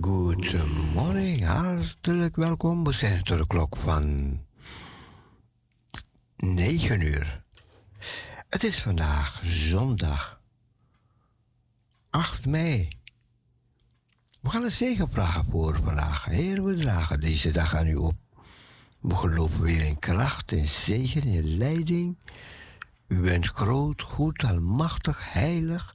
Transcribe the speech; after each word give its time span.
Goedemorgen, 0.00 1.42
hartelijk 1.42 2.36
welkom. 2.36 2.84
We 2.84 2.92
zijn 2.92 3.22
tot 3.22 3.38
de 3.38 3.46
klok 3.46 3.76
van 3.76 4.38
9 6.36 7.00
uur. 7.00 7.42
Het 8.48 8.64
is 8.64 8.82
vandaag 8.82 9.42
zondag 9.44 10.40
8 12.10 12.46
mei. 12.46 12.88
We 14.40 14.50
gaan 14.50 14.62
een 14.62 14.70
zegen 14.70 15.10
vragen 15.10 15.44
voor 15.44 15.80
vandaag. 15.82 16.24
Heer, 16.24 16.64
we 16.64 16.76
dragen 16.76 17.20
deze 17.20 17.52
dag 17.52 17.74
aan 17.74 17.86
u 17.86 17.94
op. 17.94 18.16
We 19.00 19.16
geloven 19.16 19.62
weer 19.62 19.84
in 19.84 19.98
kracht 19.98 20.52
en 20.52 20.66
zegen 20.66 21.22
in 21.22 21.56
leiding. 21.56 22.18
U 23.08 23.20
bent 23.20 23.46
groot, 23.46 24.02
goed, 24.02 24.44
almachtig, 24.44 25.32
heilig. 25.32 25.94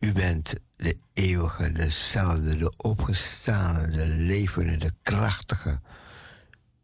U 0.00 0.12
bent 0.12 0.52
de 0.76 0.98
eeuwige, 1.12 1.72
dezelfde, 1.72 2.56
de 2.56 2.76
opgestane, 2.76 3.88
de 3.88 4.06
levende, 4.06 4.76
de 4.76 4.92
krachtige. 5.02 5.80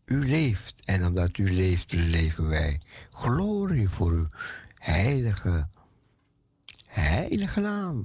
U 0.05 0.29
leeft 0.29 0.75
en 0.85 1.07
omdat 1.07 1.39
u 1.39 1.53
leeft, 1.53 1.93
leven 1.93 2.49
wij. 2.49 2.81
Glorie 3.11 3.89
voor 3.89 4.11
uw 4.11 4.27
heilige, 4.75 5.69
heilige 6.89 7.61
naam. 7.61 8.05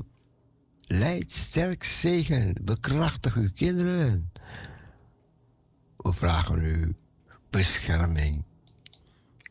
Leid 0.81 1.31
sterk 1.31 1.83
zegen, 1.83 2.55
bekrachtig 2.61 3.35
uw 3.35 3.49
kinderen. 3.55 4.31
We 5.97 6.13
vragen 6.13 6.63
u 6.63 6.95
bescherming 7.49 8.43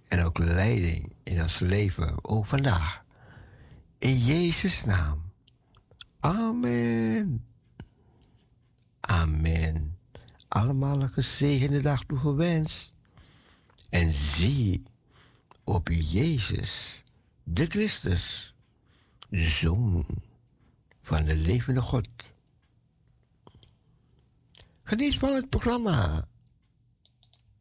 en 0.08 0.24
ook 0.24 0.38
leiding 0.38 1.12
in 1.22 1.42
ons 1.42 1.58
leven, 1.58 2.24
ook 2.24 2.46
vandaag. 2.46 3.02
In 3.98 4.18
Jezus' 4.18 4.84
naam. 4.84 5.29
Amen. 6.20 7.46
Amen. 9.00 9.98
Allemaal 10.48 11.02
een 11.02 11.10
gezegende 11.10 11.80
dag 11.80 12.04
toegewenst. 12.04 12.94
En 13.88 14.12
zie 14.12 14.82
op 15.64 15.88
Jezus, 15.88 17.02
de 17.42 17.66
Christus, 17.66 18.54
Zoon 19.30 20.06
van 21.02 21.24
de 21.24 21.36
levende 21.36 21.80
God. 21.80 22.08
Geniet 24.82 25.18
van 25.18 25.34
het 25.34 25.48
programma. 25.48 26.28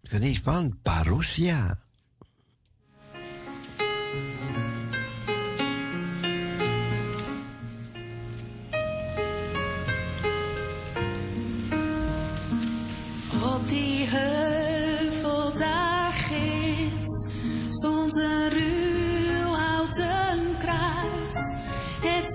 Geniet 0.01 0.39
van 0.39 0.79
Parousia. 0.81 1.79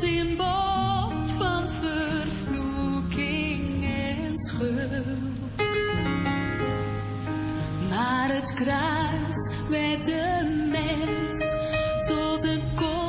Symbool 0.01 1.27
van 1.27 1.69
vervloeking 1.69 3.05
en 3.85 4.37
schuld. 4.37 5.07
Maar 7.89 8.29
het 8.29 8.55
kruis 8.55 9.69
werd 9.69 10.05
de 10.05 10.67
mens 10.71 11.39
tot 12.07 12.45
een 12.45 12.63
kostbaar 12.75 13.04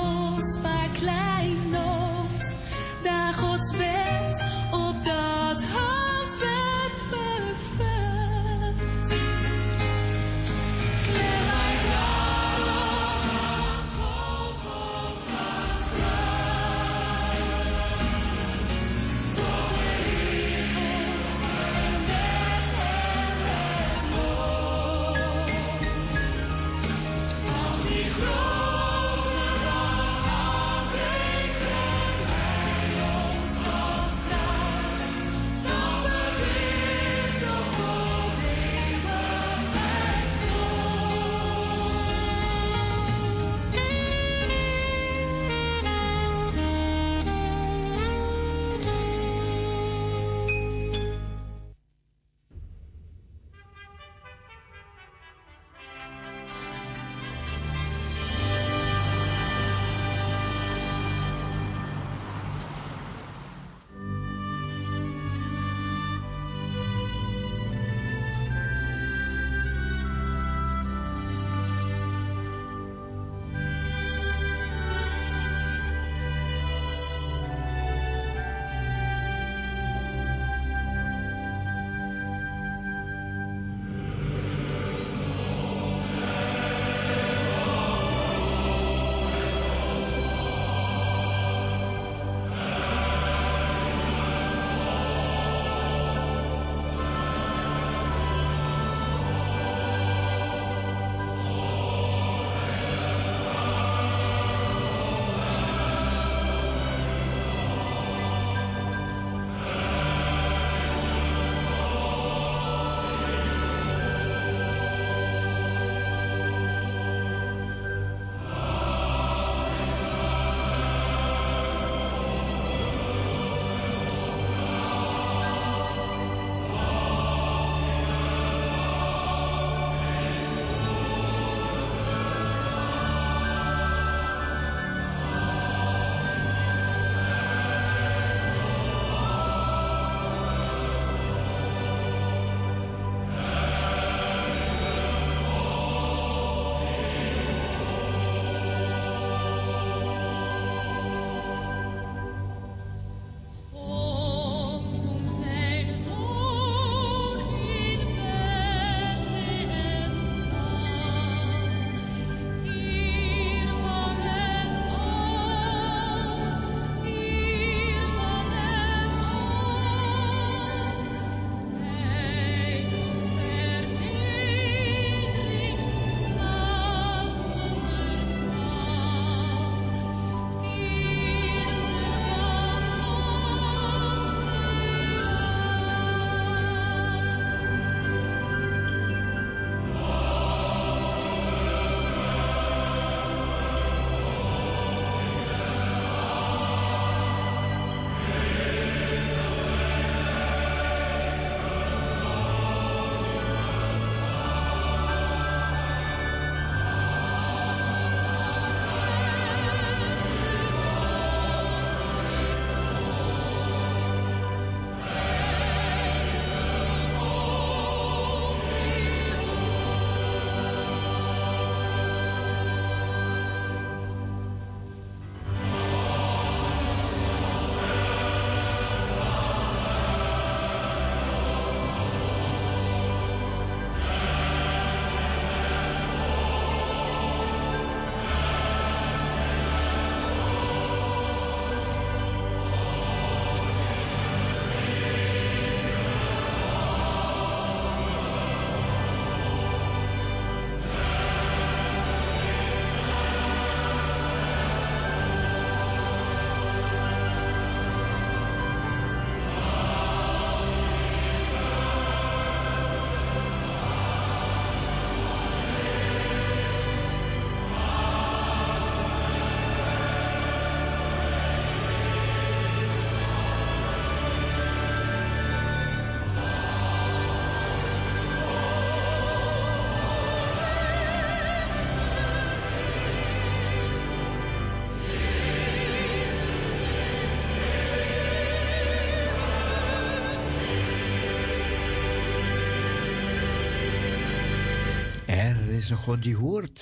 is 295.86 295.92
een 295.92 295.98
God 295.98 296.24
die 296.24 296.36
hoort. 296.36 296.75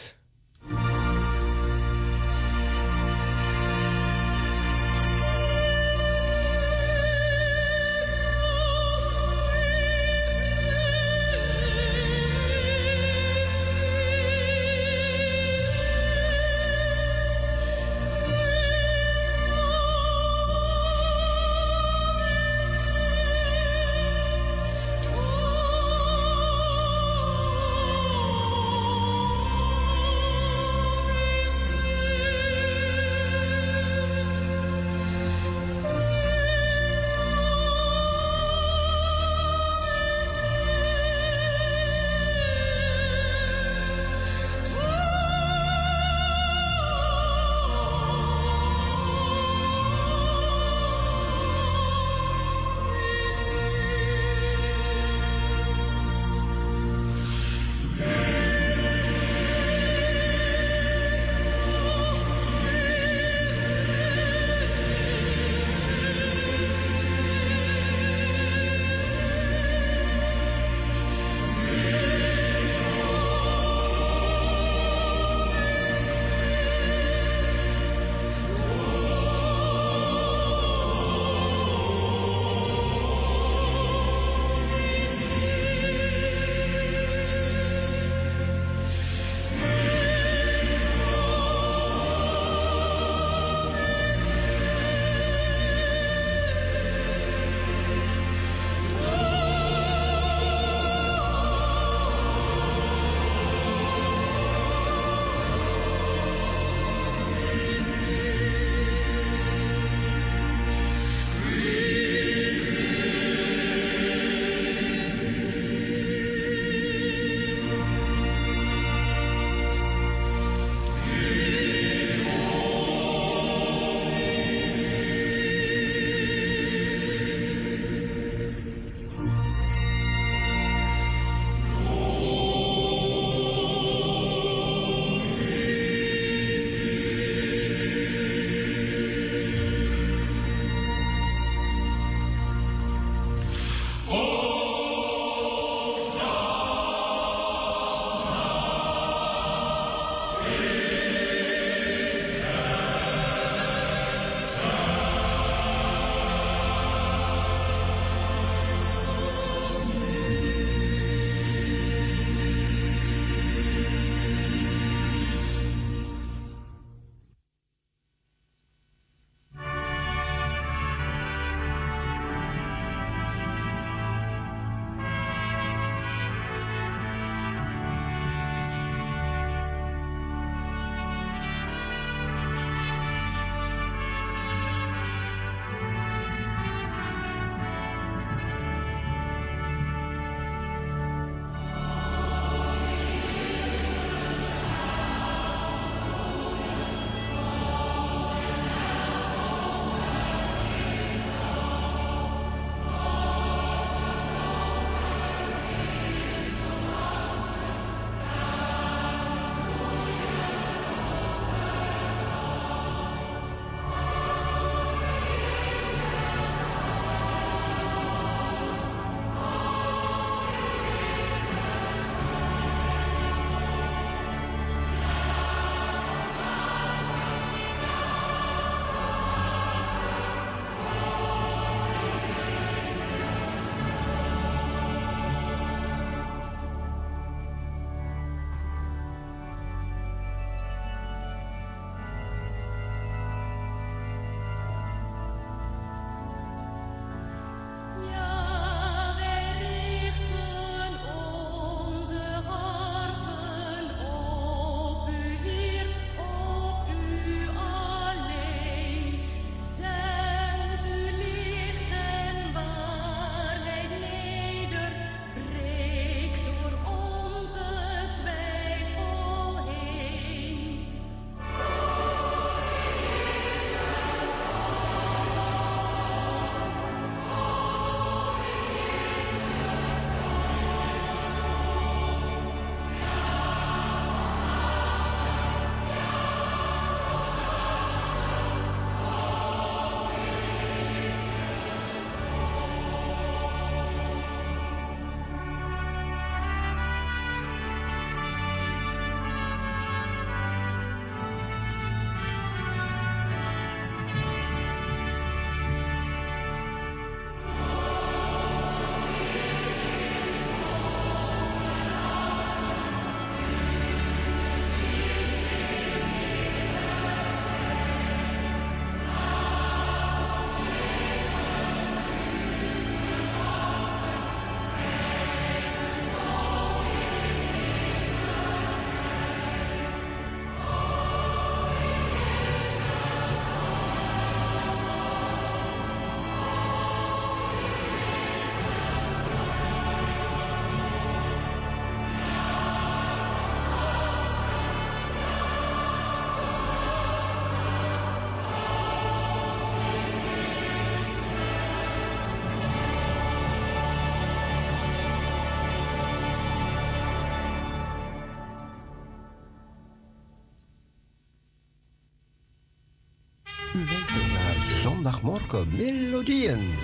Morkel 365.23 365.65
Melodieën. 365.65 366.75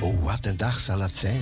O 0.00 0.20
wat 0.20 0.46
een 0.46 0.56
dag 0.56 0.80
zal 0.80 1.00
het 1.00 1.14
zijn. 1.14 1.40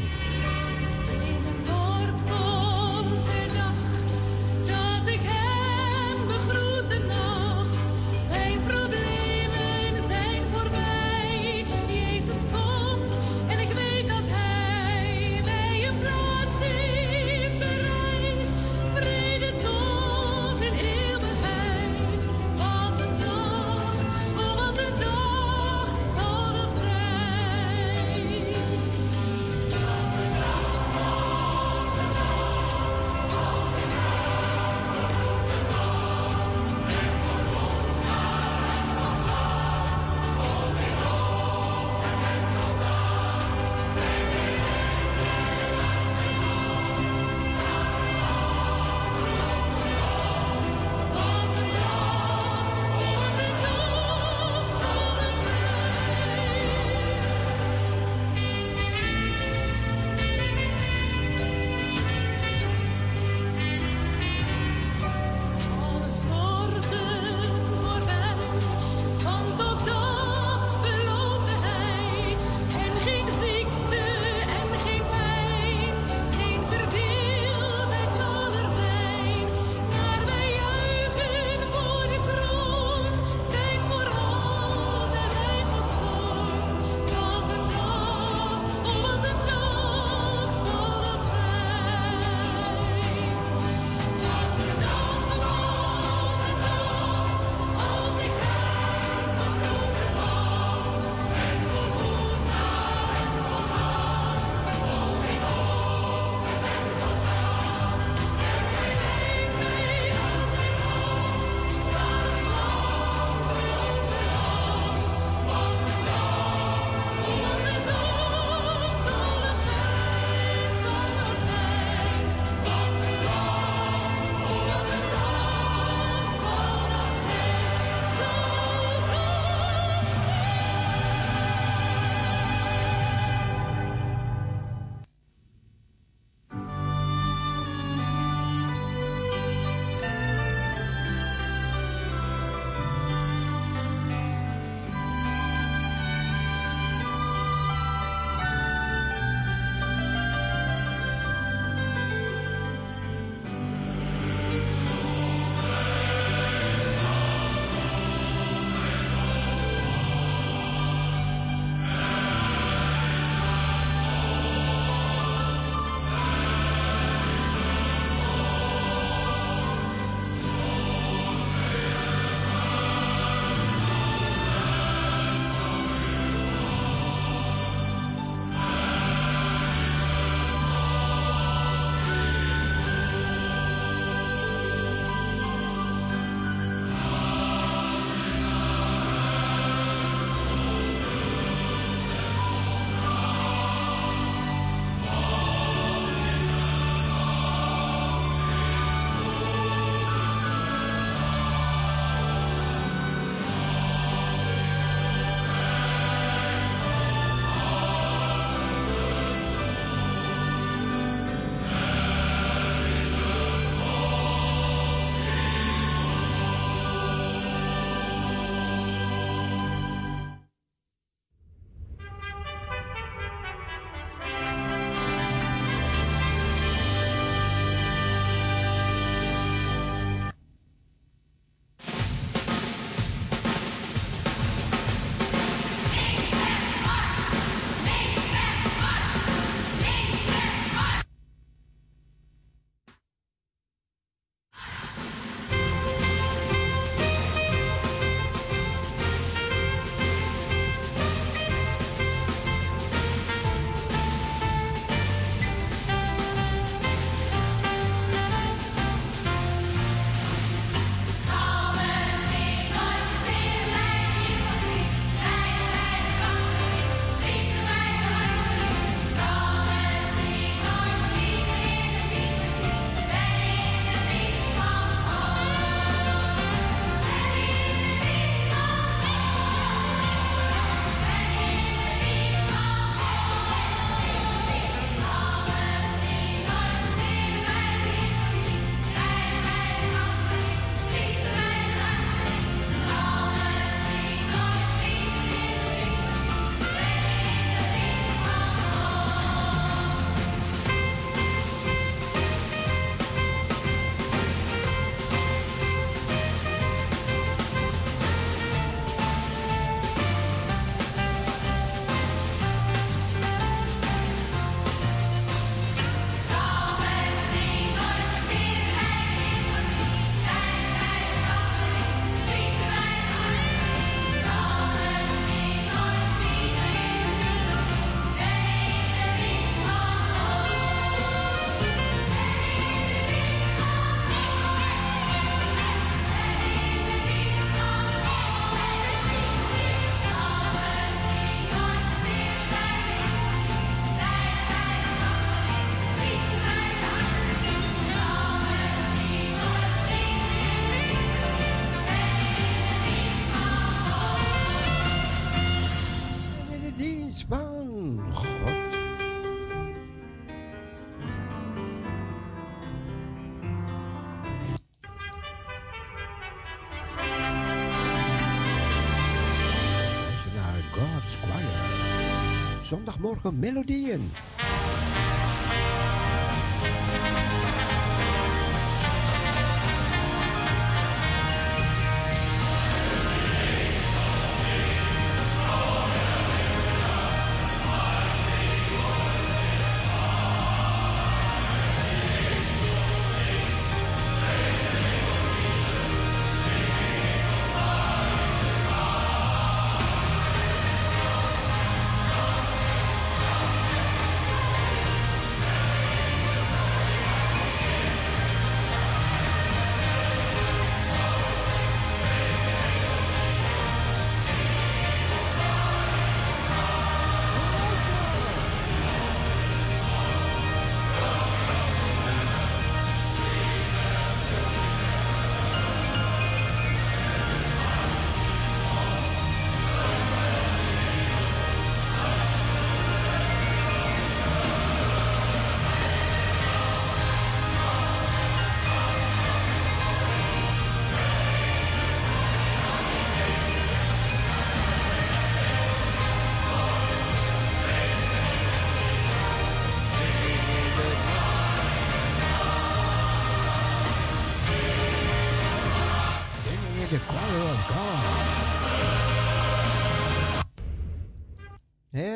Zondagmorgen 372.98 373.38
melodieën. 373.38 374.10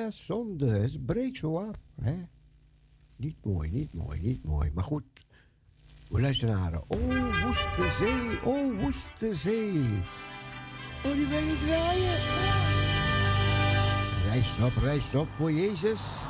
Zonde. 0.09 0.67
Het 0.67 1.07
breekt 1.07 1.39
zo 1.39 1.59
af. 1.59 1.77
Hè? 2.01 2.15
Niet 3.17 3.45
mooi, 3.45 3.71
niet 3.71 3.95
mooi, 3.95 4.21
niet 4.21 4.45
mooi. 4.45 4.71
Maar 4.75 4.85
goed, 4.85 5.05
we 6.09 6.21
luisteren 6.21 6.55
naar... 6.55 6.81
Oh, 6.87 7.45
woeste 7.45 7.91
zee, 7.99 8.45
oh, 8.45 8.81
woeste 8.81 9.35
zee. 9.35 9.81
Oh, 11.05 11.13
die 11.13 11.27
wil 11.27 11.41
niet 11.41 11.61
draaien. 11.67 12.19
Reis 14.29 14.63
op, 14.63 14.83
reis 14.83 15.15
op 15.15 15.29
voor 15.37 15.53
Jezus. 15.53 16.21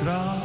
draag. 0.00 0.39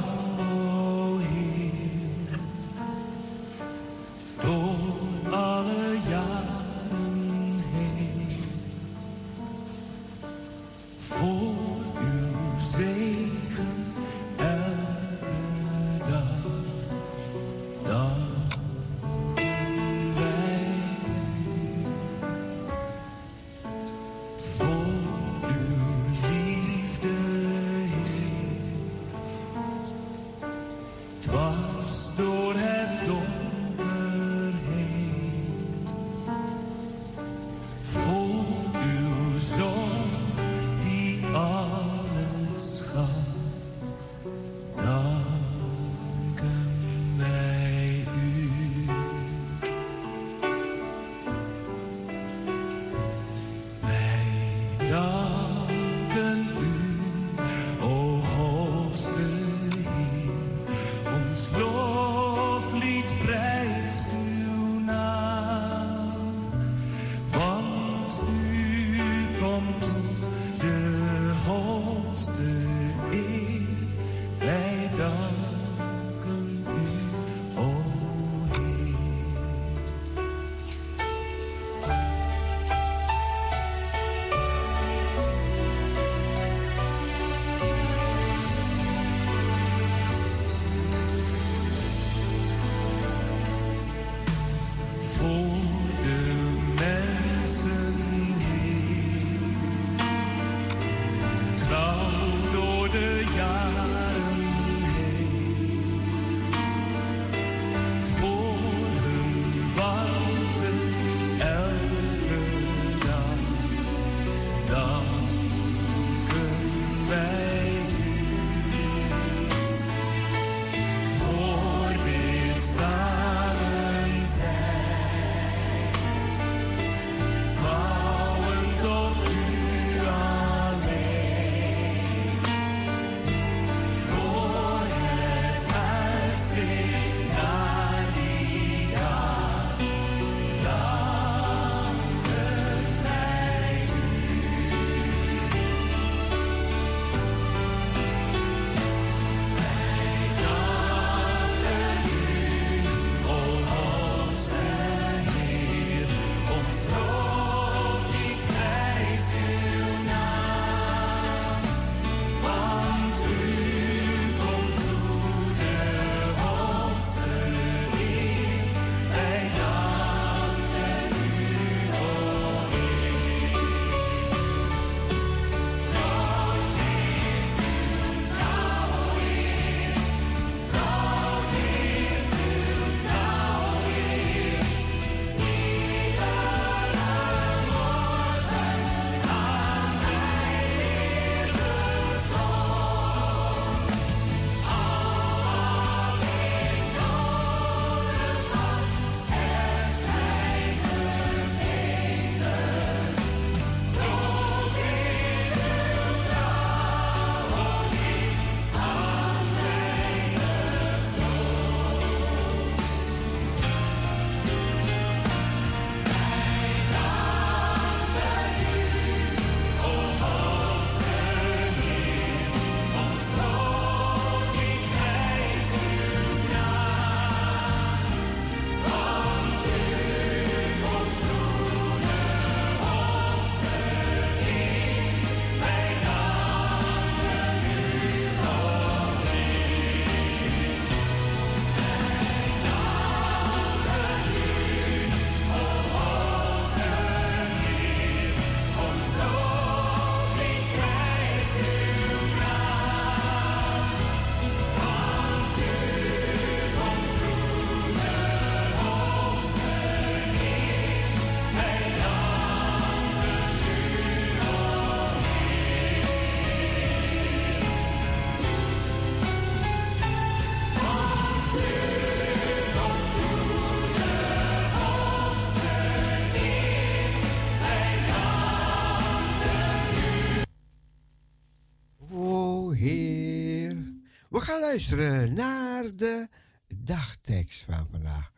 Luisteren 284.60 285.34
naar 285.34 285.96
de 285.96 286.30
dagtekst 286.78 287.62
van 287.62 287.88
vandaag. 287.90 288.32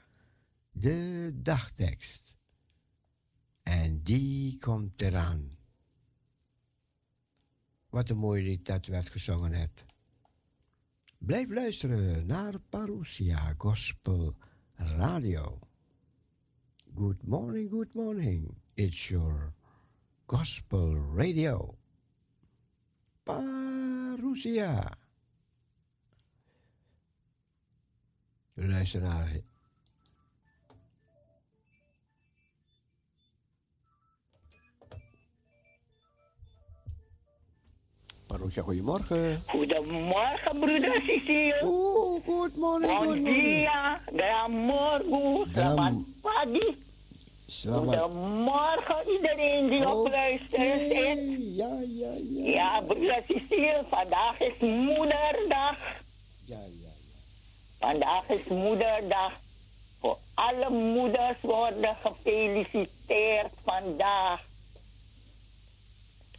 De 0.71 1.31
dagtekst. 1.33 2.35
En 3.63 4.01
die 4.03 4.57
komt 4.57 5.01
eraan. 5.01 5.57
Wat 7.89 8.09
een 8.09 8.17
mooi 8.17 8.43
lied 8.43 8.65
dat 8.65 8.85
werd 8.85 9.09
gezongen 9.09 9.51
net. 9.51 9.85
Blijf 11.17 11.49
luisteren 11.49 12.25
naar 12.25 12.59
Parousia 12.59 13.53
Gospel 13.57 14.35
Radio. 14.75 15.59
Good 16.95 17.23
morning, 17.23 17.69
good 17.69 17.93
morning. 17.93 18.57
It's 18.73 19.07
your 19.07 19.53
Gospel 20.25 20.95
Radio. 21.15 21.77
Parousia. 23.23 24.97
Luister 28.59 29.01
naar. 29.01 29.29
Parousia, 38.27 38.61
goedemorgen. 38.61 39.41
Goedemorgen, 39.47 40.59
broeder 40.59 41.01
Cecile. 41.05 41.61
Oeh, 41.63 42.23
good 42.25 42.55
morning, 42.55 42.97
good 42.97 43.25
dia, 43.25 44.01
goedemorgen, 44.05 45.51
selamat 45.53 45.93
pagi. 46.21 46.75
Selamat. 47.47 47.99
Goedemorgen 47.99 49.09
iedereen 49.09 49.69
die 49.69 49.89
op 49.89 50.07
luisteren 50.07 50.79
zit. 50.79 51.55
Ja, 51.55 51.79
ja, 51.87 52.13
ja. 52.29 52.53
Ja, 52.53 52.81
broeder 52.81 53.23
Cecile, 53.27 53.83
vandaag 53.89 54.39
is 54.39 54.59
moederdag. 54.59 55.77
Ja, 56.45 56.59
ja. 56.81 56.86
Vandaag 57.79 58.29
is 58.29 58.43
moederdag. 58.47 59.31
Voor 59.99 60.17
alle 60.33 60.69
moeders 60.69 61.37
worden 61.41 61.95
gefeliciteerd 61.95 63.51
vandaag. 63.63 64.41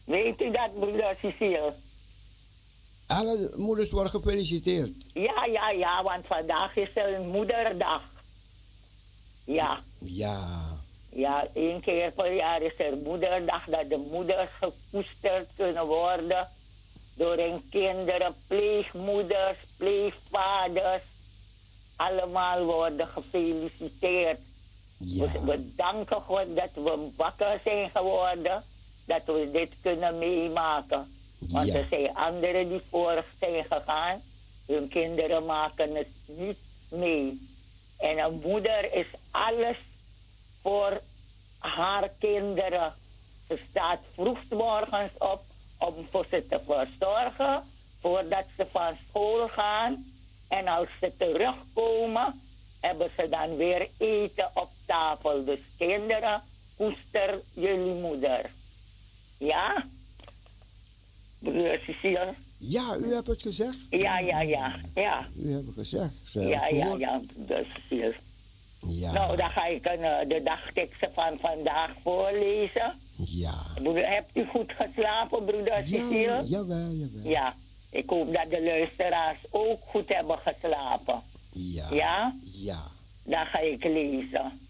Weet 0.04 0.40
u 0.40 0.50
dat, 0.50 0.78
broeder 0.78 1.16
Cecile? 1.20 1.72
Alle 3.06 3.52
moeders 3.56 3.90
worden 3.90 4.10
gefeliciteerd. 4.10 4.90
Ja, 5.12 5.44
ja, 5.44 5.70
ja, 5.70 6.02
want 6.02 6.26
vandaag 6.26 6.76
is 6.76 6.88
er 6.94 7.14
een 7.14 7.28
moederdag. 7.28 8.02
Ja. 9.44 9.80
Ja. 9.98 10.76
Ja, 11.10 11.46
één 11.54 11.80
keer 11.80 12.12
per 12.12 12.32
jaar 12.32 12.62
is 12.62 12.78
er 12.78 12.96
moederdag 12.96 13.64
dat 13.64 13.88
de 13.88 14.08
moeders 14.10 14.50
gekoesterd 14.60 15.48
kunnen 15.56 15.86
worden 15.86 16.48
door 17.14 17.36
hun 17.36 17.62
kinderen, 17.70 18.34
pleegmoeders, 18.46 19.56
pleegvaders. 19.76 21.02
Allemaal 21.98 22.64
worden 22.64 23.06
gefeliciteerd. 23.08 24.38
Ja. 24.98 25.24
We, 25.32 25.40
we 25.44 25.74
danken 25.74 26.20
God 26.20 26.56
dat 26.56 26.70
we 26.74 27.10
wakker 27.16 27.60
zijn 27.64 27.90
geworden, 27.90 28.62
dat 29.04 29.22
we 29.24 29.48
dit 29.52 29.70
kunnen 29.82 30.18
meemaken. 30.18 31.16
Want 31.38 31.66
Ja. 31.66 31.74
er 31.74 31.86
zijn 31.90 32.14
anderen 32.14 32.68
die 32.68 32.80
vorig 32.90 33.26
zijn 33.40 33.64
gegaan, 33.64 34.20
hun 34.66 34.88
kinderen 34.88 35.44
maken 35.44 35.94
het 35.94 36.08
niet 36.26 36.58
mee. 36.90 37.46
En 37.98 38.18
een 38.18 38.40
moeder 38.44 38.92
is 38.92 39.06
alles 39.30 39.76
voor 40.62 41.00
haar 41.58 42.10
kinderen. 42.18 42.94
Ze 43.48 43.58
staat 43.70 43.98
vroeg 44.14 44.38
morgens 44.50 45.12
op 45.18 45.40
om 45.78 45.94
voor 46.10 46.26
ze 46.30 46.46
te 46.48 46.60
verzorgen 46.66 47.62
voordat 48.00 48.44
ze 48.56 48.66
van 48.70 48.96
school 49.08 49.48
gaan. 49.48 50.04
En 50.48 50.66
als 50.68 50.88
ze 51.00 51.12
terugkomen, 51.18 52.40
hebben 52.80 53.10
ze 53.16 53.28
dan 53.28 53.56
weer 53.56 53.88
eten 53.98 54.50
op 54.54 54.68
tafel. 54.86 55.44
Dus 55.44 55.58
kinderen, 55.78 56.40
koester 56.76 57.40
jullie 57.54 57.92
moeder. 57.94 58.50
Ja? 59.38 59.84
Broer 61.38 61.78
Cecile? 61.86 62.34
Ja, 62.58 62.96
u 62.96 63.14
hebt 63.14 63.26
het 63.26 63.42
gezegd. 63.42 63.76
Ja, 63.90 64.18
ja, 64.18 64.40
ja, 64.40 64.74
ja. 64.94 65.26
U 65.36 65.52
hebt 65.52 65.66
het 65.66 65.74
gezegd. 65.74 66.12
Ze 66.30 66.40
Ja, 66.40 66.66
ja, 66.68 66.94
ja, 66.98 67.20
broer 67.46 67.64
Cecile. 67.74 68.14
Ja. 68.86 69.12
Nou, 69.12 69.36
dan 69.36 69.50
ga 69.50 69.66
ik 69.66 69.84
een, 69.86 70.02
eh, 70.02 70.28
de 70.28 70.40
dagteksten 70.44 71.10
van 71.14 71.38
vandaag 71.40 71.90
voorlezen. 72.02 72.92
Ja. 73.16 73.54
Broeder, 73.74 74.08
hebt 74.08 74.30
u 74.36 74.44
goed 74.46 74.72
geslapen, 74.72 75.44
broeder 75.44 75.74
Ja, 75.78 75.82
Cecile? 75.86 76.42
jawel, 76.46 76.90
jawel. 76.92 77.30
Ja, 77.30 77.54
ik 77.90 78.08
hoop 78.08 78.34
dat 78.34 78.50
de 78.50 78.62
luisteraars 78.62 79.38
ook 79.50 79.80
goed 79.80 80.08
hebben 80.08 80.38
geslapen. 80.38 81.22
Ja. 81.52 81.86
Ja? 81.90 82.34
Ja. 82.44 82.82
Dan 83.22 83.46
ga 83.46 83.58
ik 83.58 83.84
lezen. 83.84 84.60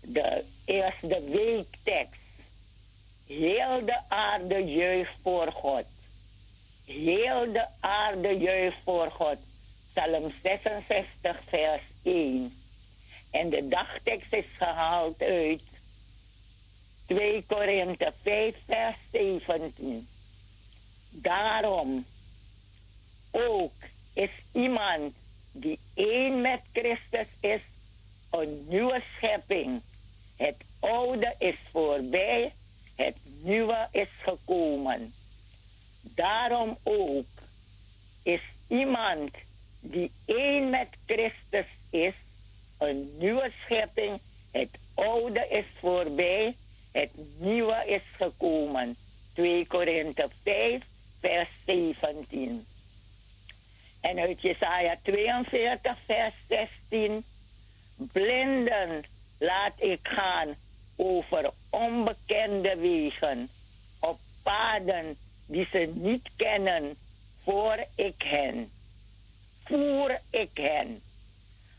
De 0.00 0.44
eerste 0.64 1.22
weektekst. 1.30 2.20
Heel 3.26 3.84
de 3.84 3.98
aarde 4.08 4.64
juicht 4.64 5.14
voor 5.22 5.52
God. 5.52 5.84
Heel 6.84 7.52
de 7.52 7.66
aarde 7.80 8.28
juicht 8.28 8.78
voor 8.84 9.10
God. 9.10 9.36
Psalm 9.92 10.32
66, 10.42 11.36
vers 11.46 11.82
1. 12.02 12.52
En 13.30 13.48
de 13.48 13.68
dagtekst 13.68 14.32
is 14.32 14.44
gehaald 14.58 15.22
uit 15.22 15.62
2 17.06 17.44
Korinthe 17.46 18.12
5, 18.22 18.54
vers 18.66 18.96
17. 19.12 20.08
Daarom 21.10 22.04
ook 23.30 23.72
is 24.14 24.30
iemand 24.52 25.14
die 25.52 25.78
één 25.94 26.40
met 26.40 26.60
Christus 26.72 27.26
is, 27.40 27.60
een 28.30 28.66
nieuwe 28.68 29.02
schepping. 29.16 29.80
Het 30.36 30.56
oude 30.80 31.34
is 31.38 31.54
voorbij, 31.70 32.52
het 32.96 33.16
nieuwe 33.42 33.88
is 33.92 34.08
gekomen. 34.22 35.12
Daarom 36.02 36.76
ook 36.82 37.26
is 38.22 38.40
iemand 38.68 39.30
die 39.80 40.10
één 40.24 40.70
met 40.70 40.88
Christus 41.06 41.66
is, 41.90 42.14
een 42.78 43.10
nieuwe 43.18 43.50
schepping. 43.64 44.20
Het 44.50 44.78
oude 44.94 45.46
is 45.48 45.64
voorbij, 45.78 46.54
het 46.92 47.10
nieuwe 47.38 47.82
is 47.86 48.02
gekomen. 48.16 48.96
2 49.34 49.66
Korinthe 49.66 50.28
5, 50.42 50.82
vers 51.20 51.48
17. 51.66 52.66
En 54.00 54.18
uit 54.18 54.40
Jesaja 54.40 54.96
42, 55.02 55.96
vers 56.06 56.34
16. 56.48 57.24
Blinden 58.12 59.04
laat 59.38 59.72
ik 59.76 60.00
gaan 60.02 60.54
over 60.96 61.50
onbekende 61.70 62.76
wegen, 62.76 63.48
op 64.00 64.18
paden 64.42 65.16
die 65.46 65.68
ze 65.70 65.92
niet 65.94 66.30
kennen, 66.36 66.96
voor 67.44 67.86
ik 67.94 68.22
hen. 68.22 68.70
Voer 69.64 70.20
ik 70.30 70.50
hen. 70.52 71.02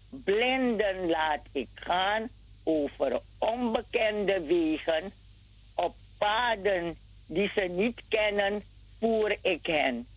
Blinden 0.10 1.10
laat 1.10 1.42
ik 1.52 1.70
gaan 1.74 2.30
over 2.64 3.20
onbekende 3.38 4.42
wegen, 4.42 5.12
op 5.76 5.96
paden 6.18 6.98
die 7.28 7.52
ze 7.56 7.62
niet 7.62 8.02
kennen, 8.08 8.64
voer 9.00 9.38
ik 9.42 9.66
hen. 9.66 10.08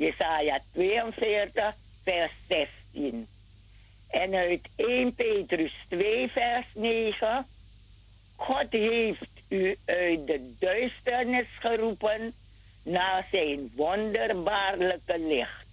Jesaja 0.00 0.60
42, 0.72 1.74
vers 2.04 2.32
16. 2.48 3.28
En 4.10 4.34
uit 4.34 4.68
1 4.76 5.14
Petrus 5.14 5.72
2, 5.88 6.28
vers 6.28 6.66
9. 6.74 7.46
God 8.36 8.66
heeft 8.70 9.30
u 9.48 9.76
uit 9.86 10.26
de 10.26 10.54
duisternis 10.58 11.46
geroepen 11.58 12.32
naar 12.82 13.26
zijn 13.30 13.72
wonderbaarlijke 13.76 15.18
licht. 15.18 15.66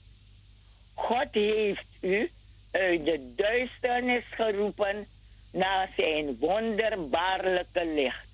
God 0.94 1.28
heeft 1.32 1.98
u 2.02 2.32
uit 2.72 3.06
de 3.06 3.34
duisternis 3.36 4.24
geroepen 4.32 5.08
naar 5.52 5.90
zijn 5.96 6.38
wonderbaarlijke 6.40 7.86
licht. 7.86 8.28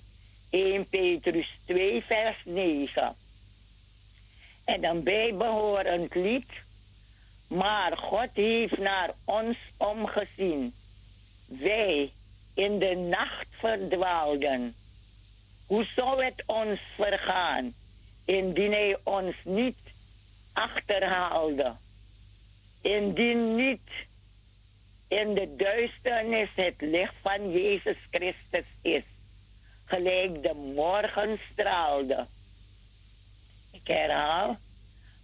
1 0.49 0.87
Petrus 0.89 1.57
2, 1.65 2.03
vers 2.03 2.37
9. 2.45 3.15
En 4.65 4.83
een 4.83 5.03
bijbehorend 5.03 6.15
lied. 6.15 6.51
Maar 7.47 7.97
God 7.97 8.29
heeft 8.33 8.77
naar 8.77 9.13
ons 9.25 9.57
omgezien. 9.77 10.73
Wij 11.45 12.11
in 12.53 12.79
de 12.79 12.95
nacht 12.95 13.47
verdwaalden. 13.51 14.75
Hoe 15.67 15.85
zou 15.95 16.23
het 16.23 16.43
ons 16.45 16.79
vergaan 16.95 17.73
indien 18.25 18.71
hij 18.71 18.97
ons 19.03 19.35
niet 19.43 19.77
achterhaalde? 20.53 21.73
Indien 22.81 23.55
niet 23.55 23.89
in 25.07 25.33
de 25.33 25.55
duisternis 25.55 26.49
het 26.55 26.81
licht 26.81 27.13
van 27.21 27.51
Jezus 27.51 27.97
Christus 28.11 28.65
is, 28.81 29.03
gelijk 29.85 30.43
de 30.43 30.53
morgen 30.75 31.39
straalde. 31.51 32.25
Ik 33.83 33.89
herhaal, 33.89 34.57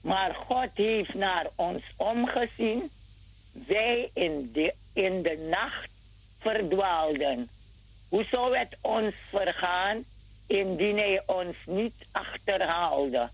maar 0.02 0.36
God 0.36 0.70
heeft 0.74 1.14
naar 1.14 1.48
ons 1.56 1.84
omgezien, 1.96 2.90
wij 3.52 4.10
in 4.14 4.50
de, 4.54 4.74
in 4.94 5.22
de 5.22 5.48
nacht 5.50 5.90
verdwaalden. 6.40 7.50
Hoe 8.10 8.24
zou 8.24 8.58
het 8.58 8.78
ons 8.82 9.14
vergaan 9.30 10.04
indien 10.48 10.98
hij 10.98 11.24
ons 11.26 11.56
niet 11.66 11.94
achterhaalde? 12.12 13.30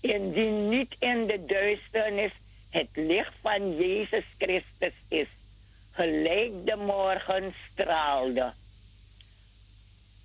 Indien 0.00 0.68
niet 0.68 0.96
in 0.98 1.26
de 1.26 1.44
duisternis 1.46 2.32
het 2.70 2.88
licht 2.92 3.34
van 3.40 3.76
Jezus 3.76 4.24
Christus 4.38 4.94
is, 5.08 5.28
gelijk 5.92 6.52
de 6.66 6.76
morgen 6.76 7.54
straalde. 7.72 8.52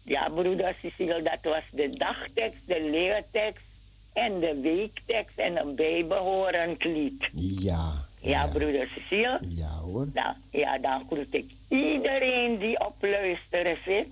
Ja, 0.03 0.29
broeder 0.29 0.75
Cecile, 0.81 1.21
dat 1.21 1.39
was 1.41 1.63
de 1.71 1.89
dagtekst, 1.89 2.67
de 2.67 2.81
leertekst 2.81 3.71
en 4.13 4.39
de 4.39 4.59
weektekst 4.61 5.37
en 5.37 5.57
een 5.57 5.75
bijbehorend 5.75 6.83
lied. 6.83 7.29
Ja. 7.33 7.93
Ja, 8.21 8.47
broeder 8.47 8.87
Cecile? 8.87 9.39
Ja 9.41 9.69
hoor. 9.69 10.07
Nou, 10.13 10.35
ja, 10.51 10.77
dan 10.77 11.05
groet 11.05 11.33
ik 11.33 11.51
iedereen 11.69 12.57
die 12.57 12.79
op 12.85 12.95
luisteren 12.99 13.77
zit. 13.85 14.07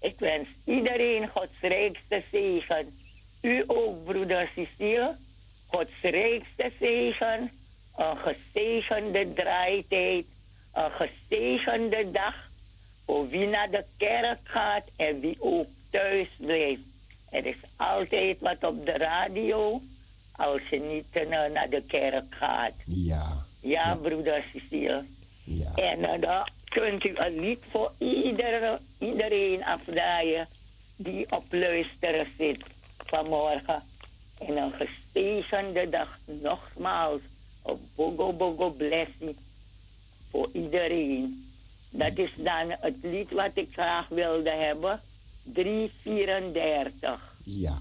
Ik 0.00 0.18
wens 0.18 0.48
iedereen 0.64 1.28
Gods 1.28 1.60
rijkste 1.60 2.22
zegen. 2.30 2.86
U 3.42 3.64
ook, 3.66 4.04
broeder 4.04 4.50
Cecile. 4.54 5.14
Gods 5.66 6.00
rijkste 6.00 6.70
zegen. 6.80 7.50
Een 7.96 8.16
gezegende 8.16 9.32
draaitijd. 9.32 10.24
Een 10.72 10.90
gezegende 10.90 12.10
dag. 12.10 12.34
Voor 13.04 13.28
wie 13.28 13.46
naar 13.46 13.70
de 13.70 13.84
kerk 13.96 14.38
gaat 14.42 14.84
en 14.96 15.20
wie 15.20 15.36
ook 15.38 15.66
thuis 15.90 16.28
blijft. 16.38 16.95
Er 17.30 17.46
is 17.46 17.56
altijd 17.76 18.40
wat 18.40 18.64
op 18.64 18.86
de 18.86 18.92
radio 18.92 19.80
als 20.36 20.68
je 20.70 20.80
niet 20.80 21.06
eh, 21.10 21.28
naar 21.28 21.68
de 21.70 21.82
kerk 21.86 22.24
gaat. 22.34 22.72
Ja. 22.84 23.44
Ja, 23.60 23.94
broeder 23.94 24.44
Cecile. 24.52 25.04
Ja. 25.44 25.74
En 25.74 26.04
eh, 26.04 26.20
dan 26.20 26.48
kunt 26.68 27.04
u 27.04 27.12
een 27.16 27.40
lied 27.40 27.60
voor 27.70 27.92
iedere, 27.98 28.78
iedereen 28.98 29.64
afdraaien 29.64 30.48
die 30.96 31.26
op 31.30 31.44
luisteren 31.50 32.26
zit. 32.38 32.64
vanmorgen. 33.06 33.82
En 34.38 34.56
een 34.56 34.72
gezegende 34.72 35.88
dag 35.88 36.18
nogmaals. 36.24 37.20
Een 37.64 37.78
bogo 37.94 38.32
bogo 38.32 38.70
blessing 38.70 39.36
voor 40.30 40.48
iedereen. 40.52 41.44
Dat 41.90 42.18
is 42.18 42.30
dan 42.36 42.70
het 42.80 42.96
lied 43.02 43.30
wat 43.30 43.50
ik 43.54 43.68
graag 43.72 44.08
wilde 44.08 44.50
hebben. 44.50 45.00
334. 45.54 47.34
Ja. 47.44 47.78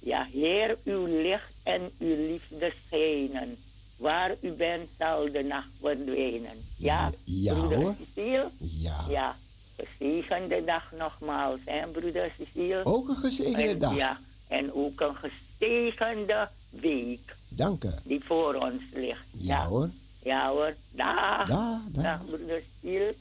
Ja, 0.00 0.26
Heer, 0.32 0.78
uw 0.84 1.06
licht 1.06 1.52
en 1.62 1.90
uw 1.98 2.26
liefde 2.26 2.72
schijnen. 2.86 3.56
Waar 3.96 4.34
u 4.40 4.50
bent, 4.52 4.88
zal 4.98 5.32
de 5.32 5.42
nacht 5.42 5.68
verdwijnen. 5.80 6.64
Ja, 6.78 7.10
ja 7.24 7.54
broeder 7.54 7.78
hoor. 7.78 7.94
Cecile? 8.14 8.48
Ja. 8.58 9.04
Ja, 9.08 9.36
gezegende 9.76 10.64
dag 10.64 10.92
nogmaals, 10.98 11.60
hè, 11.64 11.86
broeder 11.86 12.30
Cecile? 12.38 12.84
Ook 12.84 13.08
een 13.08 13.16
gezegende 13.16 13.62
En- 13.68 13.78
dag. 13.78 13.96
Ja, 13.96 14.18
en 14.48 14.72
ook 14.72 15.00
een 15.00 15.14
gezegende 15.14 16.48
week 16.70 17.36
Dank 17.48 17.84
u. 17.84 17.90
die 18.04 18.24
voor 18.24 18.54
ons 18.54 18.82
ligt. 18.94 19.26
Ja, 19.38 19.66
hoor. 19.66 19.90
Ja 20.22 20.48
hoor. 20.50 20.74
Dag. 20.90 21.48
Dag, 21.48 21.80
dag. 21.88 22.02
Dag, 22.04 22.24
broeder 22.26 22.62
Cecile. 22.80 23.14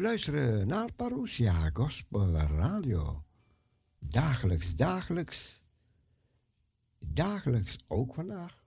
Luisteren 0.00 0.66
naar 0.66 0.92
Parousia 0.92 1.70
Gospel 1.72 2.32
Radio. 2.32 3.24
Dagelijks, 3.98 4.74
dagelijks. 4.76 5.62
Dagelijks 6.98 7.78
ook 7.88 8.14
vandaag. 8.14 8.59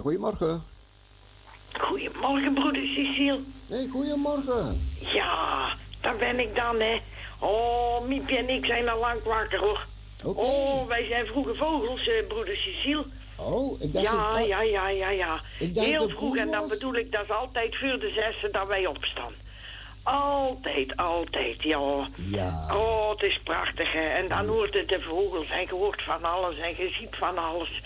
Goedemorgen. 0.00 0.64
Goedemorgen, 1.80 2.52
broeder 2.54 2.82
Cecile. 2.82 3.38
Hey, 3.68 3.88
goedemorgen. 3.90 4.80
Ja, 5.12 5.68
daar 6.00 6.16
ben 6.16 6.38
ik 6.40 6.54
dan, 6.56 6.80
hè. 6.80 7.00
Oh, 7.38 8.06
Miepje 8.06 8.36
en 8.36 8.48
ik 8.48 8.64
zijn 8.64 8.88
al 8.88 8.98
lang 8.98 9.22
wakker, 9.22 9.58
hoor. 9.58 9.86
Oh, 10.22 10.86
wij 10.86 11.06
zijn 11.06 11.26
vroege 11.26 11.54
vogels, 11.54 12.08
eh, 12.08 12.26
broeder 12.28 12.56
Cecile. 12.56 13.04
Oh, 13.36 13.80
ik 13.82 13.92
dacht 13.92 14.04
Ja, 14.04 14.38
ja, 14.38 14.62
ja, 14.62 14.88
ja, 14.88 15.10
ja. 15.10 15.40
Heel 15.58 16.08
vroeg, 16.08 16.36
en 16.36 16.50
dan 16.50 16.68
bedoel 16.68 16.94
ik, 16.94 17.12
dat 17.12 17.22
is 17.22 17.30
altijd 17.30 17.76
voor 17.76 17.98
de 17.98 18.10
zesde 18.14 18.50
dat 18.50 18.66
wij 18.66 18.86
opstaan. 18.86 19.32
Altijd, 20.02 20.96
altijd, 20.96 21.62
ja. 21.62 22.08
Ja. 22.14 22.66
Oh, 22.72 23.10
het 23.10 23.22
is 23.22 23.40
prachtig, 23.44 23.92
hè. 23.92 24.06
En 24.06 24.28
dan 24.28 24.46
hoort 24.46 24.72
je 24.72 24.84
de 24.84 25.00
vogels 25.00 25.50
en 25.50 25.60
je 25.60 25.74
hoort 25.74 26.02
van 26.02 26.24
alles 26.24 26.58
en 26.58 26.76
je 26.76 26.94
ziet 26.98 27.16
van 27.16 27.38
alles. 27.38 27.82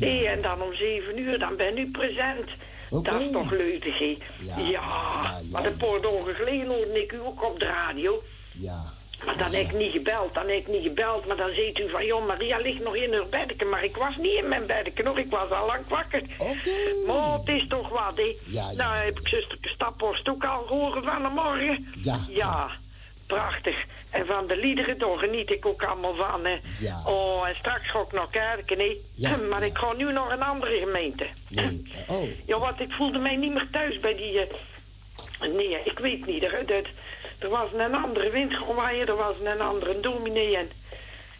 Nee, 0.00 0.28
en 0.28 0.42
dan 0.42 0.62
om 0.62 0.74
zeven 0.74 1.18
uur, 1.18 1.38
dan 1.38 1.56
ben 1.56 1.78
u 1.78 1.90
present. 1.90 2.48
Dat 3.02 3.20
is 3.20 3.32
toch 3.32 3.50
leuk, 3.50 3.84
hè? 3.84 4.16
Ja, 4.40 4.58
Ja, 4.58 4.80
maar 5.50 5.62
paar 5.62 6.00
dagen 6.00 6.34
geleden 6.34 6.66
hoorde 6.66 7.02
ik 7.02 7.12
u 7.12 7.20
ook 7.20 7.44
op 7.44 7.58
de 7.58 7.64
radio. 7.64 8.22
Ja. 8.52 8.82
Maar 9.24 9.36
dan 9.36 9.52
heb 9.52 9.70
ik 9.70 9.76
niet 9.76 9.92
gebeld, 9.92 10.34
dan 10.34 10.48
heb 10.48 10.58
ik 10.58 10.68
niet 10.68 10.82
gebeld. 10.82 11.26
Maar 11.26 11.36
dan 11.36 11.50
ziet 11.50 11.78
u 11.78 11.88
van, 11.88 12.06
joh, 12.06 12.26
Maria 12.26 12.58
ligt 12.58 12.82
nog 12.84 12.96
in 12.96 13.12
haar 13.12 13.26
beddeke. 13.30 13.64
Maar 13.64 13.84
ik 13.84 13.96
was 13.96 14.16
niet 14.16 14.38
in 14.38 14.48
mijn 14.48 14.66
beddeke 14.66 15.02
nog, 15.02 15.18
ik 15.18 15.30
was 15.30 15.50
al 15.50 15.66
lang 15.66 15.88
wakker. 15.88 16.22
Oké. 16.38 16.54
Maar 17.06 17.32
het 17.32 17.48
is 17.48 17.66
toch 17.68 17.88
wat, 17.88 18.16
hè? 18.16 18.36
Ja, 18.46 18.70
ja. 18.70 18.72
Nou 18.72 18.96
heb 18.96 19.20
ik 19.20 19.28
zuster 19.28 19.58
Staphorst 19.60 20.28
ook 20.28 20.44
al 20.44 20.62
gehoord 20.62 21.04
van 21.04 21.22
de 21.22 21.28
morgen. 21.28 21.92
Ja. 22.02 22.18
Ja, 22.28 22.70
prachtig. 23.26 23.84
En 24.14 24.26
van 24.26 24.46
de 24.46 24.56
liederen, 24.56 24.98
daar 24.98 25.18
geniet 25.18 25.50
ik 25.50 25.66
ook 25.66 25.82
allemaal 25.82 26.14
van, 26.14 26.44
hè. 26.44 26.56
Ja. 26.78 27.02
Oh, 27.06 27.48
en 27.48 27.54
straks 27.54 27.90
ga 27.90 27.98
ik 28.00 28.12
nog 28.12 28.30
kerken. 28.30 28.78
Ja, 29.14 29.36
Maar 29.50 29.60
ja. 29.60 29.66
ik 29.66 29.78
ga 29.78 29.92
nu 29.92 30.12
naar 30.12 30.30
een 30.30 30.42
andere 30.42 30.78
gemeente. 30.78 31.26
Nee. 31.48 31.82
Oh. 32.08 32.28
Ja, 32.46 32.58
want 32.58 32.80
ik 32.80 32.92
voelde 32.92 33.18
mij 33.18 33.36
niet 33.36 33.52
meer 33.52 33.68
thuis 33.70 34.00
bij 34.00 34.14
die... 34.16 34.40
eh, 34.40 35.48
nee, 35.54 35.78
ik 35.84 35.98
weet 35.98 36.26
niet. 36.26 36.42
Er, 36.42 36.70
er, 36.70 36.90
er 37.38 37.48
was 37.48 37.68
een 37.72 37.94
andere 37.94 38.30
wind 38.30 38.54
gewaaien, 38.54 39.06
er 39.06 39.16
was 39.16 39.34
een 39.44 39.60
andere 39.60 40.00
dominee. 40.00 40.56
En, 40.56 40.68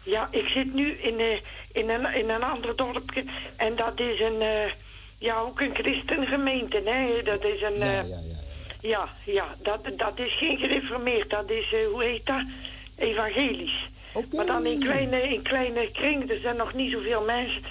ja, 0.03 0.27
ik 0.31 0.47
zit 0.47 0.73
nu 0.73 0.91
in, 0.91 1.19
eh, 1.19 1.39
in, 1.71 1.89
een, 1.89 2.13
in 2.13 2.29
een 2.29 2.43
ander 2.43 2.75
dorpje. 2.75 3.23
En 3.57 3.75
dat 3.75 3.99
is 3.99 4.19
een... 4.19 4.41
eh, 4.41 4.71
ja, 5.19 5.39
ook 5.39 5.59
een 5.61 5.73
christengemeente, 5.75 6.81
hè. 6.85 7.23
Dat 7.23 7.43
is 7.43 7.61
een... 7.61 7.77
Ja, 7.77 7.91
ja, 8.01 8.19
ja. 8.85 9.07
ja, 9.23 9.45
dat, 9.61 9.79
dat 9.97 10.19
is 10.19 10.37
geen 10.37 10.57
gereformeerd. 10.57 11.29
Dat 11.29 11.49
is, 11.49 11.73
eh, 11.73 11.87
hoe 11.91 12.03
heet 12.03 12.25
dat? 12.25 12.43
Evangelisch. 12.97 13.89
Oké. 14.13 14.35
Maar 14.35 14.45
dan 14.45 14.65
in 14.65 14.79
kleine, 14.79 15.21
in 15.21 15.41
kleine 15.41 15.91
kring. 15.91 16.29
Er 16.29 16.39
zijn 16.39 16.55
nog 16.55 16.73
niet 16.73 16.91
zoveel 16.91 17.21
mensen. 17.21 17.61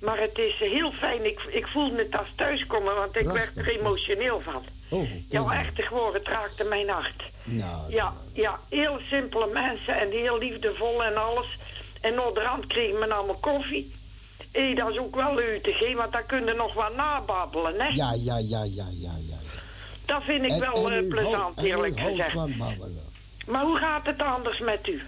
Maar 0.00 0.18
het 0.18 0.38
is 0.38 0.58
heel 0.58 0.92
fijn. 0.92 1.24
Ik, 1.24 1.40
ik 1.48 1.66
voelde 1.66 1.96
het 1.96 2.18
als 2.18 2.28
thuiskomen, 2.36 2.94
want 2.94 3.16
ik 3.16 3.26
werd 3.26 3.56
er 3.56 3.78
emotioneel 3.78 4.40
van. 4.40 4.62
Oh, 4.88 5.54
echt 5.54 5.82
gewoon, 5.82 6.14
het 6.14 6.28
raakte 6.28 6.64
mijn 6.64 6.88
hart. 6.88 7.22
Nou, 7.44 7.92
Ja, 7.92 8.12
ja, 8.32 8.60
heel 8.68 8.98
simpele 9.10 9.46
mensen 9.52 10.00
en 10.00 10.10
heel 10.10 10.38
liefdevol 10.38 11.04
en 11.04 11.16
alles. 11.16 11.58
En 12.00 12.20
onderhand 12.20 12.66
kregen 12.66 12.98
men 12.98 13.12
allemaal 13.12 13.38
koffie. 13.40 13.94
Hé, 14.52 14.74
dat 14.74 14.90
is 14.90 14.98
ook 14.98 15.14
wel 15.14 15.34
leuk, 15.34 15.76
hè, 15.78 15.94
want 15.94 16.12
dan 16.12 16.26
kun 16.26 16.44
je 16.44 16.54
nog 16.54 16.74
wat 16.74 16.96
nababbelen, 16.96 17.80
hè. 17.80 17.88
Ja, 17.88 18.12
ja, 18.12 18.38
ja, 18.38 18.62
ja, 18.64 18.86
ja, 19.00 19.12
ja. 19.28 19.29
Dat 20.10 20.22
vind 20.22 20.44
ik 20.44 20.58
wel 20.58 20.90
eh, 20.90 21.08
plezant, 21.08 21.62
eerlijk 21.62 22.00
gezegd. 22.00 22.34
Maar 23.46 23.64
hoe 23.64 23.76
gaat 23.76 24.06
het 24.06 24.22
anders 24.22 24.58
met 24.58 24.88
u? 24.88 25.02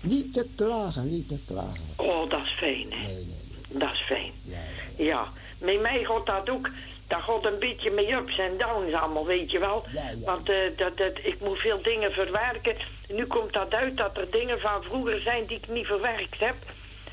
Niet 0.00 0.32
te 0.32 0.46
klagen, 0.56 1.10
niet 1.10 1.28
te 1.28 1.38
klagen. 1.46 1.80
Oh, 1.96 2.30
dat 2.30 2.40
is 2.44 2.54
fijn, 2.58 2.86
hè. 2.92 3.06
Nee, 3.06 3.14
nee. 3.14 3.78
Dat 3.80 3.92
is 3.92 4.00
fijn. 4.00 4.32
Ja, 4.44 4.56
ja. 4.96 5.04
Ja, 5.04 5.24
met 5.58 5.80
mij 5.80 6.04
gaat 6.04 6.26
dat 6.26 6.50
ook. 6.50 6.70
Dat 7.06 7.20
gaat 7.20 7.44
een 7.44 7.58
beetje 7.58 7.90
met 7.90 8.08
ups 8.10 8.38
en 8.38 8.52
downs 8.58 8.92
allemaal, 8.92 9.26
weet 9.26 9.50
je 9.50 9.58
wel. 9.58 9.84
Ja. 9.92 10.12
Want 10.24 10.48
eh, 10.48 10.56
dat, 10.76 10.96
dat, 10.96 11.18
ik 11.22 11.36
moet 11.40 11.58
veel 11.58 11.82
dingen 11.82 12.12
verwerken. 12.12 12.74
Nu 13.08 13.26
komt 13.26 13.52
dat 13.52 13.74
uit 13.74 13.96
dat 13.96 14.16
er 14.16 14.30
dingen 14.30 14.60
van 14.60 14.82
vroeger 14.82 15.20
zijn 15.20 15.46
die 15.46 15.56
ik 15.56 15.68
niet 15.68 15.86
verwerkt 15.86 16.40
heb. 16.40 16.56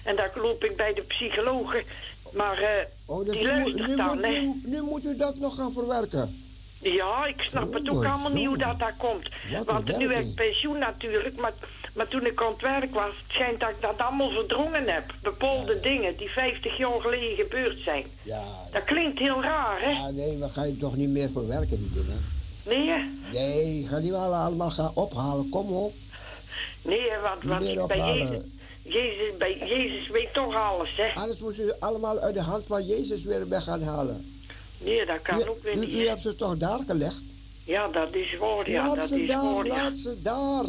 En 0.04 0.16
daar 0.16 0.32
loop 0.36 0.64
ik 0.64 0.76
bij 0.76 0.94
de 0.94 1.02
psychologen. 1.02 1.84
Maar 2.34 2.58
eh 2.58 2.86
Oh, 3.06 3.26
dus 3.26 3.38
die 3.38 3.48
nu, 3.48 3.54
luistert 3.54 3.88
nu, 3.88 3.96
dan, 3.96 4.20
moet, 4.46 4.66
nu 4.66 4.82
moet 4.82 5.04
u 5.04 5.18
dat 5.18 5.36
nog 5.36 5.56
gaan 5.56 5.74
verwerken. 5.74 6.47
Ja, 6.82 7.25
ik 7.25 7.41
snap 7.41 7.73
het 7.73 7.89
ook 7.89 8.05
allemaal 8.05 8.32
niet 8.32 8.47
hoe 8.47 8.57
dat 8.57 8.80
daar 8.80 8.95
komt. 8.97 9.30
Want 9.65 9.97
nu 9.97 10.13
heb 10.13 10.23
ik 10.23 10.36
pensioen 10.36 10.78
natuurlijk, 10.80 11.36
maar, 11.36 11.53
maar 11.93 12.07
toen 12.07 12.25
ik 12.25 12.41
aan 12.41 12.51
het 12.51 12.61
werk 12.61 12.93
was, 12.93 13.05
het 13.05 13.32
schijnt 13.32 13.59
dat 13.59 13.69
ik 13.69 13.82
dat 13.82 13.97
allemaal 13.97 14.30
verdrongen 14.30 14.88
heb. 14.88 15.03
Bepaalde 15.21 15.80
dingen 15.80 16.17
die 16.17 16.30
50 16.30 16.78
jaar 16.78 17.01
geleden 17.01 17.36
gebeurd 17.36 17.78
zijn. 17.80 18.05
Ja, 18.23 18.43
Dat 18.71 18.84
klinkt 18.84 19.19
heel 19.19 19.41
raar, 19.41 19.82
hè? 19.82 19.89
ja, 19.89 20.09
nee, 20.09 20.38
we 20.38 20.49
gaan 20.49 20.67
je 20.67 20.78
toch 20.78 20.95
niet 20.95 21.09
meer 21.09 21.30
verwerken, 21.34 21.78
die 21.78 21.91
dingen. 21.93 22.25
Nee? 22.65 23.19
Nee, 23.32 23.88
ga 23.89 23.99
die 23.99 24.11
wel 24.11 24.36
allemaal 24.36 24.71
gaan 24.71 24.91
ophalen. 24.93 25.49
Kom 25.49 25.71
op. 25.71 25.93
Nee, 26.82 27.09
want, 27.21 27.61
Niet 27.61 27.75
want 27.75 27.88
bij 27.88 27.97
ophalen. 27.97 28.28
Jezus, 28.28 28.43
Jezus, 28.84 29.38
bij 29.38 29.57
Jezus 29.57 30.07
weet 30.07 30.34
toch 30.34 30.55
alles, 30.55 30.89
hè? 30.95 31.19
Anders 31.21 31.39
moet 31.39 31.59
u 31.59 31.71
allemaal 31.80 32.19
uit 32.19 32.34
de 32.34 32.41
hand 32.41 32.63
van 32.67 32.86
Jezus 32.86 33.23
weer 33.23 33.49
weg 33.49 33.63
gaan 33.63 33.82
halen. 33.82 34.37
Nee, 34.78 35.05
dat 35.05 35.21
kan 35.21 35.39
U, 35.39 35.47
ook 35.47 35.63
weer 35.63 35.78
niet. 35.78 35.89
u 35.89 35.99
hè. 35.99 36.07
hebt 36.07 36.21
ze 36.21 36.36
toch 36.36 36.57
daar 36.57 36.80
gelegd? 36.88 37.21
Ja, 37.63 37.88
dat 37.88 38.15
is 38.15 38.38
waar, 38.38 38.69
ja, 38.69 38.88
laat 38.88 38.95
dat 38.95 39.07
ze 39.07 39.21
is 39.21 39.28
daar, 39.28 39.53
waar, 39.53 39.65
ja. 39.65 39.75
laat 39.75 39.93
ze 39.93 40.21
daar. 40.21 40.65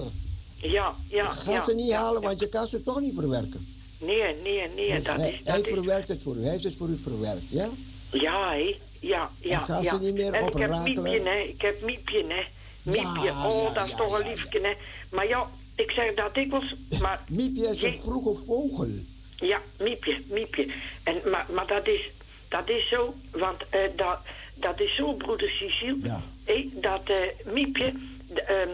Ja, 0.57 0.95
ja, 1.09 1.31
Ga 1.31 1.53
ja, 1.53 1.65
ze 1.65 1.75
niet 1.75 1.89
ja, 1.89 2.01
halen, 2.01 2.23
want 2.23 2.41
je 2.41 2.49
kan 2.49 2.67
ze 2.67 2.83
toch 2.83 3.01
niet 3.01 3.15
verwerken. 3.15 3.67
Nee, 3.99 4.35
nee, 4.43 4.69
nee, 4.77 4.95
Dus 4.95 5.05
dat 5.05 5.17
hij, 5.17 5.33
is... 5.33 5.41
hij 5.45 5.61
is 5.61 5.69
verwerkt 5.69 6.09
het 6.09 6.23
voor 6.23 6.37
u. 6.37 6.43
Hij 6.43 6.51
heeft 6.51 6.65
het 6.65 6.75
voor 6.79 6.89
u 6.89 6.99
verwerkt, 7.03 7.51
ja? 7.51 7.69
Ja, 8.13 8.51
hé. 8.51 8.77
Ja, 9.01 9.31
ja, 9.41 9.59
ga 9.59 9.79
ze 9.79 9.85
ja. 9.85 9.97
niet 9.97 10.15
meer 10.15 10.33
en 10.33 10.47
ik 10.47 10.53
heb. 10.53 10.71
Miepje, 10.71 11.21
hè. 11.23 11.39
Ik 11.39 11.61
heb 11.61 11.83
Miepje, 11.83 12.25
hè. 12.29 12.43
Miepje, 12.83 13.31
oh, 13.31 13.75
dat 13.75 13.87
is 13.87 13.95
toch 13.97 14.19
een 14.19 14.29
liefje, 14.29 14.61
hè. 14.61 14.73
Maar 15.11 15.29
ja, 15.29 15.47
ik 15.77 15.91
zeg 15.91 16.15
dat 16.15 16.35
dikwijls, 16.35 16.75
maar... 17.03 17.25
Miepje 17.29 17.69
is 17.69 17.83
een 17.83 18.01
vroege 18.03 18.35
vogel. 18.47 18.89
Ja, 19.37 19.61
Miepje, 19.79 20.21
Miepje. 20.27 20.67
En, 21.03 21.21
maar, 21.31 21.47
maar 21.55 21.67
dat 21.67 21.87
is, 21.87 22.11
dat 22.49 22.69
is 22.69 22.89
zo, 22.89 23.15
want 23.31 23.69
eh, 23.71 23.81
dat, 23.97 24.19
dat 24.55 24.81
is 24.81 24.95
zo, 24.95 25.13
broeder 25.13 25.51
Cecile, 25.51 25.97
Ja. 26.03 26.21
hé, 26.45 26.69
dat 26.75 27.03
eh, 27.11 27.53
Miepje... 27.53 27.93
ehm, 28.35 28.69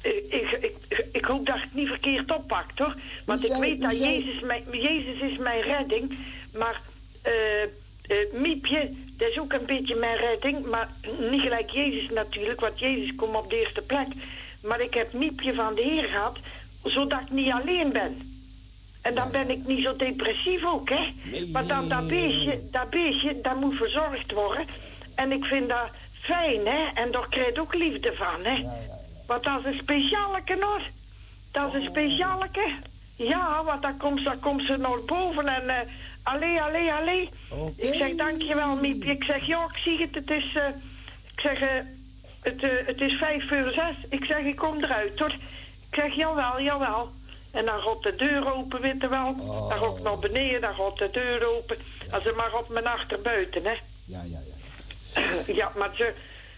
eh, 0.00 0.16
ik, 0.16 0.50
ik, 0.60 1.06
ik 1.12 1.24
hoop 1.24 1.46
dat 1.46 1.56
ik 1.56 1.62
het 1.62 1.74
niet 1.74 1.88
verkeerd 1.88 2.30
oppak, 2.32 2.72
toch? 2.72 2.96
Want 3.24 3.44
ik 3.44 3.56
weet 3.56 3.80
dat 3.80 3.98
Jezus, 3.98 4.40
mijn, 4.40 4.64
Jezus 4.70 5.30
is 5.30 5.36
mijn 5.38 5.62
redding. 5.62 6.18
Maar 6.52 6.80
eh 7.22 7.32
eh, 8.06 8.16
Miepje, 8.32 8.90
dat 9.16 9.28
is 9.28 9.38
ook 9.38 9.52
een 9.52 9.66
beetje 9.66 9.94
mijn 9.94 10.16
redding. 10.16 10.66
Maar 10.66 10.88
niet 11.30 11.40
gelijk 11.40 11.70
Jezus 11.70 12.10
natuurlijk, 12.10 12.60
want 12.60 12.78
Jezus 12.78 13.14
komt 13.14 13.36
op 13.36 13.50
de 13.50 13.58
eerste 13.58 13.82
plek. 13.82 14.06
Maar 14.62 14.80
ik 14.80 14.94
heb 14.94 15.12
Miepje 15.12 15.54
van 15.54 15.74
de 15.74 15.82
Heer 15.82 16.04
gehad, 16.04 16.38
zodat 16.84 17.20
ik 17.20 17.30
niet 17.30 17.52
alleen 17.52 17.92
ben. 17.92 18.33
En 19.04 19.14
dan 19.14 19.30
ben 19.30 19.50
ik 19.50 19.66
niet 19.66 19.84
zo 19.84 19.96
depressief 19.96 20.64
ook, 20.64 20.88
hè? 20.88 21.12
Nee. 21.22 21.48
Maar 21.52 21.66
dan 21.66 21.88
dat 21.88 22.06
beestje, 22.08 22.60
dat 22.70 22.90
beestje, 22.90 23.40
dat 23.40 23.60
moet 23.60 23.76
verzorgd 23.76 24.32
worden. 24.32 24.66
En 25.14 25.32
ik 25.32 25.44
vind 25.44 25.68
dat 25.68 25.88
fijn, 26.20 26.66
hè? 26.66 26.84
En 26.94 27.10
daar 27.10 27.28
krijg 27.28 27.54
je 27.54 27.60
ook 27.60 27.74
liefde 27.74 28.12
van, 28.12 28.40
hè? 28.44 28.64
Want 29.26 29.44
dat 29.44 29.58
is 29.58 29.64
een 29.64 29.78
specialeke, 29.82 30.56
hoor. 30.60 30.80
Dat 31.52 31.74
is 31.74 31.80
een 31.84 31.90
specialeke. 31.90 32.72
Ja, 33.16 33.64
want 33.64 33.82
dan 33.82 33.96
komt, 33.96 34.24
dan 34.24 34.40
komt 34.40 34.62
ze 34.62 34.76
naar 34.76 35.04
boven 35.06 35.46
en... 35.48 35.68
eh 35.68 35.76
allee, 36.22 36.60
allee, 36.62 36.92
allee. 36.92 37.28
Ik 37.76 37.94
zeg, 37.94 38.14
dankjewel, 38.14 38.76
Miepje. 38.76 39.10
Ik 39.10 39.24
zeg, 39.24 39.46
ja, 39.46 39.64
ik 39.72 39.76
zie 39.84 40.00
het. 40.00 40.14
Het 40.14 40.30
is... 40.30 40.54
eh, 40.54 40.68
ik 41.34 41.40
zeg, 41.40 41.60
eh, 41.60 41.68
het, 42.42 42.60
het 42.86 43.00
is 43.00 43.12
vijf 43.12 43.48
voor 43.48 43.72
zes. 43.72 43.96
Ik 44.08 44.24
zeg, 44.24 44.38
ik 44.38 44.56
kom 44.56 44.82
eruit, 44.84 45.18
hoor. 45.18 45.32
Ik 45.90 45.94
zeg, 46.00 46.14
jawel, 46.14 46.60
jawel. 46.62 47.10
En 47.54 47.64
dan 47.64 47.80
gaat 47.80 48.02
de 48.02 48.14
deur 48.16 48.54
open, 48.54 48.80
weet 48.80 49.00
je 49.00 49.08
wel. 49.08 49.36
Dan 49.68 49.78
ga 49.78 49.86
ik 49.96 50.02
naar 50.02 50.18
beneden, 50.18 50.60
dan 50.60 50.74
gaat 50.74 50.98
de 50.98 51.08
deur 51.12 51.46
open. 51.56 51.76
Als 52.10 52.22
ze 52.22 52.32
maar 52.36 52.54
op 52.58 52.68
mijn 52.68 52.86
achterbuiten, 52.86 53.64
hè. 53.64 53.74
Ja, 54.06 54.20
ja, 54.24 54.38
ja. 54.46 55.22
Ja, 55.60 55.72
maar 55.76 55.90
ze, 55.96 56.12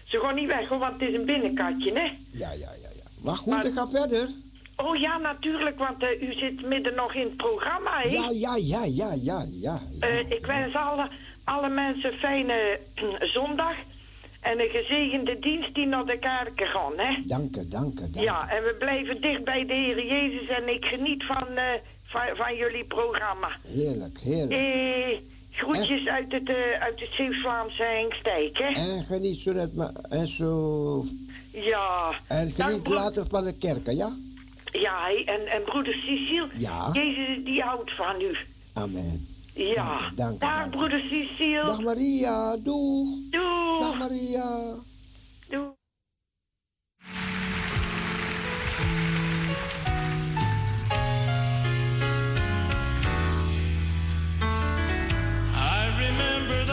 ze 0.05 0.19
gaan 0.19 0.35
niet 0.35 0.47
weg, 0.47 0.67
hoor, 0.67 0.79
want 0.79 0.99
het 0.99 1.09
is 1.09 1.15
een 1.15 1.25
binnenkatje, 1.25 1.91
hè. 1.93 2.05
Ja, 2.31 2.51
ja, 2.51 2.51
ja. 2.51 2.89
ja. 2.95 3.03
Maar 3.21 3.35
goed, 3.37 3.53
Maar- 3.53 3.65
ik 3.65 3.73
ga 3.73 3.87
verder. 3.87 4.29
Oh 4.75 4.95
ja, 4.95 5.17
natuurlijk, 5.17 5.77
want 5.77 6.03
eh, 6.03 6.21
u 6.21 6.33
zit 6.33 6.65
midden 6.65 6.95
nog 6.95 7.13
in 7.13 7.21
het 7.23 7.37
programma, 7.37 7.91
hè. 8.01 8.09
Ja, 8.09 8.29
ja, 8.31 8.55
ja, 8.55 8.83
ja, 8.85 9.13
ja, 9.21 9.45
ja. 9.51 9.79
Eh, 9.99 10.19
ik 10.31 10.45
wens 10.45 10.75
alle, 10.75 11.07
alle 11.43 11.69
mensen 11.69 12.13
fijne 12.13 12.79
zondag. 13.35 13.75
En 14.49 14.59
een 14.59 14.69
gezegende 14.69 15.39
dienst 15.39 15.73
die 15.73 15.85
naar 15.85 16.05
de 16.05 16.19
kerken 16.19 16.67
gaan, 16.67 16.93
hè. 16.95 17.21
Dank 17.23 17.55
u, 17.55 17.67
dank 17.67 17.99
u, 17.99 18.01
dank 18.01 18.15
u. 18.15 18.19
Ja, 18.19 18.49
en 18.49 18.63
we 18.63 18.75
blijven 18.79 19.21
dicht 19.21 19.43
bij 19.43 19.65
de 19.65 19.73
Heer 19.73 20.05
Jezus 20.05 20.47
en 20.47 20.73
ik 20.73 20.85
geniet 20.85 21.23
van, 21.23 21.47
eh, 21.55 21.63
van, 22.03 22.21
van 22.35 22.55
jullie 22.55 22.83
programma. 22.83 23.49
Heerlijk, 23.67 24.19
heerlijk. 24.19 24.51
Eh, 24.51 25.17
groetjes 25.51 26.07
uit 26.07 26.31
het, 26.31 26.49
eh, 26.49 26.81
uit 26.81 26.99
het 26.99 27.09
Zeeuws-Vlaamse 27.11 27.83
Hengstijk, 27.83 28.57
hè? 28.57 28.67
En 28.67 29.03
geniet 29.03 29.39
zo 29.39 29.51
net 29.51 29.75
maar, 29.75 29.93
en 30.09 30.27
zo... 30.27 31.05
Ja. 31.51 32.11
En 32.27 32.53
Dag, 32.55 32.67
geniet 32.67 32.87
later 32.87 33.25
van 33.29 33.45
de 33.45 33.53
kerken, 33.57 33.95
ja? 33.95 34.11
Ja, 34.71 35.09
en, 35.25 35.47
en 35.47 35.63
broeder 35.63 35.93
Cecile, 35.93 36.47
Ja. 36.57 36.89
Jezus 36.93 37.43
die 37.43 37.61
houdt 37.61 37.91
van 37.95 38.21
u. 38.21 38.37
Amen. 38.73 39.36
Ja. 39.57 39.73
Dank 39.75 40.11
u, 40.11 40.15
dank 40.15 40.39
Dag, 40.39 40.49
dank 40.49 40.71
broeder 40.71 40.99
Cecile. 40.99 41.65
Dag 41.65 41.81
Maria, 41.81 42.55
doeg. 42.63 43.07
Doeg. 43.31 43.79
Dag 43.79 43.97
Maria. 43.97 44.75
Doeg. 45.49 45.75
I 55.53 55.89
remember 55.97 56.66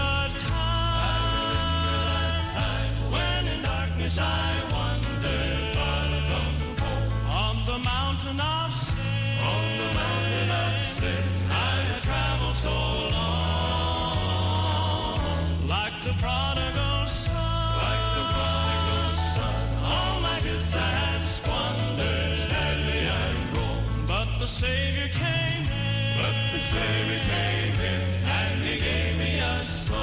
the 24.45 24.51
Savior 24.51 25.09
came 25.09 25.65
in. 25.73 26.17
But 26.21 26.37
the 26.53 26.61
Savior 26.61 27.21
came 27.33 27.81
in, 27.81 28.01
and 28.29 28.63
He 28.63 28.77
gave 28.79 29.17
me 29.17 29.39
a 29.41 29.65
song. 29.65 29.97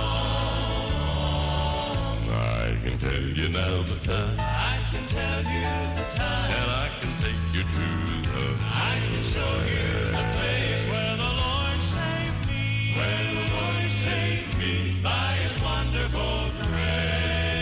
I 2.27 2.75
can 2.83 2.97
tell 2.97 3.21
you 3.21 3.49
now 3.49 3.83
the 3.83 3.99
time, 4.03 4.39
I 4.39 4.79
can 4.91 5.05
tell 5.05 5.43
you 5.53 5.61
the 5.99 6.05
time. 6.17 6.49
and 6.57 6.71
I 6.85 6.89
can 7.01 7.13
take 7.21 7.43
you 7.53 7.61
to 7.77 7.87
the 8.33 8.45
I 8.89 8.97
can 9.11 9.23
show 9.33 9.53
you 9.75 9.89
the 10.09 10.25
place 10.35 10.83
where 10.89 11.15
the 11.23 11.31
Lord 11.43 11.79
saved 11.95 12.41
me. 12.49 12.65
where 12.97 13.23
the 13.37 13.45
Lord 13.53 13.89
saved 14.05 14.53
me. 14.57 14.73
by 15.03 15.29
His 15.43 15.55
wonderful 15.61 16.49
grace. 16.65 17.61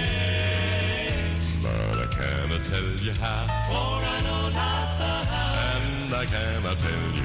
But 1.61 1.95
I 2.05 2.07
cannot 2.17 2.63
tell 2.71 2.91
you 3.05 3.13
how, 3.19 3.43
For 3.67 3.88
I 6.19 6.25
cannot 6.25 6.77
tell 6.81 7.15
you. 7.15 7.18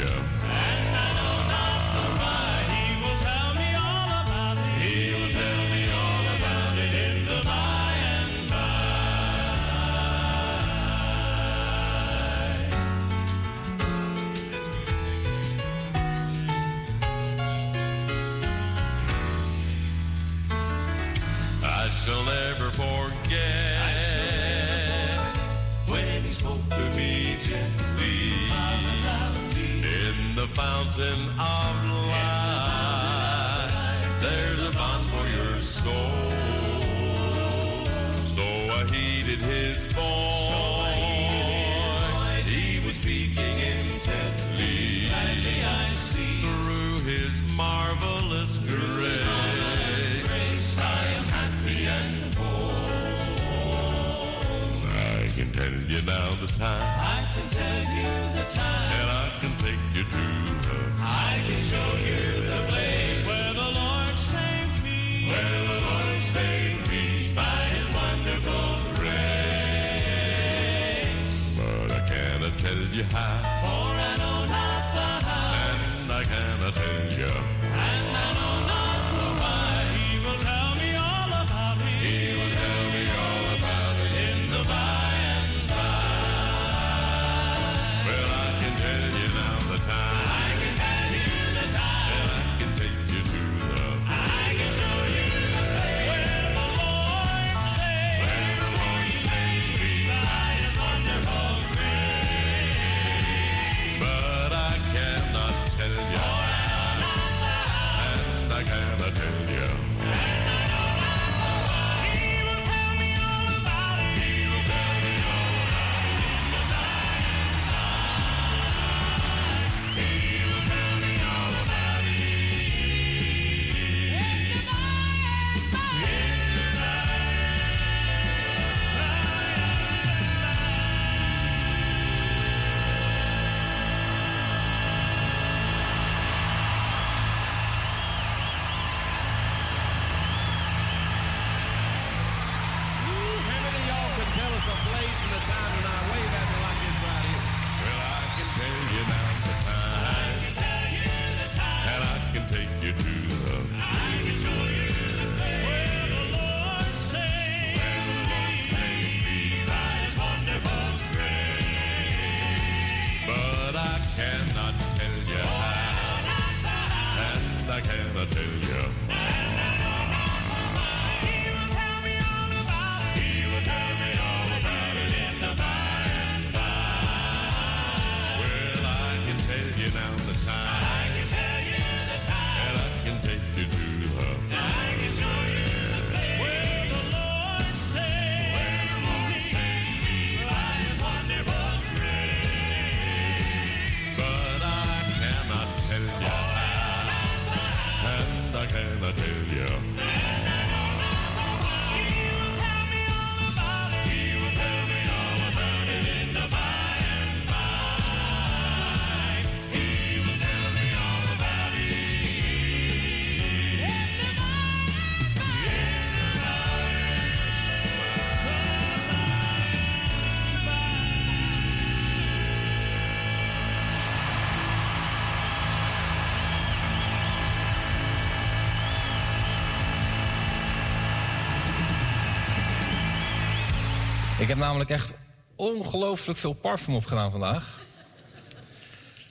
Ik 234.45 234.51
heb 234.51 234.59
namelijk 234.59 234.91
echt 234.91 235.13
ongelooflijk 235.57 236.39
veel 236.39 236.53
parfum 236.53 236.95
opgedaan 236.95 237.31
vandaag. 237.31 237.81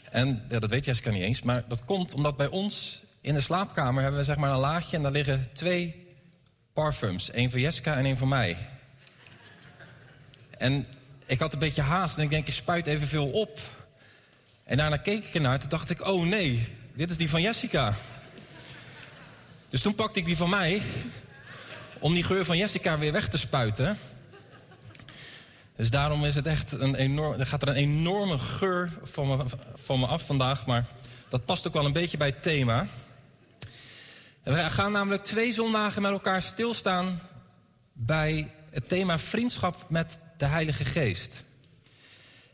En 0.10 0.46
ja, 0.50 0.60
dat 0.60 0.70
weet 0.70 0.86
Jessica 0.86 1.10
niet 1.10 1.22
eens, 1.22 1.42
maar 1.42 1.64
dat 1.68 1.86
komt 1.86 2.14
omdat 2.14 2.38
bij 2.38 2.48
ons 2.48 3.04
in 3.22 3.34
de 3.34 3.42
slaapkamer 3.42 4.02
hebben 4.02 4.20
we 4.20 4.26
zeg 4.26 4.38
maar 4.38 4.52
een 4.52 4.58
laadje 4.58 4.96
en 4.98 5.04
daar 5.04 5.12
liggen 5.12 5.54
twee 5.54 6.08
parfums. 6.74 7.32
één 7.32 7.52
voor 7.52 7.60
Jessica 7.60 7.96
en 7.96 8.06
één 8.06 8.18
voor 8.18 8.28
mij. 8.28 8.58
En 10.58 10.88
ik 11.26 11.40
had 11.40 11.54
een 11.54 11.60
beetje 11.60 11.82
haast 11.82 12.18
en 12.18 12.24
ik 12.24 12.30
denk, 12.30 12.46
je 12.46 12.52
spuit 12.52 12.88
evenveel 12.88 13.30
op. 13.30 13.60
En 14.64 14.78
daarna 14.78 14.98
keek 14.98 15.26
ik 15.26 15.34
ernaar, 15.34 15.60
toen 15.60 15.70
dacht 15.70 15.90
ik, 15.90 16.08
oh 16.08 16.26
nee, 16.26 16.68
dit 16.94 17.12
is 17.12 17.18
die 17.18 17.30
van 17.30 17.42
Jessica. 17.42 17.96
Dus 19.70 19.82
toen 19.82 19.96
pakte 19.96 20.20
ik 20.20 20.26
die 20.26 20.38
van 20.38 20.50
mij 20.50 20.82
om 22.00 22.14
die 22.14 22.24
geur 22.24 22.46
van 22.46 22.58
Jessica 22.58 22.98
weer 22.98 23.12
weg 23.12 23.28
te 23.28 23.38
spuiten. 23.38 23.98
Dus 25.76 25.90
daarom 25.90 26.26
is 26.26 26.36
het 26.36 26.48
echt 26.48 26.72
een 26.72 26.96
enorm, 26.96 27.40
er 27.40 27.46
gaat 27.46 27.62
er 27.62 27.68
een 27.68 27.76
enorme 27.76 28.38
geur 28.38 28.92
van 29.04 29.28
me, 29.28 29.38
van 29.76 30.00
me 30.00 30.06
af 30.06 30.26
vandaag. 30.26 30.66
Maar 30.66 30.86
dat 31.30 31.46
past 31.46 31.68
ook 31.68 31.74
wel 31.74 31.86
een 31.86 31.94
beetje 31.94 32.18
bij 32.18 32.28
het 32.28 32.42
thema. 32.42 32.88
We 34.44 34.56
gaan 34.56 34.92
namelijk 34.92 35.24
twee 35.24 35.54
zondagen 35.54 36.02
met 36.02 36.12
elkaar 36.12 36.42
stilstaan 36.42 37.20
bij 37.94 38.52
het 38.70 38.88
thema 38.88 39.20
vriendschap 39.20 39.86
met 39.90 40.20
de 40.38 40.46
Heilige 40.46 40.86
Geest. 40.86 41.44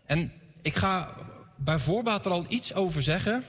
En 0.06 0.32
ik 0.62 0.76
ga 0.76 1.16
bij 1.56 1.80
voorbaat 1.80 2.26
er 2.26 2.32
al 2.32 2.46
iets 2.48 2.74
over 2.74 3.04
zeggen. 3.04 3.44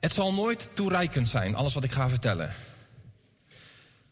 Het 0.00 0.12
zal 0.12 0.34
nooit 0.34 0.68
toereikend 0.74 1.28
zijn, 1.28 1.54
alles 1.54 1.74
wat 1.74 1.84
ik 1.84 1.92
ga 1.92 2.08
vertellen. 2.08 2.54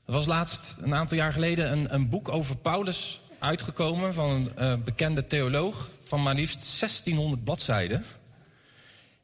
Er 0.06 0.12
was 0.12 0.26
laatst, 0.26 0.76
een 0.80 0.94
aantal 0.94 1.16
jaar 1.16 1.32
geleden, 1.32 1.72
een, 1.72 1.94
een 1.94 2.08
boek 2.08 2.32
over 2.32 2.56
Paulus 2.56 3.20
uitgekomen 3.38 4.14
van 4.14 4.30
een 4.30 4.56
eh, 4.56 4.74
bekende 4.84 5.26
theoloog 5.26 5.90
van 6.02 6.22
maar 6.22 6.34
liefst 6.34 6.80
1600 6.80 7.44
bladzijden. 7.44 8.04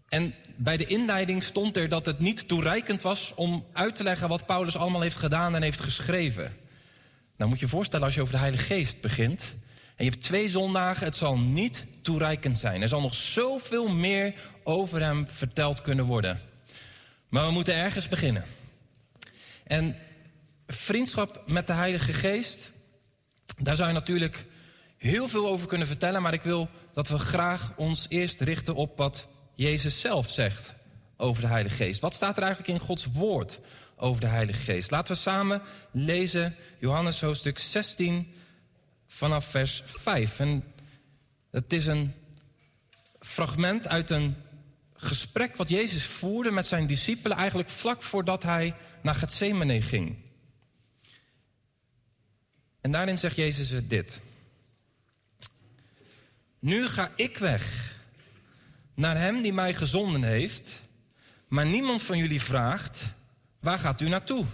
En 0.09 0.35
bij 0.57 0.76
de 0.76 0.87
inleiding 0.87 1.43
stond 1.43 1.76
er 1.76 1.89
dat 1.89 2.07
het 2.07 2.18
niet 2.18 2.49
toereikend 2.49 3.03
was 3.03 3.33
om 3.35 3.66
uit 3.72 3.95
te 3.95 4.03
leggen 4.03 4.28
wat 4.28 4.47
Paulus 4.47 4.76
allemaal 4.76 5.01
heeft 5.01 5.16
gedaan 5.16 5.55
en 5.55 5.62
heeft 5.62 5.81
geschreven. 5.81 6.57
Nou 7.37 7.51
moet 7.51 7.61
je 7.61 7.64
je 7.64 7.70
voorstellen 7.70 8.05
als 8.05 8.14
je 8.14 8.20
over 8.20 8.35
de 8.35 8.41
Heilige 8.41 8.64
Geest 8.64 9.01
begint. 9.01 9.55
En 9.97 10.05
je 10.05 10.11
hebt 10.11 10.22
twee 10.22 10.49
zondagen, 10.49 11.05
het 11.07 11.16
zal 11.16 11.39
niet 11.39 11.85
toereikend 12.03 12.59
zijn. 12.59 12.83
Er 12.83 12.89
zal 12.89 13.01
nog 13.01 13.14
zoveel 13.14 13.89
meer 13.89 14.35
over 14.62 15.01
hem 15.01 15.26
verteld 15.26 15.83
kunnen 15.83 16.05
worden. 16.05 16.41
Maar 17.28 17.47
we 17.47 17.53
moeten 17.53 17.74
ergens 17.74 18.09
beginnen. 18.09 18.45
En 19.64 19.97
vriendschap 20.73 21.43
met 21.47 21.66
de 21.66 21.73
Heilige 21.73 22.12
Geest, 22.12 22.71
daar 23.59 23.77
zou 23.77 23.89
je 23.89 23.95
natuurlijk 23.95 24.47
heel 24.97 25.29
veel 25.29 25.49
over 25.49 25.66
kunnen 25.66 25.87
vertellen. 25.87 26.23
Maar 26.23 26.33
ik 26.33 26.43
wil 26.43 26.68
dat 26.93 27.09
we 27.09 27.18
graag 27.18 27.73
ons 27.77 28.07
eerst 28.09 28.41
richten 28.41 28.75
op 28.75 28.99
wat 28.99 29.27
Jezus 29.55 30.01
zelf 30.01 30.31
zegt 30.31 30.75
over 31.16 31.43
de 31.43 31.49
Heilige 31.49 31.75
Geest. 31.75 32.01
Wat 32.01 32.14
staat 32.14 32.37
er 32.37 32.43
eigenlijk 32.43 32.73
in 32.73 32.87
Gods 32.87 33.07
woord 33.07 33.61
over 33.97 34.21
de 34.21 34.27
Heilige 34.27 34.61
Geest? 34.61 34.91
Laten 34.91 35.14
we 35.14 35.21
samen 35.21 35.62
lezen 35.91 36.57
Johannes 36.79 37.21
hoofdstuk 37.21 37.59
16 37.59 38.33
vanaf 39.07 39.45
vers 39.45 39.83
5. 39.87 40.41
En 40.41 40.64
het 41.51 41.73
is 41.73 41.87
een 41.87 42.12
fragment 43.21 43.89
uit 43.89 44.11
een 44.11 44.37
gesprek 44.95 45.57
wat 45.57 45.68
Jezus 45.68 46.05
voerde 46.05 46.51
met 46.51 46.66
zijn 46.66 46.87
discipelen, 46.87 47.37
eigenlijk 47.37 47.68
vlak 47.68 48.03
voordat 48.03 48.43
hij 48.43 48.75
naar 49.03 49.14
Gethsemane 49.14 49.83
ging. 49.83 50.16
En 52.81 52.93
daarin 52.93 53.18
zegt 53.18 53.37
Jezus 53.37 53.87
dit. 53.89 54.20
Nu 56.59 56.89
ga 56.89 57.12
ik 57.16 57.39
weg 57.39 57.95
naar 58.95 59.16
hem 59.16 59.43
die 59.43 59.53
mij 59.53 59.74
gezonden 59.74 60.22
heeft, 60.22 60.83
maar 61.49 61.66
niemand 61.66 62.03
van 62.03 62.18
jullie 62.18 62.41
vraagt, 62.41 63.05
waar 63.61 63.78
gaat 63.78 64.01
u 64.01 64.09
naartoe? 64.09 64.45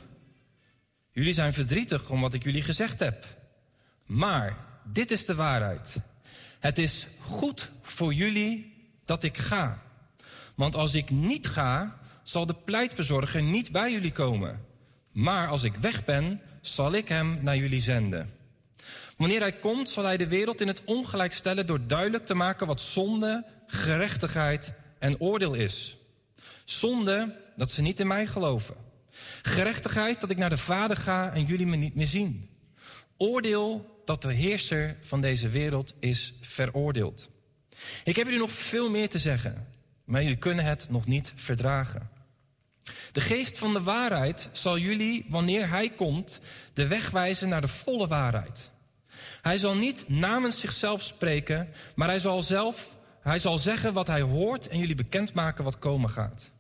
Jullie 1.11 1.35
zijn 1.35 1.53
verdrietig 1.53 2.11
om 2.11 2.21
wat 2.21 2.35
ik 2.35 2.45
jullie 2.45 2.63
gezegd 2.63 2.99
heb. 2.99 3.27
Maar 4.07 4.57
dit 4.85 5.11
is 5.11 5.25
de 5.25 5.35
waarheid. 5.35 5.97
Het 6.61 6.79
is 6.79 7.07
goed 7.21 7.71
voor 7.83 8.15
jullie 8.15 8.75
dat 9.05 9.23
ik 9.23 9.39
ga. 9.39 9.83
Want 10.55 10.75
als 10.75 10.95
ik 10.95 11.11
niet 11.11 11.49
ga, 11.49 11.99
zal 12.23 12.47
de 12.47 12.55
pleitbezorger 12.55 13.43
niet 13.43 13.73
bij 13.73 13.93
jullie 13.93 14.13
komen. 14.13 14.65
Maar 15.13 15.49
als 15.49 15.63
ik 15.63 15.75
weg 15.75 16.05
ben, 16.05 16.41
zal 16.67 16.93
ik 16.93 17.09
hem 17.09 17.39
naar 17.41 17.57
jullie 17.57 17.81
zenden. 17.81 18.31
Wanneer 19.17 19.41
hij 19.41 19.53
komt, 19.53 19.91
zal 19.91 20.05
hij 20.05 20.17
de 20.17 20.29
wereld 20.29 20.61
in 20.61 20.67
het 20.67 20.83
ongelijk 20.85 21.33
stellen 21.33 21.67
door 21.67 21.87
duidelijk 21.87 22.27
te 22.27 22.35
maken 22.35 22.67
wat 22.67 22.81
zonde, 22.81 23.45
gerechtigheid 23.67 24.73
en 24.99 25.21
oordeel 25.21 25.55
is. 25.55 25.99
Zonde, 26.65 27.37
dat 27.57 27.71
ze 27.71 27.83
niet 27.83 28.01
in 28.01 28.07
mij 28.07 28.27
geloven. 28.27 28.75
Gerechtigheid, 29.43 30.21
dat 30.21 30.31
ik 30.31 30.37
naar 30.37 30.51
de 30.51 30.57
Vader 30.57 30.97
ga 30.97 31.33
en 31.33 31.45
jullie 31.45 31.67
me 31.67 31.77
niet 31.77 31.95
meer 31.95 32.07
zien. 32.07 32.51
Oordeel, 33.17 34.01
dat 34.05 34.23
de 34.23 34.33
heerser 34.33 34.97
van 35.01 35.21
deze 35.21 35.49
wereld 35.49 35.95
is 35.99 36.35
veroordeeld. 36.41 37.29
Ik 38.05 38.17
heb 38.17 38.25
jullie 38.25 38.41
nog 38.41 38.51
veel 38.51 38.91
meer 38.91 39.09
te 39.09 39.19
zeggen, 39.19 39.69
maar 40.05 40.23
jullie 40.23 40.37
kunnen 40.37 40.65
het 40.65 40.87
nog 40.91 41.07
niet 41.07 41.33
verdragen. 41.37 42.16
De 43.13 43.21
geest 43.21 43.59
van 43.59 43.73
de 43.73 43.83
waarheid 43.83 44.49
zal 44.53 44.79
jullie, 44.79 45.27
wanneer 45.29 45.69
hij 45.69 45.91
komt, 45.91 46.41
de 46.73 46.87
weg 46.87 47.11
wijzen 47.11 47.49
naar 47.49 47.61
de 47.61 47.69
volle 47.69 48.07
waarheid. 48.07 48.71
Hij 49.43 49.59
zal 49.59 49.77
niet 49.77 50.09
namens 50.09 50.61
zichzelf 50.61 51.03
spreken, 51.03 51.69
maar 51.95 52.09
hij 52.09 52.19
zal 52.19 52.43
zelf, 52.43 52.97
hij 53.21 53.39
zal 53.39 53.59
zeggen 53.59 53.93
wat 53.93 54.07
hij 54.07 54.21
hoort 54.21 54.69
en 54.69 54.79
jullie 54.79 54.95
bekendmaken 54.95 55.65
wat 55.65 55.79
komen 55.79 56.11
gaat. 56.11 56.51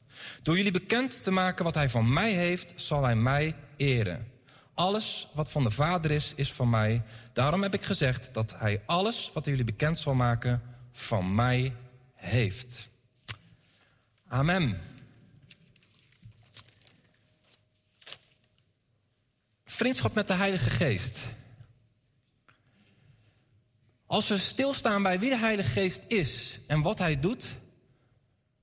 Door 0.42 0.56
jullie 0.56 0.72
bekend 0.72 1.22
te 1.22 1.30
maken 1.30 1.64
wat 1.64 1.74
hij 1.74 1.88
van 1.88 2.12
mij 2.12 2.32
heeft, 2.32 2.72
zal 2.76 3.04
hij 3.04 3.16
mij 3.16 3.54
eren. 3.76 4.26
Alles 4.74 5.28
wat 5.32 5.50
van 5.50 5.62
de 5.62 5.70
Vader 5.70 6.10
is, 6.10 6.32
is 6.36 6.52
van 6.52 6.70
mij. 6.70 7.02
Daarom 7.32 7.62
heb 7.62 7.74
ik 7.74 7.84
gezegd 7.84 8.34
dat 8.34 8.54
hij 8.56 8.82
alles 8.86 9.30
wat 9.34 9.44
hij 9.44 9.54
jullie 9.54 9.72
bekend 9.72 9.98
zal 9.98 10.14
maken, 10.14 10.62
van 10.92 11.34
mij 11.34 11.72
heeft. 12.14 12.88
Amen. 14.28 14.80
Vriendschap 19.76 20.14
met 20.14 20.26
de 20.28 20.34
Heilige 20.34 20.70
Geest. 20.70 21.18
Als 24.06 24.28
we 24.28 24.38
stilstaan 24.38 25.02
bij 25.02 25.18
wie 25.18 25.30
de 25.30 25.38
Heilige 25.38 25.70
Geest 25.70 26.02
is 26.08 26.60
en 26.66 26.82
wat 26.82 26.98
hij 26.98 27.20
doet, 27.20 27.46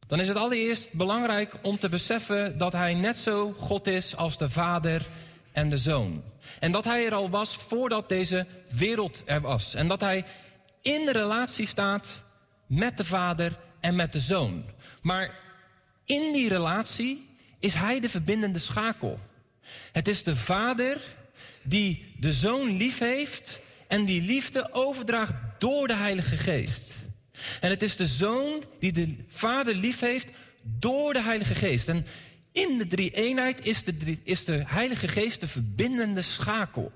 dan 0.07 0.19
is 0.19 0.27
het 0.27 0.37
allereerst 0.37 0.93
belangrijk 0.93 1.59
om 1.61 1.79
te 1.79 1.89
beseffen 1.89 2.57
dat 2.57 2.73
hij 2.73 2.93
net 2.93 3.17
zo 3.17 3.51
God 3.57 3.87
is 3.87 4.15
als 4.15 4.37
de 4.37 4.49
Vader 4.49 5.09
en 5.51 5.69
de 5.69 5.77
Zoon. 5.77 6.23
En 6.59 6.71
dat 6.71 6.83
hij 6.83 7.05
er 7.05 7.13
al 7.13 7.29
was 7.29 7.55
voordat 7.55 8.09
deze 8.09 8.45
wereld 8.69 9.23
er 9.25 9.41
was. 9.41 9.73
En 9.73 9.87
dat 9.87 10.01
hij 10.01 10.25
in 10.81 11.09
relatie 11.09 11.67
staat 11.67 12.23
met 12.67 12.97
de 12.97 13.05
Vader 13.05 13.59
en 13.79 13.95
met 13.95 14.13
de 14.13 14.19
Zoon. 14.19 14.65
Maar 15.01 15.39
in 16.05 16.33
die 16.33 16.49
relatie 16.49 17.29
is 17.59 17.73
hij 17.73 17.99
de 17.99 18.09
verbindende 18.09 18.59
schakel. 18.59 19.19
Het 19.91 20.07
is 20.07 20.23
de 20.23 20.35
Vader 20.35 20.97
die 21.63 22.05
de 22.19 22.33
Zoon 22.33 22.77
lief 22.77 22.99
heeft 22.99 23.59
en 23.87 24.05
die 24.05 24.21
liefde 24.21 24.73
overdraagt 24.73 25.33
door 25.57 25.87
de 25.87 25.95
Heilige 25.95 26.37
Geest. 26.37 26.91
En 27.59 27.69
het 27.69 27.81
is 27.81 27.95
de 27.95 28.05
Zoon 28.05 28.63
die 28.79 28.91
de 28.91 29.15
Vader 29.27 29.75
lief 29.75 29.99
heeft 29.99 30.31
door 30.63 31.13
de 31.13 31.21
Heilige 31.21 31.55
Geest. 31.55 31.87
En 31.87 32.05
in 32.51 32.77
de 32.77 32.87
drie 32.87 33.11
eenheid 33.11 33.67
is 33.67 33.83
de, 33.83 34.17
is 34.23 34.45
de 34.45 34.63
Heilige 34.65 35.07
Geest 35.07 35.39
de 35.39 35.47
verbindende 35.47 36.21
schakel. 36.21 36.91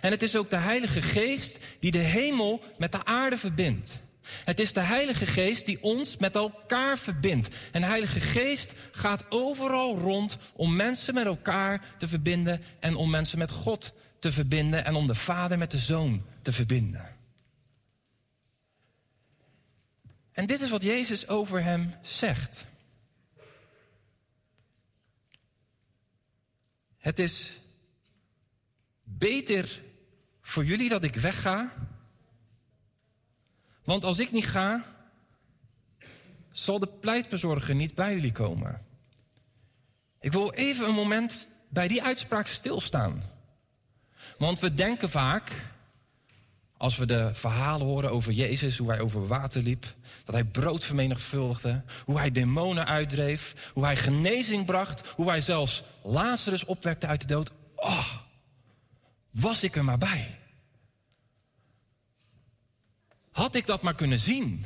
En 0.00 0.10
het 0.10 0.22
is 0.22 0.36
ook 0.36 0.50
de 0.50 0.56
Heilige 0.56 1.02
Geest 1.02 1.58
die 1.80 1.90
de 1.90 1.98
hemel 1.98 2.62
met 2.78 2.92
de 2.92 3.04
aarde 3.04 3.36
verbindt. 3.38 4.00
Het 4.44 4.60
is 4.60 4.72
de 4.72 4.80
Heilige 4.80 5.26
Geest 5.26 5.66
die 5.66 5.82
ons 5.82 6.16
met 6.16 6.34
elkaar 6.34 6.98
verbindt. 6.98 7.48
En 7.72 7.80
de 7.80 7.86
Heilige 7.86 8.20
Geest 8.20 8.72
gaat 8.92 9.24
overal 9.28 9.98
rond 9.98 10.38
om 10.54 10.76
mensen 10.76 11.14
met 11.14 11.26
elkaar 11.26 11.94
te 11.98 12.08
verbinden 12.08 12.62
en 12.80 12.94
om 12.94 13.10
mensen 13.10 13.38
met 13.38 13.50
God 13.50 13.92
te 14.18 14.32
verbinden 14.32 14.84
en 14.84 14.94
om 14.94 15.06
de 15.06 15.14
Vader 15.14 15.58
met 15.58 15.70
de 15.70 15.78
Zoon 15.78 16.24
te 16.42 16.52
verbinden. 16.52 17.16
En 20.32 20.46
dit 20.46 20.60
is 20.60 20.70
wat 20.70 20.82
Jezus 20.82 21.28
over 21.28 21.62
hem 21.62 21.94
zegt. 22.02 22.66
Het 26.98 27.18
is 27.18 27.60
beter 29.02 29.82
voor 30.40 30.64
jullie 30.64 30.88
dat 30.88 31.04
ik 31.04 31.14
wegga. 31.14 31.72
Want 33.88 34.04
als 34.04 34.18
ik 34.18 34.32
niet 34.32 34.46
ga, 34.46 34.84
zal 36.50 36.78
de 36.78 36.86
pleitbezorger 36.86 37.74
niet 37.74 37.94
bij 37.94 38.14
jullie 38.14 38.32
komen. 38.32 38.82
Ik 40.20 40.32
wil 40.32 40.52
even 40.52 40.88
een 40.88 40.94
moment 40.94 41.48
bij 41.68 41.88
die 41.88 42.02
uitspraak 42.02 42.46
stilstaan. 42.46 43.22
Want 44.38 44.58
we 44.58 44.74
denken 44.74 45.10
vaak, 45.10 45.62
als 46.76 46.96
we 46.96 47.06
de 47.06 47.34
verhalen 47.34 47.86
horen 47.86 48.10
over 48.10 48.32
Jezus, 48.32 48.78
hoe 48.78 48.90
hij 48.90 49.00
over 49.00 49.26
water 49.26 49.62
liep, 49.62 49.94
dat 50.24 50.34
hij 50.34 50.44
brood 50.44 50.84
vermenigvuldigde, 50.84 51.82
hoe 52.04 52.18
hij 52.18 52.30
demonen 52.30 52.86
uitdreef, 52.86 53.70
hoe 53.74 53.84
hij 53.84 53.96
genezing 53.96 54.64
bracht, 54.64 55.08
hoe 55.08 55.28
hij 55.28 55.40
zelfs 55.40 55.82
Lazarus 56.02 56.64
opwekte 56.64 57.06
uit 57.06 57.20
de 57.20 57.26
dood. 57.26 57.52
Oh, 57.74 58.16
was 59.30 59.62
ik 59.62 59.76
er 59.76 59.84
maar 59.84 59.98
bij. 59.98 60.38
Had 63.38 63.54
ik 63.54 63.66
dat 63.66 63.82
maar 63.82 63.94
kunnen 63.94 64.18
zien. 64.18 64.64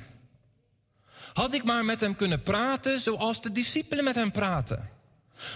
Had 1.32 1.54
ik 1.54 1.64
maar 1.64 1.84
met 1.84 2.00
hem 2.00 2.16
kunnen 2.16 2.42
praten 2.42 3.00
zoals 3.00 3.42
de 3.42 3.52
discipelen 3.52 4.04
met 4.04 4.14
hem 4.14 4.30
praten. 4.30 4.90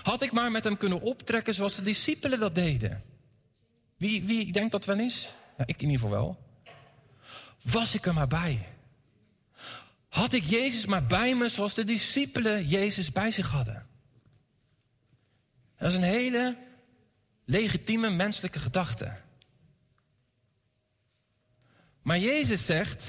Had 0.02 0.22
ik 0.22 0.32
maar 0.32 0.50
met 0.50 0.64
hem 0.64 0.76
kunnen 0.76 1.00
optrekken 1.00 1.54
zoals 1.54 1.74
de 1.74 1.82
discipelen 1.82 2.38
dat 2.38 2.54
deden. 2.54 3.02
Wie, 3.96 4.22
wie 4.22 4.52
denkt 4.52 4.72
dat 4.72 4.84
wel 4.84 4.98
eens? 4.98 5.34
Ja, 5.58 5.66
ik 5.66 5.82
in 5.82 5.90
ieder 5.90 6.00
geval 6.00 6.22
wel. 6.22 6.38
Was 7.62 7.94
ik 7.94 8.06
er 8.06 8.14
maar 8.14 8.28
bij. 8.28 8.68
Had 10.08 10.32
ik 10.32 10.44
Jezus 10.44 10.86
maar 10.86 11.06
bij 11.06 11.36
me 11.36 11.48
zoals 11.48 11.74
de 11.74 11.84
discipelen 11.84 12.68
Jezus 12.68 13.12
bij 13.12 13.30
zich 13.30 13.50
hadden. 13.50 13.86
Dat 15.78 15.90
is 15.90 15.96
een 15.96 16.02
hele 16.02 16.56
legitieme 17.44 18.10
menselijke 18.10 18.58
gedachte. 18.58 19.24
Maar 22.07 22.18
Jezus 22.18 22.66
zegt 22.66 23.07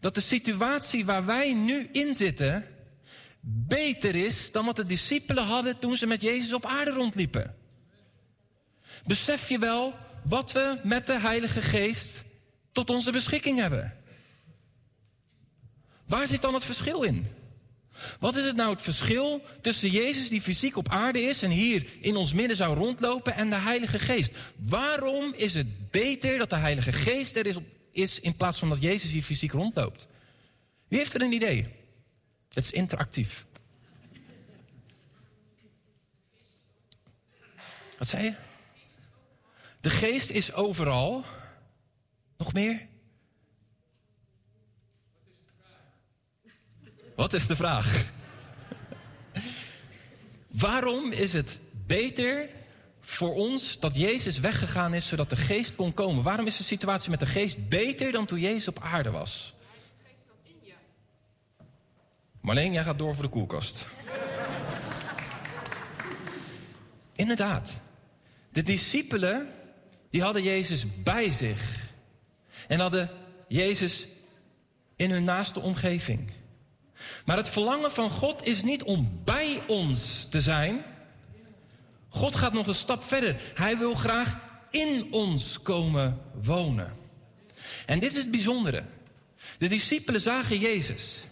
dat 0.00 0.14
de 0.14 0.20
situatie 0.20 1.04
waar 1.04 1.24
wij 1.24 1.52
nu 1.52 1.88
in 1.92 2.14
zitten 2.14 2.66
beter 3.40 4.16
is 4.16 4.52
dan 4.52 4.64
wat 4.64 4.76
de 4.76 4.86
discipelen 4.86 5.44
hadden 5.44 5.78
toen 5.78 5.96
ze 5.96 6.06
met 6.06 6.22
Jezus 6.22 6.52
op 6.52 6.66
aarde 6.66 6.90
rondliepen. 6.90 7.56
Besef 9.06 9.48
je 9.48 9.58
wel 9.58 9.94
wat 10.22 10.52
we 10.52 10.78
met 10.82 11.06
de 11.06 11.20
Heilige 11.20 11.62
Geest 11.62 12.22
tot 12.72 12.90
onze 12.90 13.12
beschikking 13.12 13.58
hebben? 13.58 13.96
Waar 16.06 16.26
zit 16.26 16.42
dan 16.42 16.54
het 16.54 16.64
verschil 16.64 17.02
in? 17.02 17.26
Wat 18.20 18.36
is 18.36 18.44
het 18.44 18.56
nou 18.56 18.72
het 18.72 18.82
verschil 18.82 19.42
tussen 19.60 19.90
Jezus 19.90 20.28
die 20.28 20.40
fysiek 20.40 20.76
op 20.76 20.88
aarde 20.88 21.20
is 21.20 21.42
en 21.42 21.50
hier 21.50 21.86
in 22.00 22.16
ons 22.16 22.32
midden 22.32 22.56
zou 22.56 22.76
rondlopen 22.76 23.34
en 23.34 23.50
de 23.50 23.56
Heilige 23.56 23.98
Geest? 23.98 24.36
Waarom 24.56 25.32
is 25.36 25.54
het 25.54 25.90
beter 25.90 26.38
dat 26.38 26.50
de 26.50 26.56
Heilige 26.56 26.92
Geest 26.92 27.36
er 27.36 27.46
is, 27.46 27.56
is 27.94 28.20
in 28.20 28.36
plaats 28.36 28.58
van 28.58 28.68
dat 28.68 28.82
Jezus 28.82 29.10
hier 29.10 29.22
fysiek 29.22 29.52
rondloopt? 29.52 30.06
Wie 30.88 30.98
heeft 30.98 31.14
er 31.14 31.22
een 31.22 31.32
idee? 31.32 31.66
Het 32.48 32.64
is 32.64 32.70
interactief. 32.70 33.46
Wat 37.98 38.08
zei 38.08 38.24
je? 38.24 38.34
De 39.80 39.90
geest 39.90 40.30
is 40.30 40.52
overal. 40.52 41.24
Nog 42.36 42.52
meer? 42.52 42.86
Wat 47.16 47.32
is 47.32 47.46
de 47.46 47.56
vraag? 47.56 48.12
Waarom 50.48 51.12
is 51.12 51.32
het 51.32 51.58
beter 51.86 52.48
voor 53.16 53.34
ons 53.34 53.78
dat 53.78 53.94
Jezus 53.94 54.38
weggegaan 54.38 54.94
is 54.94 55.08
zodat 55.08 55.30
de 55.30 55.36
geest 55.36 55.74
kon 55.74 55.94
komen? 55.94 56.22
Waarom 56.22 56.46
is 56.46 56.56
de 56.56 56.64
situatie 56.64 57.10
met 57.10 57.20
de 57.20 57.26
geest 57.26 57.68
beter 57.68 58.12
dan 58.12 58.26
toen 58.26 58.40
Jezus 58.40 58.68
op 58.68 58.80
aarde 58.82 59.10
was? 59.10 59.54
Marleen, 62.40 62.72
jij 62.72 62.84
gaat 62.84 62.98
door 62.98 63.14
voor 63.14 63.24
de 63.24 63.30
koelkast. 63.30 63.86
Inderdaad. 67.12 67.76
De 68.52 68.62
discipelen 68.62 69.48
die 70.10 70.22
hadden 70.22 70.42
Jezus 70.42 71.02
bij 71.02 71.30
zich. 71.30 71.88
En 72.68 72.80
hadden 72.80 73.10
Jezus 73.48 74.06
in 74.96 75.10
hun 75.10 75.24
naaste 75.24 75.60
omgeving. 75.60 76.30
Maar 77.24 77.36
het 77.36 77.48
verlangen 77.48 77.90
van 77.90 78.10
God 78.10 78.46
is 78.46 78.62
niet 78.62 78.82
om 78.82 79.20
bij 79.24 79.62
ons 79.66 80.26
te 80.30 80.40
zijn. 80.40 80.84
God 82.14 82.34
gaat 82.34 82.52
nog 82.52 82.66
een 82.66 82.74
stap 82.74 83.04
verder. 83.04 83.36
Hij 83.54 83.78
wil 83.78 83.94
graag 83.94 84.38
in 84.70 85.12
ons 85.12 85.62
komen 85.62 86.20
wonen. 86.42 86.92
En 87.86 87.98
dit 87.98 88.10
is 88.10 88.16
het 88.16 88.30
bijzondere. 88.30 88.84
De 89.58 89.68
discipelen 89.68 90.20
zagen 90.20 90.58
Jezus. 90.58 91.24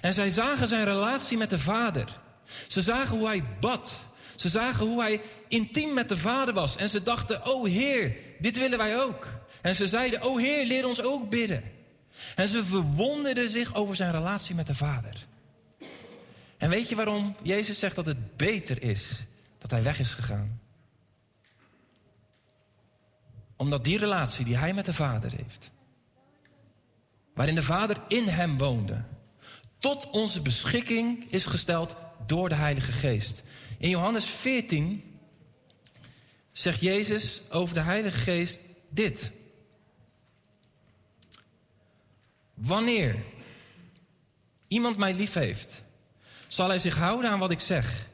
En 0.00 0.14
zij 0.14 0.30
zagen 0.30 0.68
zijn 0.68 0.84
relatie 0.84 1.36
met 1.36 1.50
de 1.50 1.58
Vader. 1.58 2.20
Ze 2.68 2.82
zagen 2.82 3.16
hoe 3.16 3.26
hij 3.26 3.44
bad. 3.60 4.00
Ze 4.36 4.48
zagen 4.48 4.86
hoe 4.86 5.00
hij 5.00 5.20
intiem 5.48 5.94
met 5.94 6.08
de 6.08 6.16
Vader 6.16 6.54
was. 6.54 6.76
En 6.76 6.88
ze 6.88 7.02
dachten, 7.02 7.46
oh 7.46 7.66
Heer, 7.66 8.16
dit 8.38 8.58
willen 8.58 8.78
wij 8.78 9.00
ook. 9.00 9.26
En 9.62 9.74
ze 9.74 9.88
zeiden, 9.88 10.22
oh 10.22 10.38
Heer, 10.38 10.66
leer 10.66 10.86
ons 10.86 11.02
ook 11.02 11.30
bidden. 11.30 11.62
En 12.34 12.48
ze 12.48 12.64
verwonderden 12.64 13.50
zich 13.50 13.74
over 13.74 13.96
zijn 13.96 14.12
relatie 14.12 14.54
met 14.54 14.66
de 14.66 14.74
Vader. 14.74 15.26
En 16.56 16.70
weet 16.70 16.88
je 16.88 16.94
waarom 16.94 17.36
Jezus 17.42 17.78
zegt 17.78 17.96
dat 17.96 18.06
het 18.06 18.36
beter 18.36 18.82
is 18.82 19.26
dat 19.68 19.78
hij 19.78 19.82
weg 19.82 19.98
is 19.98 20.14
gegaan? 20.14 20.60
Omdat 23.56 23.84
die 23.84 23.98
relatie 23.98 24.44
die 24.44 24.56
hij 24.56 24.74
met 24.74 24.84
de 24.84 24.92
Vader 24.92 25.32
heeft, 25.32 25.70
waarin 27.34 27.54
de 27.54 27.62
Vader 27.62 28.02
in 28.08 28.26
hem 28.28 28.58
woonde, 28.58 29.02
tot 29.78 30.10
onze 30.10 30.40
beschikking 30.40 31.32
is 31.32 31.46
gesteld 31.46 31.94
door 32.26 32.48
de 32.48 32.54
Heilige 32.54 32.92
Geest. 32.92 33.42
In 33.78 33.88
Johannes 33.88 34.24
14 34.24 35.18
zegt 36.52 36.80
Jezus 36.80 37.50
over 37.50 37.74
de 37.74 37.80
Heilige 37.80 38.18
Geest 38.18 38.60
dit. 38.88 39.32
Wanneer 42.54 43.16
iemand 44.68 44.96
mij 44.96 45.14
lief 45.14 45.32
heeft, 45.32 45.82
zal 46.48 46.68
hij 46.68 46.78
zich 46.78 46.96
houden 46.96 47.30
aan 47.30 47.38
wat 47.38 47.50
ik 47.50 47.60
zeg. 47.60 48.06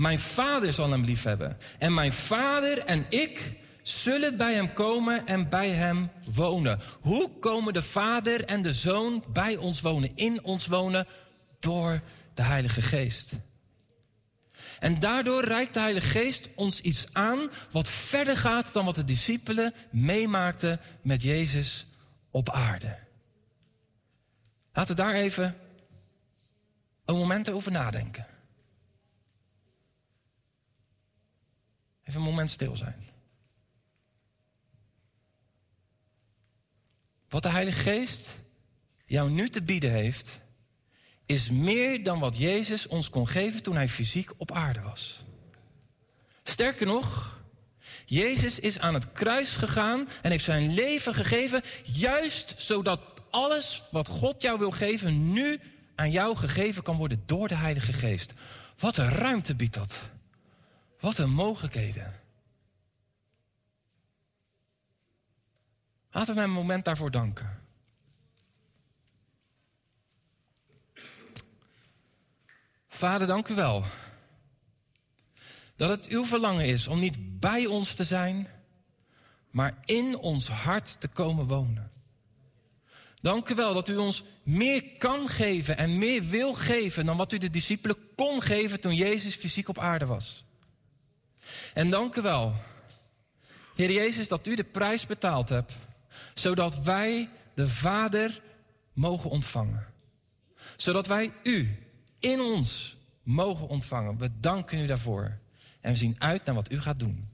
Mijn 0.00 0.18
vader 0.18 0.72
zal 0.72 0.90
hem 0.90 1.04
lief 1.04 1.22
hebben. 1.22 1.56
En 1.78 1.94
mijn 1.94 2.12
vader 2.12 2.78
en 2.78 3.06
ik 3.08 3.52
zullen 3.82 4.36
bij 4.36 4.54
hem 4.54 4.72
komen 4.72 5.26
en 5.26 5.48
bij 5.48 5.68
hem 5.68 6.10
wonen. 6.34 6.80
Hoe 7.00 7.30
komen 7.38 7.72
de 7.72 7.82
vader 7.82 8.44
en 8.44 8.62
de 8.62 8.72
zoon 8.72 9.24
bij 9.32 9.56
ons 9.56 9.80
wonen, 9.80 10.12
in 10.14 10.44
ons 10.44 10.66
wonen? 10.66 11.06
Door 11.58 12.00
de 12.34 12.42
Heilige 12.42 12.82
Geest. 12.82 13.32
En 14.78 14.98
daardoor 14.98 15.44
reikt 15.44 15.74
de 15.74 15.80
Heilige 15.80 16.08
Geest 16.08 16.48
ons 16.54 16.80
iets 16.80 17.06
aan 17.12 17.50
wat 17.70 17.88
verder 17.88 18.36
gaat 18.36 18.72
dan 18.72 18.84
wat 18.84 18.94
de 18.94 19.04
discipelen 19.04 19.74
meemaakten 19.90 20.80
met 21.02 21.22
Jezus 21.22 21.86
op 22.30 22.50
aarde. 22.50 22.98
Laten 24.72 24.96
we 24.96 25.02
daar 25.02 25.14
even 25.14 25.56
een 27.04 27.16
moment 27.16 27.50
over 27.50 27.72
nadenken. 27.72 28.29
Even 32.10 32.22
een 32.22 32.28
moment 32.28 32.50
stil 32.50 32.76
zijn. 32.76 33.04
Wat 37.28 37.42
de 37.42 37.48
Heilige 37.48 37.78
Geest 37.78 38.36
jou 39.06 39.30
nu 39.30 39.48
te 39.48 39.62
bieden 39.62 39.90
heeft, 39.90 40.40
is 41.26 41.50
meer 41.50 42.02
dan 42.02 42.18
wat 42.18 42.38
Jezus 42.38 42.86
ons 42.86 43.10
kon 43.10 43.28
geven 43.28 43.62
toen 43.62 43.74
hij 43.74 43.88
fysiek 43.88 44.30
op 44.36 44.52
aarde 44.52 44.80
was. 44.80 45.24
Sterker 46.42 46.86
nog, 46.86 47.38
Jezus 48.04 48.58
is 48.58 48.78
aan 48.78 48.94
het 48.94 49.12
kruis 49.12 49.56
gegaan 49.56 50.08
en 50.22 50.30
heeft 50.30 50.44
zijn 50.44 50.74
leven 50.74 51.14
gegeven, 51.14 51.62
juist 51.84 52.54
zodat 52.56 53.00
alles 53.30 53.82
wat 53.90 54.08
God 54.08 54.42
jou 54.42 54.58
wil 54.58 54.70
geven, 54.70 55.32
nu 55.32 55.60
aan 55.94 56.10
jou 56.10 56.36
gegeven 56.36 56.82
kan 56.82 56.96
worden 56.96 57.22
door 57.26 57.48
de 57.48 57.56
Heilige 57.56 57.92
Geest. 57.92 58.32
Wat 58.78 58.96
een 58.96 59.10
ruimte 59.10 59.54
biedt 59.54 59.74
dat. 59.74 60.00
Wat 61.00 61.18
een 61.18 61.30
mogelijkheden. 61.30 62.20
Laten 66.10 66.34
we 66.34 66.40
hem 66.40 66.50
een 66.50 66.56
moment 66.56 66.84
daarvoor 66.84 67.10
danken. 67.10 67.62
Vader, 72.88 73.26
dank 73.26 73.48
u 73.48 73.54
wel. 73.54 73.84
Dat 75.76 75.88
het 75.88 76.08
uw 76.08 76.24
verlangen 76.24 76.64
is 76.64 76.86
om 76.86 77.00
niet 77.00 77.40
bij 77.40 77.66
ons 77.66 77.94
te 77.94 78.04
zijn, 78.04 78.48
maar 79.50 79.78
in 79.84 80.18
ons 80.18 80.48
hart 80.48 81.00
te 81.00 81.08
komen 81.08 81.46
wonen. 81.46 81.90
Dank 83.20 83.48
u 83.48 83.54
wel 83.54 83.74
dat 83.74 83.88
u 83.88 83.96
ons 83.96 84.24
meer 84.42 84.84
kan 84.98 85.28
geven 85.28 85.76
en 85.76 85.98
meer 85.98 86.24
wil 86.24 86.54
geven 86.54 87.06
dan 87.06 87.16
wat 87.16 87.32
u 87.32 87.38
de 87.38 87.50
discipelen 87.50 87.96
kon 88.14 88.42
geven 88.42 88.80
toen 88.80 88.94
Jezus 88.94 89.34
fysiek 89.34 89.68
op 89.68 89.78
aarde 89.78 90.06
was. 90.06 90.44
En 91.74 91.90
dank 91.90 92.16
u 92.16 92.22
wel, 92.22 92.54
Heer 93.74 93.90
Jezus, 93.90 94.28
dat 94.28 94.46
u 94.46 94.54
de 94.54 94.64
prijs 94.64 95.06
betaald 95.06 95.48
hebt, 95.48 95.72
zodat 96.34 96.82
wij 96.82 97.28
de 97.54 97.68
Vader 97.68 98.42
mogen 98.92 99.30
ontvangen. 99.30 99.86
Zodat 100.76 101.06
wij 101.06 101.32
u 101.42 101.78
in 102.18 102.40
ons 102.40 102.96
mogen 103.22 103.68
ontvangen. 103.68 104.18
We 104.18 104.30
danken 104.40 104.78
u 104.78 104.86
daarvoor. 104.86 105.38
En 105.80 105.92
we 105.92 105.98
zien 105.98 106.16
uit 106.18 106.44
naar 106.44 106.54
wat 106.54 106.72
u 106.72 106.80
gaat 106.80 106.98
doen. 106.98 107.28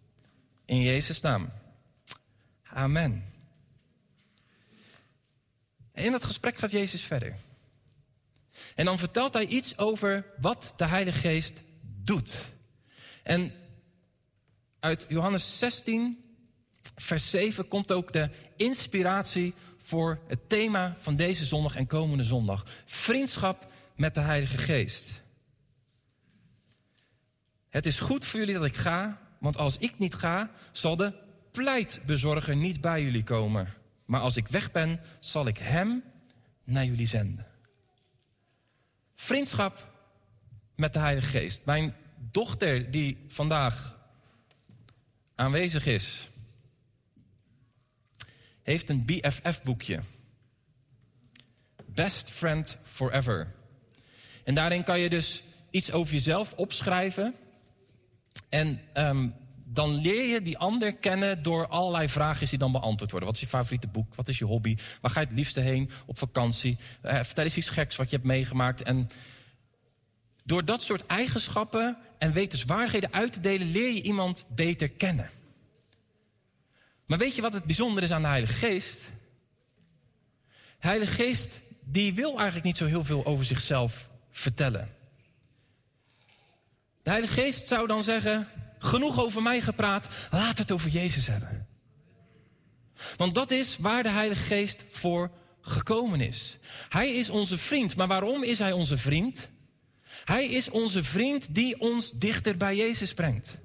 In 0.65 0.81
Jezus' 0.81 1.21
naam. 1.21 1.53
Amen. 2.63 3.25
En 5.93 6.05
in 6.05 6.13
dat 6.13 6.25
gesprek 6.25 6.57
gaat 6.57 6.71
Jezus 6.71 7.03
verder. 7.03 7.37
En 8.75 8.85
dan 8.85 8.99
vertelt 8.99 9.35
hij 9.35 9.47
iets 9.47 9.79
over 9.79 10.27
wat 10.41 10.73
de 10.77 10.87
Heilige 10.87 11.19
Geest 11.19 11.63
doet. 11.81 12.51
En 13.23 13.53
uit 14.87 15.07
Johannes 15.09 15.59
16, 15.59 16.25
vers 16.97 17.31
7 17.31 17.69
komt 17.69 17.93
ook 17.93 18.13
de 18.13 18.31
inspiratie 18.57 19.55
voor 19.79 20.19
het 20.29 20.49
thema 20.49 20.95
van 20.99 21.17
deze 21.17 21.45
zondag 21.45 21.77
en 21.77 21.87
komende 21.87 22.25
zondag. 22.25 22.67
Vriendschap 22.85 23.73
met 23.97 24.15
de 24.15 24.21
Heilige 24.21 24.59
Geest. 24.59 25.23
Het 27.71 27.87
is 27.87 28.01
goed 28.01 28.25
voor 28.25 28.41
jullie 28.41 28.55
dat 28.55 28.65
ik 28.65 28.77
ga, 28.77 29.21
want 29.41 29.59
als 29.59 29.79
ik 29.79 29.99
niet 29.99 30.15
ga, 30.15 30.51
zal 30.73 30.97
de 30.97 31.13
pleitbezorger 31.51 32.57
niet 32.57 32.81
bij 32.81 33.03
jullie 33.03 33.25
komen. 33.25 33.75
Maar 34.05 34.21
als 34.21 34.37
ik 34.37 34.49
weg 34.49 34.71
ben, 34.71 35.01
zal 35.21 35.47
ik 35.47 35.59
hem 35.59 36.03
naar 36.65 36.85
jullie 36.85 37.07
zenden. 37.07 37.47
Vriendschap 39.15 39.93
met 40.77 40.93
de 40.93 40.99
Heilige 40.99 41.27
Geest. 41.27 41.65
Mijn 41.65 41.95
dochter, 42.31 42.91
die 42.91 43.25
vandaag 43.29 43.96
aanwezig 45.37 45.87
is, 45.87 46.29
heeft 48.63 48.91
een 48.91 49.05
BFF-boekje. 49.05 50.01
Best 51.87 52.31
Friend 52.31 52.79
Forever. 52.83 53.55
En 54.45 54.55
daarin 54.55 54.85
kan 54.85 55.01
je 55.01 55.09
dus 55.09 55.43
iets 55.71 55.93
over 55.93 56.15
jezelf 56.15 56.53
opschrijven. 56.53 57.35
En 58.49 58.81
um, 58.95 59.35
dan 59.65 59.95
leer 59.95 60.25
je 60.25 60.43
die 60.43 60.59
ander 60.59 60.95
kennen 60.97 61.43
door 61.43 61.69
allerlei 61.69 62.09
vragen 62.09 62.49
die 62.49 62.59
dan 62.59 62.73
beantwoord 62.73 63.11
worden. 63.11 63.29
Wat 63.29 63.39
is 63.39 63.43
je 63.45 63.57
favoriete 63.57 63.89
boek? 63.89 64.15
Wat 64.15 64.29
is 64.29 64.39
je 64.39 64.45
hobby? 64.45 64.77
Waar 65.01 65.11
ga 65.11 65.21
je 65.21 65.27
het 65.27 65.37
liefste 65.37 65.61
heen 65.61 65.91
op 66.07 66.19
vakantie? 66.19 66.77
Uh, 67.03 67.15
vertel 67.15 67.45
eens 67.45 67.57
iets 67.57 67.71
geks 67.71 67.97
wat 67.97 68.11
je 68.11 68.17
hebt 68.17 68.29
meegemaakt. 68.29 68.83
En 68.83 69.09
door 70.45 70.65
dat 70.65 70.83
soort 70.83 71.07
eigenschappen 71.07 71.97
en 72.19 72.33
wetenswaardigheden 72.33 73.13
uit 73.13 73.33
te 73.33 73.41
delen, 73.41 73.71
leer 73.71 73.93
je 73.93 74.03
iemand 74.03 74.45
beter 74.49 74.89
kennen. 74.89 75.31
Maar 77.07 77.19
weet 77.19 77.35
je 77.35 77.43
wat 77.43 77.53
het 77.53 77.65
bijzonder 77.65 78.03
is 78.03 78.13
aan 78.13 78.23
de 78.23 78.29
Heilige 78.29 78.53
Geest? 78.53 79.03
De 80.81 80.87
Heilige 80.89 81.13
Geest 81.13 81.61
die 81.85 82.15
wil 82.15 82.35
eigenlijk 82.35 82.65
niet 82.65 82.77
zo 82.77 82.85
heel 82.85 83.05
veel 83.05 83.25
over 83.25 83.45
zichzelf 83.45 84.09
vertellen. 84.31 84.95
De 87.03 87.11
Heilige 87.11 87.33
Geest 87.33 87.67
zou 87.67 87.87
dan 87.87 88.03
zeggen: 88.03 88.49
genoeg 88.79 89.21
over 89.21 89.43
mij 89.43 89.61
gepraat, 89.61 90.09
laat 90.31 90.59
het 90.59 90.73
over 90.73 90.91
Jezus 90.91 91.27
hebben. 91.27 91.67
Want 93.17 93.35
dat 93.35 93.51
is 93.51 93.77
waar 93.77 94.03
de 94.03 94.09
Heilige 94.09 94.43
Geest 94.43 94.85
voor 94.89 95.31
gekomen 95.61 96.21
is. 96.21 96.59
Hij 96.89 97.11
is 97.11 97.31
onze 97.31 97.59
vriend, 97.59 97.97
maar 97.97 98.07
waarom 98.07 98.43
is 98.43 98.59
hij 98.59 98.73
onze 98.73 98.99
vriend? 98.99 99.49
Hij 100.27 100.47
is 100.47 100.71
onze 100.71 101.05
vriend 101.05 101.55
die 101.55 101.81
ons 101.81 102.11
dichter 102.11 102.57
bij 102.57 102.77
Jezus 102.77 103.15
brengt. 103.15 103.59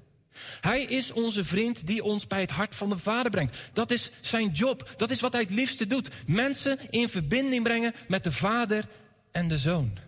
Hij 0.60 0.82
is 0.82 1.12
onze 1.12 1.44
vriend 1.44 1.86
die 1.86 2.02
ons 2.02 2.26
bij 2.26 2.40
het 2.40 2.50
hart 2.50 2.74
van 2.74 2.88
de 2.88 2.98
Vader 2.98 3.30
brengt. 3.30 3.56
Dat 3.72 3.90
is 3.90 4.10
zijn 4.20 4.50
job. 4.50 4.94
Dat 4.96 5.10
is 5.10 5.20
wat 5.20 5.32
hij 5.32 5.40
het 5.40 5.50
liefste 5.50 5.86
doet. 5.86 6.08
Mensen 6.26 6.78
in 6.90 7.08
verbinding 7.08 7.62
brengen 7.62 7.94
met 8.08 8.24
de 8.24 8.32
Vader 8.32 8.88
en 9.32 9.48
de 9.48 9.58
Zoon. 9.58 9.98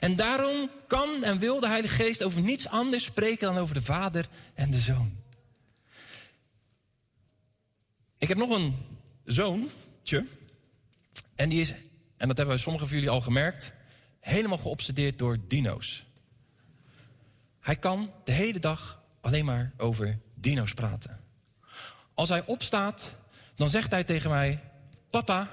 En 0.00 0.16
daarom 0.16 0.70
kan 0.86 1.22
en 1.22 1.38
wil 1.38 1.60
de 1.60 1.68
Heilige 1.68 1.94
Geest 1.94 2.22
over 2.22 2.40
niets 2.40 2.68
anders 2.68 3.04
spreken 3.04 3.48
dan 3.48 3.58
over 3.58 3.74
de 3.74 3.82
Vader 3.82 4.28
en 4.54 4.70
de 4.70 4.78
Zoon. 4.78 5.16
Ik 8.18 8.28
heb 8.28 8.38
nog 8.38 8.50
een 8.50 8.76
zoontje. 9.24 10.24
En 11.34 11.48
die 11.48 11.60
is 11.60 11.74
en 12.16 12.28
dat 12.28 12.36
hebben 12.36 12.58
sommigen 12.58 12.88
van 12.88 12.96
jullie 12.96 13.12
al 13.12 13.20
gemerkt, 13.20 13.72
helemaal 14.24 14.58
geobsedeerd 14.58 15.18
door 15.18 15.38
dino's. 15.48 16.04
Hij 17.60 17.76
kan 17.76 18.12
de 18.24 18.32
hele 18.32 18.58
dag 18.58 19.02
alleen 19.20 19.44
maar 19.44 19.72
over 19.76 20.18
dino's 20.34 20.74
praten. 20.74 21.20
Als 22.14 22.28
hij 22.28 22.46
opstaat, 22.46 23.14
dan 23.56 23.68
zegt 23.68 23.90
hij 23.90 24.04
tegen 24.04 24.30
mij: 24.30 24.60
Papa, 25.10 25.50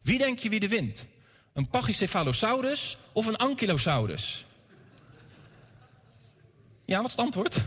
wie 0.00 0.18
denk 0.18 0.38
je 0.38 0.48
wie 0.48 0.60
er 0.60 0.68
wint? 0.68 1.06
Een 1.52 1.68
Pachycephalosaurus 1.68 2.98
of 3.12 3.26
een 3.26 3.36
Ankylosaurus? 3.36 4.44
Ja, 6.84 6.96
wat 6.96 7.06
is 7.06 7.10
het 7.10 7.20
antwoord? 7.20 7.60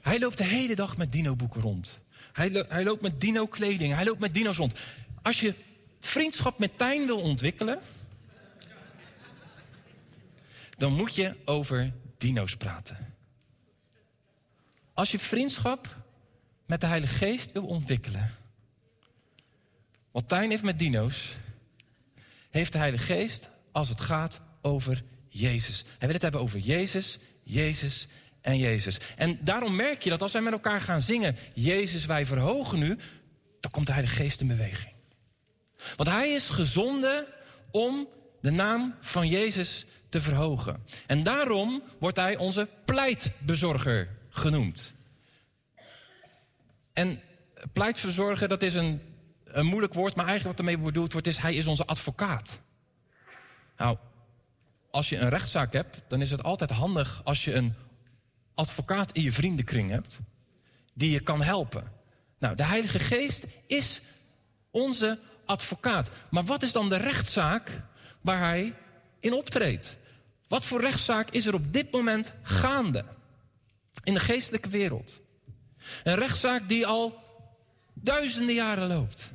Hij 0.00 0.18
loopt 0.18 0.38
de 0.38 0.44
hele 0.44 0.74
dag 0.74 0.96
met 0.96 1.12
dino-boeken 1.12 1.60
rond. 1.60 1.98
Hij, 2.32 2.64
hij 2.68 2.84
loopt 2.84 3.02
met 3.02 3.20
dino-kleding. 3.20 3.94
Hij 3.94 4.04
loopt 4.04 4.20
met 4.20 4.34
dino's 4.34 4.56
rond. 4.56 4.78
Als 5.22 5.40
je 5.40 5.54
vriendschap 6.06 6.58
met 6.58 6.78
Tijn 6.78 7.06
wil 7.06 7.20
ontwikkelen... 7.20 7.80
dan 10.76 10.92
moet 10.92 11.14
je 11.14 11.36
over 11.44 11.92
dino's 12.16 12.56
praten. 12.56 13.14
Als 14.94 15.10
je 15.10 15.18
vriendschap 15.18 15.96
met 16.66 16.80
de 16.80 16.86
Heilige 16.86 17.14
Geest 17.14 17.52
wil 17.52 17.66
ontwikkelen... 17.66 18.34
wat 20.10 20.28
Tijn 20.28 20.50
heeft 20.50 20.62
met 20.62 20.78
dino's... 20.78 21.36
heeft 22.50 22.72
de 22.72 22.78
Heilige 22.78 23.04
Geest 23.04 23.48
als 23.72 23.88
het 23.88 24.00
gaat 24.00 24.40
over 24.62 25.02
Jezus. 25.28 25.84
Hij 25.86 25.98
wil 25.98 26.12
het 26.12 26.22
hebben 26.22 26.40
over 26.40 26.58
Jezus, 26.58 27.18
Jezus 27.42 28.06
en 28.40 28.58
Jezus. 28.58 28.98
En 29.16 29.38
daarom 29.40 29.76
merk 29.76 30.02
je 30.02 30.10
dat 30.10 30.22
als 30.22 30.32
wij 30.32 30.42
met 30.42 30.52
elkaar 30.52 30.80
gaan 30.80 31.02
zingen... 31.02 31.36
Jezus, 31.54 32.06
wij 32.06 32.26
verhogen 32.26 32.82
u, 32.82 32.98
dan 33.60 33.70
komt 33.70 33.86
de 33.86 33.92
Heilige 33.92 34.16
Geest 34.16 34.40
in 34.40 34.46
beweging. 34.46 34.93
Want 35.96 36.08
hij 36.08 36.28
is 36.28 36.48
gezonden 36.48 37.26
om 37.70 38.08
de 38.40 38.50
naam 38.50 38.94
van 39.00 39.28
Jezus 39.28 39.86
te 40.08 40.20
verhogen. 40.20 40.84
En 41.06 41.22
daarom 41.22 41.82
wordt 41.98 42.16
hij 42.16 42.36
onze 42.36 42.68
pleitbezorger 42.84 44.08
genoemd. 44.28 44.94
En 46.92 47.20
pleitverzorger, 47.72 48.48
dat 48.48 48.62
is 48.62 48.74
een, 48.74 49.00
een 49.44 49.66
moeilijk 49.66 49.94
woord... 49.94 50.14
maar 50.16 50.26
eigenlijk 50.26 50.58
wat 50.58 50.66
ermee 50.66 50.84
bedoeld 50.84 51.12
wordt 51.12 51.26
is... 51.26 51.38
hij 51.38 51.54
is 51.54 51.66
onze 51.66 51.86
advocaat. 51.86 52.60
Nou, 53.76 53.96
als 54.90 55.08
je 55.08 55.18
een 55.18 55.28
rechtszaak 55.28 55.72
hebt, 55.72 56.00
dan 56.08 56.20
is 56.20 56.30
het 56.30 56.42
altijd 56.42 56.70
handig 56.70 57.20
als 57.24 57.44
je 57.44 57.54
een 57.54 57.74
advocaat 58.54 59.12
in 59.12 59.22
je 59.22 59.32
vriendenkring 59.32 59.90
hebt 59.90 60.18
die 60.92 61.10
je 61.10 61.20
kan 61.20 61.42
helpen. 61.42 61.92
Nou, 62.38 62.54
de 62.54 62.64
Heilige 62.64 62.98
Geest 62.98 63.46
is 63.66 64.00
onze 64.70 65.18
advocaat. 65.46 66.10
Maar 66.30 66.44
wat 66.44 66.62
is 66.62 66.72
dan 66.72 66.88
de 66.88 66.96
rechtszaak 66.96 67.82
waar 68.20 68.38
hij 68.38 68.74
in 69.20 69.32
optreedt? 69.32 69.96
Wat 70.48 70.64
voor 70.64 70.80
rechtszaak 70.80 71.30
is 71.30 71.46
er 71.46 71.54
op 71.54 71.72
dit 71.72 71.90
moment 71.90 72.32
gaande 72.42 73.04
in 74.02 74.14
de 74.14 74.20
geestelijke 74.20 74.68
wereld? 74.68 75.20
Een 76.04 76.14
rechtszaak 76.14 76.68
die 76.68 76.86
al 76.86 77.22
duizenden 77.94 78.54
jaren 78.54 78.88
loopt. 78.88 79.30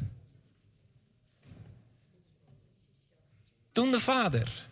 Toen 3.71 3.91
de 3.91 3.99
Vader 3.99 4.68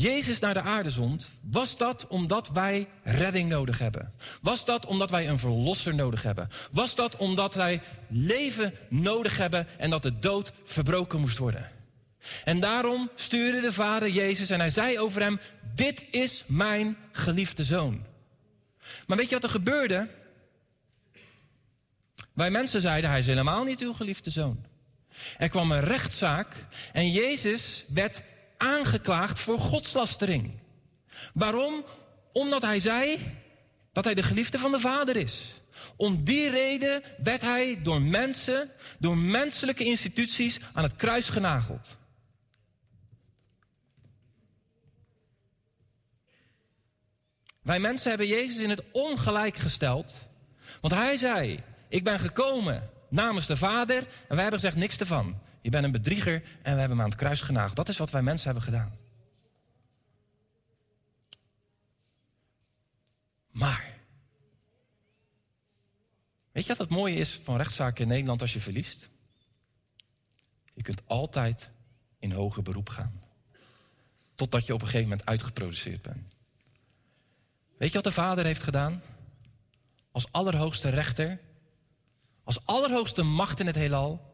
Jezus 0.00 0.38
naar 0.38 0.54
de 0.54 0.60
aarde 0.60 0.90
zond, 0.90 1.30
was 1.42 1.76
dat 1.76 2.06
omdat 2.06 2.48
wij 2.48 2.88
redding 3.02 3.48
nodig 3.48 3.78
hebben? 3.78 4.12
Was 4.42 4.64
dat 4.64 4.86
omdat 4.86 5.10
wij 5.10 5.28
een 5.28 5.38
verlosser 5.38 5.94
nodig 5.94 6.22
hebben? 6.22 6.48
Was 6.72 6.94
dat 6.94 7.16
omdat 7.16 7.54
wij 7.54 7.80
leven 8.08 8.74
nodig 8.88 9.36
hebben 9.36 9.66
en 9.78 9.90
dat 9.90 10.02
de 10.02 10.18
dood 10.18 10.52
verbroken 10.64 11.20
moest 11.20 11.38
worden? 11.38 11.70
En 12.44 12.60
daarom 12.60 13.10
stuurde 13.14 13.60
de 13.60 13.72
Vader 13.72 14.08
Jezus 14.08 14.50
en 14.50 14.60
hij 14.60 14.70
zei 14.70 14.98
over 14.98 15.22
hem: 15.22 15.40
Dit 15.74 16.06
is 16.10 16.44
mijn 16.46 16.96
geliefde 17.12 17.64
zoon. 17.64 18.04
Maar 19.06 19.16
weet 19.16 19.28
je 19.28 19.34
wat 19.34 19.44
er 19.44 19.50
gebeurde? 19.50 20.08
Wij 22.32 22.50
mensen 22.50 22.80
zeiden: 22.80 23.10
Hij 23.10 23.18
is 23.18 23.26
helemaal 23.26 23.64
niet 23.64 23.80
uw 23.80 23.92
geliefde 23.92 24.30
zoon. 24.30 24.64
Er 25.38 25.48
kwam 25.48 25.72
een 25.72 25.80
rechtszaak 25.80 26.66
en 26.92 27.10
Jezus 27.10 27.84
werd 27.88 28.22
aangeklaagd 28.60 29.38
voor 29.38 29.58
godslastering. 29.58 30.58
Waarom? 31.34 31.84
Omdat 32.32 32.62
hij 32.62 32.80
zei 32.80 33.18
dat 33.92 34.04
hij 34.04 34.14
de 34.14 34.22
geliefde 34.22 34.58
van 34.58 34.70
de 34.70 34.80
Vader 34.80 35.16
is. 35.16 35.60
Om 35.96 36.24
die 36.24 36.50
reden 36.50 37.02
werd 37.22 37.42
hij 37.42 37.82
door 37.82 38.02
mensen, 38.02 38.70
door 38.98 39.16
menselijke 39.16 39.84
instituties 39.84 40.60
aan 40.72 40.82
het 40.82 40.96
kruis 40.96 41.28
genageld. 41.28 41.96
Wij 47.62 47.80
mensen 47.80 48.08
hebben 48.08 48.26
Jezus 48.26 48.58
in 48.58 48.70
het 48.70 48.82
ongelijk 48.92 49.56
gesteld. 49.56 50.26
Want 50.80 50.94
hij 50.94 51.16
zei: 51.16 51.58
Ik 51.88 52.04
ben 52.04 52.20
gekomen 52.20 52.90
namens 53.08 53.46
de 53.46 53.56
Vader. 53.56 53.96
En 53.96 54.06
wij 54.28 54.42
hebben 54.42 54.60
gezegd: 54.60 54.76
niks 54.76 54.98
ervan. 54.98 55.38
Je 55.60 55.70
bent 55.70 55.84
een 55.84 55.92
bedrieger 55.92 56.42
en 56.42 56.74
we 56.74 56.80
hebben 56.80 56.88
hem 56.88 57.00
aan 57.00 57.10
het 57.10 57.18
kruis 57.18 57.42
genageld. 57.42 57.76
Dat 57.76 57.88
is 57.88 57.98
wat 57.98 58.10
wij 58.10 58.22
mensen 58.22 58.46
hebben 58.46 58.64
gedaan. 58.64 58.98
Maar. 63.50 63.98
Weet 66.52 66.62
je 66.62 66.68
wat 66.68 66.78
het 66.78 66.96
mooie 66.96 67.16
is 67.16 67.34
van 67.42 67.56
rechtszaken 67.56 68.02
in 68.02 68.08
Nederland 68.08 68.40
als 68.40 68.52
je 68.52 68.60
verliest? 68.60 69.08
Je 70.74 70.82
kunt 70.82 71.02
altijd 71.06 71.70
in 72.18 72.32
hoger 72.32 72.62
beroep 72.62 72.88
gaan. 72.88 73.22
Totdat 74.34 74.66
je 74.66 74.74
op 74.74 74.80
een 74.80 74.86
gegeven 74.86 75.08
moment 75.08 75.28
uitgeproduceerd 75.28 76.02
bent. 76.02 76.34
Weet 77.76 77.88
je 77.88 77.94
wat 77.94 78.04
de 78.04 78.12
vader 78.12 78.44
heeft 78.44 78.62
gedaan? 78.62 79.02
Als 80.10 80.32
allerhoogste 80.32 80.88
rechter, 80.88 81.40
als 82.44 82.66
allerhoogste 82.66 83.22
macht 83.22 83.60
in 83.60 83.66
het 83.66 83.76
heelal, 83.76 84.30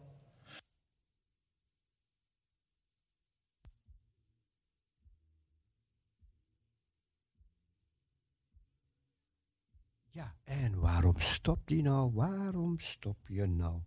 Ja, 10.17 10.35
en 10.47 10.79
waarom 10.79 11.19
stopt 11.19 11.69
die 11.69 11.83
nou? 11.83 12.13
Waarom 12.13 12.79
stop 12.79 13.29
je 13.29 13.47
nou? 13.47 13.81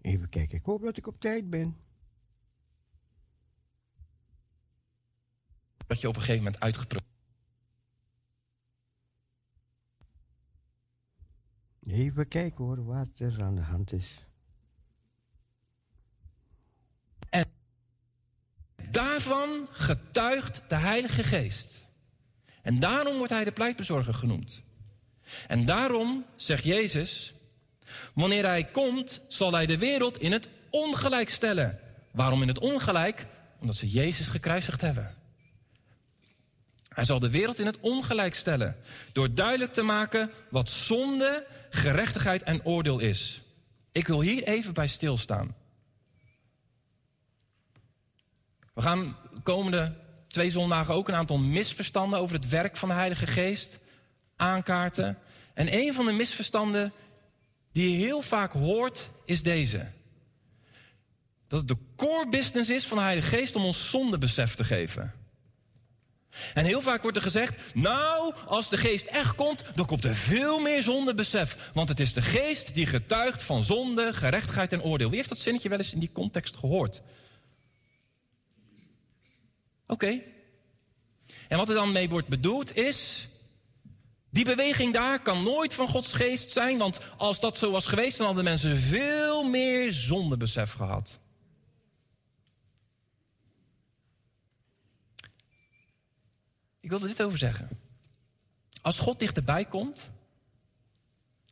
Even 0.00 0.28
kijken, 0.28 0.58
ik 0.58 0.64
hoop 0.64 0.82
dat 0.82 0.96
ik 0.96 1.06
op 1.06 1.20
tijd 1.20 1.50
ben. 1.50 1.76
dat 5.86 6.00
je 6.00 6.08
op 6.08 6.14
een 6.14 6.20
gegeven 6.20 6.44
moment 6.44 6.62
uitgeproduceerd 6.62 7.14
Even 11.86 12.28
kijken 12.28 12.64
hoor, 12.64 12.84
wat 12.84 13.18
er 13.18 13.42
aan 13.42 13.54
de 13.54 13.62
hand 13.62 13.92
is. 13.92 14.26
Daarvan 18.90 19.66
getuigt 19.70 20.62
de 20.68 20.74
Heilige 20.74 21.22
Geest. 21.22 21.88
En 22.62 22.80
daarom 22.80 23.16
wordt 23.16 23.32
hij 23.32 23.44
de 23.44 23.52
pleitbezorger 23.52 24.14
genoemd. 24.14 24.65
En 25.46 25.64
daarom 25.64 26.24
zegt 26.36 26.64
Jezus: 26.64 27.34
Wanneer 28.14 28.44
hij 28.44 28.64
komt, 28.64 29.20
zal 29.28 29.52
hij 29.52 29.66
de 29.66 29.78
wereld 29.78 30.18
in 30.18 30.32
het 30.32 30.48
ongelijk 30.70 31.30
stellen. 31.30 31.78
Waarom 32.10 32.42
in 32.42 32.48
het 32.48 32.58
ongelijk? 32.58 33.26
Omdat 33.60 33.76
ze 33.76 33.88
Jezus 33.88 34.28
gekruisigd 34.28 34.80
hebben. 34.80 35.14
Hij 36.88 37.04
zal 37.04 37.18
de 37.18 37.30
wereld 37.30 37.58
in 37.58 37.66
het 37.66 37.80
ongelijk 37.80 38.34
stellen. 38.34 38.76
Door 39.12 39.34
duidelijk 39.34 39.72
te 39.72 39.82
maken 39.82 40.30
wat 40.50 40.68
zonde, 40.68 41.46
gerechtigheid 41.70 42.42
en 42.42 42.64
oordeel 42.64 42.98
is. 42.98 43.42
Ik 43.92 44.06
wil 44.06 44.20
hier 44.20 44.42
even 44.42 44.74
bij 44.74 44.86
stilstaan. 44.86 45.54
We 48.74 48.82
gaan 48.82 49.16
de 49.34 49.40
komende 49.42 49.96
twee 50.28 50.50
zondagen 50.50 50.94
ook 50.94 51.08
een 51.08 51.14
aantal 51.14 51.38
misverstanden 51.38 52.18
over 52.18 52.34
het 52.34 52.48
werk 52.48 52.76
van 52.76 52.88
de 52.88 52.94
Heilige 52.94 53.26
Geest 53.26 53.78
aankaarten. 54.36 55.18
En 55.54 55.74
een 55.74 55.94
van 55.94 56.04
de 56.04 56.12
misverstanden 56.12 56.92
die 57.72 57.90
je 57.90 58.04
heel 58.04 58.22
vaak 58.22 58.52
hoort, 58.52 59.10
is 59.24 59.42
deze. 59.42 59.86
Dat 61.48 61.58
het 61.58 61.68
de 61.68 61.76
core 61.96 62.28
business 62.28 62.70
is 62.70 62.86
van 62.86 62.96
de 62.96 63.02
Heilige 63.02 63.36
Geest 63.36 63.54
om 63.54 63.64
ons 63.64 63.90
zondebesef 63.90 64.54
te 64.54 64.64
geven. 64.64 65.14
En 66.54 66.64
heel 66.64 66.82
vaak 66.82 67.02
wordt 67.02 67.16
er 67.16 67.22
gezegd, 67.22 67.74
nou, 67.74 68.34
als 68.46 68.68
de 68.68 68.76
geest 68.76 69.06
echt 69.06 69.34
komt, 69.34 69.64
dan 69.74 69.86
komt 69.86 70.04
er 70.04 70.16
veel 70.16 70.60
meer 70.60 70.82
zondebesef. 70.82 71.70
Want 71.74 71.88
het 71.88 72.00
is 72.00 72.12
de 72.12 72.22
geest 72.22 72.74
die 72.74 72.86
getuigt 72.86 73.42
van 73.42 73.64
zonde, 73.64 74.12
gerechtigheid 74.12 74.72
en 74.72 74.82
oordeel. 74.82 75.08
Wie 75.08 75.16
heeft 75.16 75.28
dat 75.28 75.38
zinnetje 75.38 75.68
wel 75.68 75.78
eens 75.78 75.92
in 75.92 75.98
die 75.98 76.12
context 76.12 76.56
gehoord? 76.56 77.02
Oké. 79.86 80.22
En 81.48 81.58
wat 81.58 81.68
er 81.68 81.74
dan 81.74 81.92
mee 81.92 82.08
wordt 82.08 82.28
bedoeld 82.28 82.76
is, 82.76 83.28
Die 84.36 84.44
beweging 84.44 84.92
daar 84.92 85.20
kan 85.20 85.42
nooit 85.42 85.74
van 85.74 85.88
Gods 85.88 86.12
geest 86.12 86.50
zijn, 86.50 86.78
want 86.78 87.00
als 87.16 87.40
dat 87.40 87.56
zo 87.56 87.70
was 87.70 87.86
geweest, 87.86 88.16
dan 88.16 88.26
hadden 88.26 88.44
mensen 88.44 88.76
veel 88.76 89.48
meer 89.48 89.92
zondebesef 89.92 90.72
gehad. 90.72 91.20
Ik 96.80 96.90
wil 96.90 97.00
er 97.00 97.08
dit 97.08 97.22
over 97.22 97.38
zeggen. 97.38 97.68
Als 98.82 98.98
God 98.98 99.18
dichterbij 99.18 99.64
komt, 99.64 100.10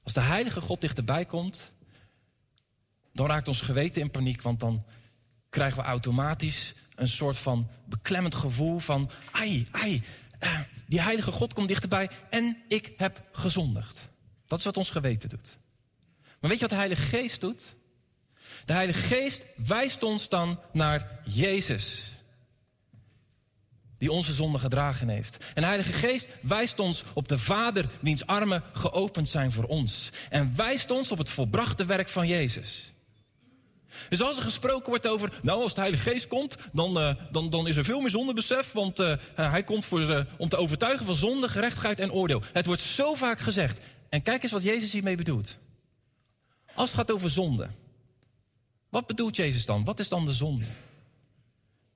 als 0.02 0.12
de 0.12 0.20
heilige 0.20 0.60
God 0.60 0.80
dichterbij 0.80 1.24
komt, 1.24 1.70
dan 3.12 3.26
raakt 3.26 3.48
ons 3.48 3.60
geweten 3.60 4.02
in 4.02 4.10
paniek, 4.10 4.42
want 4.42 4.60
dan 4.60 4.84
krijgen 5.48 5.78
we 5.82 5.88
automatisch 5.88 6.74
een 6.94 7.08
soort 7.08 7.38
van 7.38 7.70
beklemmend 7.84 8.34
gevoel 8.34 8.78
van, 8.78 9.10
ai, 9.32 9.66
ai, 9.70 10.02
die 10.86 11.00
heilige 11.00 11.32
God 11.32 11.52
komt 11.52 11.68
dichterbij 11.68 12.10
en 12.30 12.56
ik 12.68 12.92
heb 12.96 13.22
gezondigd. 13.32 14.08
Dat 14.46 14.58
is 14.58 14.64
wat 14.64 14.76
ons 14.76 14.90
geweten 14.90 15.28
doet. 15.28 15.58
Maar 16.40 16.50
weet 16.50 16.62
je 16.62 16.66
wat 16.68 16.70
de 16.70 16.84
Heilige 16.84 17.02
Geest 17.02 17.40
doet? 17.40 17.74
De 18.64 18.72
Heilige 18.72 19.00
Geest 19.00 19.46
wijst 19.56 20.02
ons 20.02 20.28
dan 20.28 20.60
naar 20.72 21.20
Jezus. 21.24 22.12
Die 23.98 24.12
onze 24.12 24.32
zonde 24.32 24.58
gedragen 24.58 25.08
heeft. 25.08 25.36
En 25.54 25.62
de 25.62 25.68
Heilige 25.68 25.92
Geest 25.92 26.28
wijst 26.42 26.78
ons 26.78 27.04
op 27.12 27.28
de 27.28 27.38
Vader, 27.38 27.88
wiens 28.00 28.26
armen 28.26 28.62
geopend 28.72 29.28
zijn 29.28 29.52
voor 29.52 29.64
ons. 29.64 30.10
En 30.30 30.56
wijst 30.56 30.90
ons 30.90 31.10
op 31.10 31.18
het 31.18 31.28
volbrachte 31.28 31.84
werk 31.84 32.08
van 32.08 32.26
Jezus. 32.26 32.93
Dus 34.08 34.22
als 34.22 34.36
er 34.36 34.42
gesproken 34.42 34.88
wordt 34.88 35.06
over, 35.06 35.32
nou 35.42 35.62
als 35.62 35.74
de 35.74 35.80
Heilige 35.80 36.10
Geest 36.10 36.28
komt, 36.28 36.56
dan, 36.72 36.98
uh, 36.98 37.14
dan, 37.30 37.50
dan 37.50 37.66
is 37.68 37.76
er 37.76 37.84
veel 37.84 38.00
meer 38.00 38.10
zondebesef, 38.10 38.72
want 38.72 39.00
uh, 39.00 39.16
hij 39.34 39.64
komt 39.64 39.84
voor, 39.84 40.26
om 40.38 40.48
te 40.48 40.56
overtuigen 40.56 41.06
van 41.06 41.16
zonde, 41.16 41.48
gerechtigheid 41.48 42.00
en 42.00 42.12
oordeel. 42.12 42.42
Het 42.52 42.66
wordt 42.66 42.80
zo 42.80 43.14
vaak 43.14 43.40
gezegd. 43.40 43.80
En 44.08 44.22
kijk 44.22 44.42
eens 44.42 44.52
wat 44.52 44.62
Jezus 44.62 44.92
hiermee 44.92 45.16
bedoelt. 45.16 45.56
Als 46.74 46.90
het 46.90 46.98
gaat 46.98 47.10
over 47.10 47.30
zonde, 47.30 47.68
wat 48.88 49.06
bedoelt 49.06 49.36
Jezus 49.36 49.66
dan? 49.66 49.84
Wat 49.84 50.00
is 50.00 50.08
dan 50.08 50.24
de 50.24 50.32
zonde? 50.32 50.64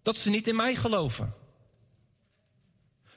Dat 0.03 0.17
ze 0.17 0.31
niet 0.31 0.49
in 0.49 0.57
mij 0.57 0.75
geloven. 0.75 1.35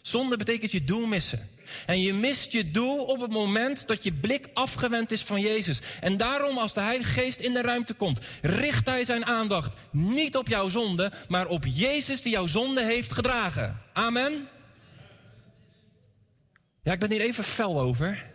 Zonde 0.01 0.37
betekent 0.37 0.71
je 0.71 0.83
doel 0.83 1.05
missen. 1.05 1.49
En 1.85 2.01
je 2.01 2.13
mist 2.13 2.51
je 2.51 2.71
doel 2.71 3.03
op 3.03 3.21
het 3.21 3.31
moment 3.31 3.87
dat 3.87 4.03
je 4.03 4.13
blik 4.13 4.49
afgewend 4.53 5.11
is 5.11 5.23
van 5.23 5.41
Jezus. 5.41 5.79
En 6.01 6.17
daarom, 6.17 6.57
als 6.57 6.73
de 6.73 6.79
Heilige 6.79 7.09
Geest 7.09 7.39
in 7.39 7.53
de 7.53 7.61
ruimte 7.61 7.93
komt, 7.93 8.19
richt 8.41 8.85
Hij 8.85 9.05
zijn 9.05 9.25
aandacht 9.25 9.75
niet 9.91 10.37
op 10.37 10.47
jouw 10.47 10.69
zonde, 10.69 11.11
maar 11.27 11.47
op 11.47 11.65
Jezus 11.65 12.21
die 12.21 12.31
jouw 12.31 12.47
zonde 12.47 12.83
heeft 12.83 13.11
gedragen. 13.11 13.81
Amen. 13.93 14.47
Ja, 16.83 16.91
ik 16.91 16.99
ben 16.99 17.11
hier 17.11 17.21
even 17.21 17.43
fel 17.43 17.79
over. 17.79 18.29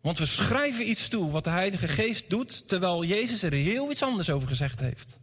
Want 0.00 0.18
we 0.18 0.26
schrijven 0.26 0.88
iets 0.88 1.08
toe 1.08 1.30
wat 1.30 1.44
de 1.44 1.50
Heilige 1.50 1.88
Geest 1.88 2.30
doet, 2.30 2.68
terwijl 2.68 3.04
Jezus 3.04 3.42
er 3.42 3.52
heel 3.52 3.90
iets 3.90 4.02
anders 4.02 4.30
over 4.30 4.48
gezegd 4.48 4.80
heeft. 4.80 5.20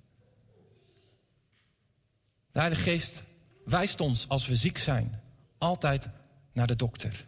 De 2.51 2.59
Heilige 2.59 2.81
Geest 2.81 3.23
wijst 3.65 4.01
ons 4.01 4.27
als 4.27 4.47
we 4.47 4.55
ziek 4.55 4.77
zijn 4.77 5.18
altijd 5.59 6.07
naar 6.53 6.67
de 6.67 6.75
dokter. 6.75 7.27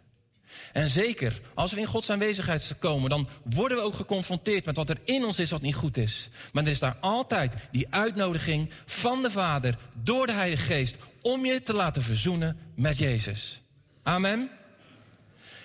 En 0.72 0.88
zeker, 0.88 1.40
als 1.54 1.72
we 1.72 1.80
in 1.80 1.86
Gods 1.86 2.10
aanwezigheid 2.10 2.74
komen, 2.78 3.10
dan 3.10 3.28
worden 3.44 3.76
we 3.76 3.82
ook 3.82 3.94
geconfronteerd 3.94 4.64
met 4.64 4.76
wat 4.76 4.90
er 4.90 4.98
in 5.04 5.24
ons 5.24 5.38
is 5.38 5.50
wat 5.50 5.60
niet 5.60 5.74
goed 5.74 5.96
is. 5.96 6.28
Maar 6.52 6.64
er 6.64 6.70
is 6.70 6.78
daar 6.78 6.96
altijd 7.00 7.54
die 7.70 7.86
uitnodiging 7.90 8.70
van 8.84 9.22
de 9.22 9.30
Vader 9.30 9.78
door 9.92 10.26
de 10.26 10.32
Heilige 10.32 10.62
Geest 10.62 10.96
om 11.20 11.44
je 11.44 11.62
te 11.62 11.72
laten 11.72 12.02
verzoenen 12.02 12.58
met 12.74 12.98
Jezus. 12.98 13.62
Amen. 14.02 14.50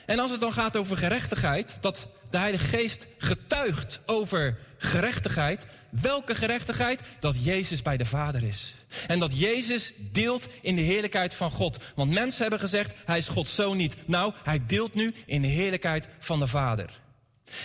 En 0.05 0.19
als 0.19 0.31
het 0.31 0.39
dan 0.39 0.53
gaat 0.53 0.77
over 0.77 0.97
gerechtigheid, 0.97 1.77
dat 1.81 2.07
de 2.29 2.37
Heilige 2.37 2.67
Geest 2.67 3.07
getuigt 3.17 4.01
over 4.05 4.57
gerechtigheid. 4.77 5.65
Welke 5.89 6.35
gerechtigheid? 6.35 7.01
Dat 7.19 7.43
Jezus 7.43 7.81
bij 7.81 7.97
de 7.97 8.05
Vader 8.05 8.43
is. 8.43 8.75
En 9.07 9.19
dat 9.19 9.39
Jezus 9.39 9.93
deelt 9.97 10.47
in 10.61 10.75
de 10.75 10.81
heerlijkheid 10.81 11.33
van 11.33 11.51
God. 11.51 11.77
Want 11.95 12.11
mensen 12.11 12.41
hebben 12.41 12.59
gezegd, 12.59 12.93
hij 13.05 13.17
is 13.17 13.27
Gods 13.27 13.55
zoon 13.55 13.77
niet. 13.77 13.95
Nou, 14.05 14.33
hij 14.43 14.65
deelt 14.67 14.93
nu 14.93 15.13
in 15.25 15.41
de 15.41 15.47
heerlijkheid 15.47 16.09
van 16.19 16.39
de 16.39 16.47
Vader. 16.47 16.89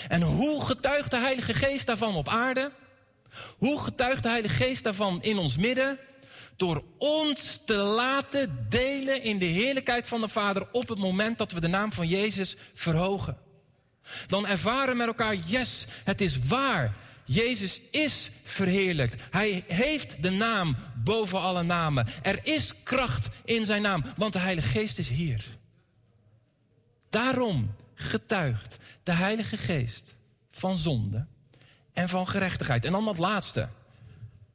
En 0.08 0.22
hoe 0.22 0.64
getuigt 0.64 1.10
de 1.10 1.18
Heilige 1.18 1.54
Geest 1.54 1.86
daarvan 1.86 2.14
op 2.14 2.28
aarde? 2.28 2.72
Hoe 3.58 3.80
getuigt 3.82 4.22
de 4.22 4.28
Heilige 4.28 4.54
Geest 4.54 4.84
daarvan 4.84 5.22
in 5.22 5.38
ons 5.38 5.56
midden? 5.56 5.98
Door 6.56 6.84
ons 6.98 7.60
te 7.66 7.74
laten 7.74 8.66
delen 8.68 9.22
in 9.22 9.38
de 9.38 9.44
heerlijkheid 9.44 10.06
van 10.06 10.20
de 10.20 10.28
Vader 10.28 10.66
op 10.72 10.88
het 10.88 10.98
moment 10.98 11.38
dat 11.38 11.52
we 11.52 11.60
de 11.60 11.68
naam 11.68 11.92
van 11.92 12.06
Jezus 12.06 12.56
verhogen. 12.74 13.36
Dan 14.26 14.46
ervaren 14.46 14.88
we 14.88 14.94
met 14.94 15.06
elkaar, 15.06 15.34
yes, 15.34 15.86
het 16.04 16.20
is 16.20 16.38
waar. 16.38 16.94
Jezus 17.24 17.80
is 17.90 18.30
verheerlijkt. 18.44 19.22
Hij 19.30 19.64
heeft 19.66 20.22
de 20.22 20.30
naam 20.30 20.76
boven 21.04 21.40
alle 21.40 21.62
namen. 21.62 22.06
Er 22.22 22.40
is 22.42 22.72
kracht 22.82 23.28
in 23.44 23.66
zijn 23.66 23.82
naam, 23.82 24.04
want 24.16 24.32
de 24.32 24.38
Heilige 24.38 24.68
Geest 24.68 24.98
is 24.98 25.08
hier. 25.08 25.44
Daarom 27.10 27.74
getuigt 27.94 28.78
de 29.02 29.12
Heilige 29.12 29.56
Geest 29.56 30.14
van 30.50 30.78
zonde 30.78 31.26
en 31.92 32.08
van 32.08 32.28
gerechtigheid. 32.28 32.84
En 32.84 32.92
dan 32.92 33.04
dat 33.04 33.18
laatste. 33.18 33.68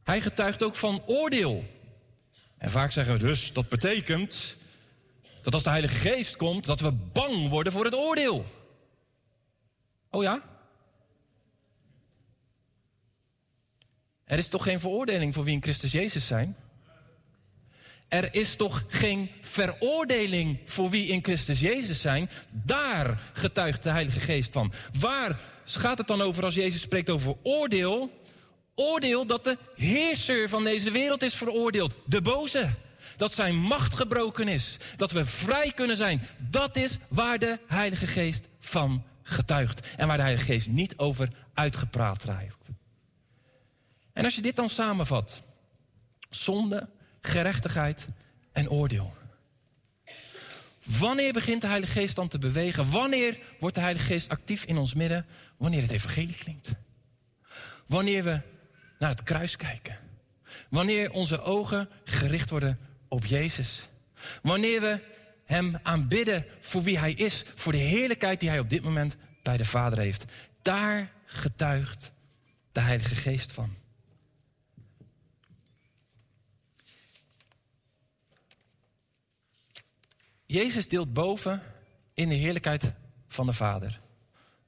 Hij 0.03 0.21
getuigt 0.21 0.63
ook 0.63 0.75
van 0.75 1.03
oordeel. 1.05 1.63
En 2.57 2.69
vaak 2.69 2.91
zeggen 2.91 3.13
we 3.13 3.19
dus, 3.19 3.53
dat 3.53 3.69
betekent 3.69 4.55
dat 5.41 5.53
als 5.53 5.63
de 5.63 5.69
Heilige 5.69 5.95
Geest 5.95 6.35
komt, 6.35 6.65
dat 6.65 6.79
we 6.79 6.91
bang 6.91 7.49
worden 7.49 7.73
voor 7.73 7.85
het 7.85 7.95
oordeel. 7.95 8.45
Oh 10.09 10.23
ja? 10.23 10.43
Er 14.25 14.37
is 14.37 14.47
toch 14.47 14.63
geen 14.63 14.79
veroordeling 14.79 15.33
voor 15.33 15.43
wie 15.43 15.53
in 15.53 15.61
Christus 15.61 15.91
Jezus 15.91 16.27
zijn? 16.27 16.55
Er 18.07 18.33
is 18.35 18.55
toch 18.55 18.83
geen 18.87 19.31
veroordeling 19.41 20.59
voor 20.65 20.89
wie 20.89 21.07
in 21.07 21.23
Christus 21.23 21.59
Jezus 21.59 22.01
zijn? 22.01 22.29
Daar 22.51 23.31
getuigt 23.33 23.83
de 23.83 23.89
Heilige 23.89 24.19
Geest 24.19 24.51
van. 24.51 24.73
Waar 24.99 25.39
gaat 25.63 25.97
het 25.97 26.07
dan 26.07 26.21
over 26.21 26.43
als 26.43 26.55
Jezus 26.55 26.81
spreekt 26.81 27.09
over 27.09 27.35
oordeel? 27.43 28.11
Oordeel 28.75 29.25
dat 29.25 29.43
de 29.43 29.57
heerser 29.75 30.49
van 30.49 30.63
deze 30.63 30.91
wereld 30.91 31.23
is 31.23 31.33
veroordeeld, 31.33 31.95
de 32.05 32.21
boze. 32.21 32.69
Dat 33.17 33.33
zijn 33.33 33.55
macht 33.55 33.93
gebroken 33.93 34.47
is, 34.47 34.77
dat 34.95 35.11
we 35.11 35.25
vrij 35.25 35.71
kunnen 35.71 35.97
zijn. 35.97 36.21
Dat 36.37 36.75
is 36.75 36.97
waar 37.07 37.39
de 37.39 37.59
Heilige 37.67 38.07
Geest 38.07 38.47
van 38.59 39.03
getuigt. 39.27 39.95
En 39.95 40.07
waar 40.07 40.17
de 40.17 40.23
Heilige 40.23 40.45
Geest 40.45 40.67
niet 40.67 40.97
over 40.97 41.29
uitgepraat 41.53 42.23
raakt. 42.23 42.69
En 44.13 44.23
als 44.23 44.35
je 44.35 44.41
dit 44.41 44.55
dan 44.55 44.69
samenvat: 44.69 45.41
zonde, 46.29 46.89
gerechtigheid 47.21 48.07
en 48.51 48.69
oordeel. 48.69 49.13
Wanneer 50.83 51.33
begint 51.33 51.61
de 51.61 51.67
Heilige 51.67 51.91
Geest 51.91 52.15
dan 52.15 52.27
te 52.27 52.37
bewegen? 52.37 52.89
Wanneer 52.89 53.39
wordt 53.59 53.75
de 53.75 53.81
Heilige 53.81 54.05
Geest 54.05 54.29
actief 54.29 54.63
in 54.63 54.77
ons 54.77 54.93
midden? 54.93 55.25
Wanneer 55.57 55.81
het 55.81 55.91
evangelie 55.91 56.35
klinkt. 56.35 56.71
Wanneer 57.87 58.23
we 58.23 58.41
naar 58.99 59.09
het 59.09 59.23
kruis 59.23 59.55
kijken. 59.55 59.97
Wanneer 60.69 61.11
onze 61.11 61.41
ogen 61.41 61.89
gericht 62.03 62.49
worden 62.49 62.79
op 63.07 63.25
Jezus. 63.25 63.89
Wanneer 64.41 64.81
we 64.81 65.01
Hem 65.47 65.79
aanbidden 65.83 66.45
voor 66.59 66.83
wie 66.83 66.99
Hij 66.99 67.13
is, 67.13 67.45
voor 67.55 67.71
de 67.71 67.77
heerlijkheid 67.77 68.39
die 68.39 68.49
Hij 68.49 68.59
op 68.59 68.69
dit 68.69 68.83
moment 68.83 69.17
bij 69.43 69.57
de 69.57 69.65
Vader 69.65 69.99
heeft. 69.99 70.25
Daar 70.61 71.11
getuigt 71.25 72.11
de 72.71 72.79
Heilige 72.79 73.15
Geest 73.15 73.51
van. 73.51 73.75
Jezus 80.45 80.87
deelt 80.87 81.13
boven 81.13 81.61
in 82.13 82.29
de 82.29 82.35
heerlijkheid 82.35 82.93
van 83.27 83.45
de 83.45 83.53
Vader. 83.53 83.99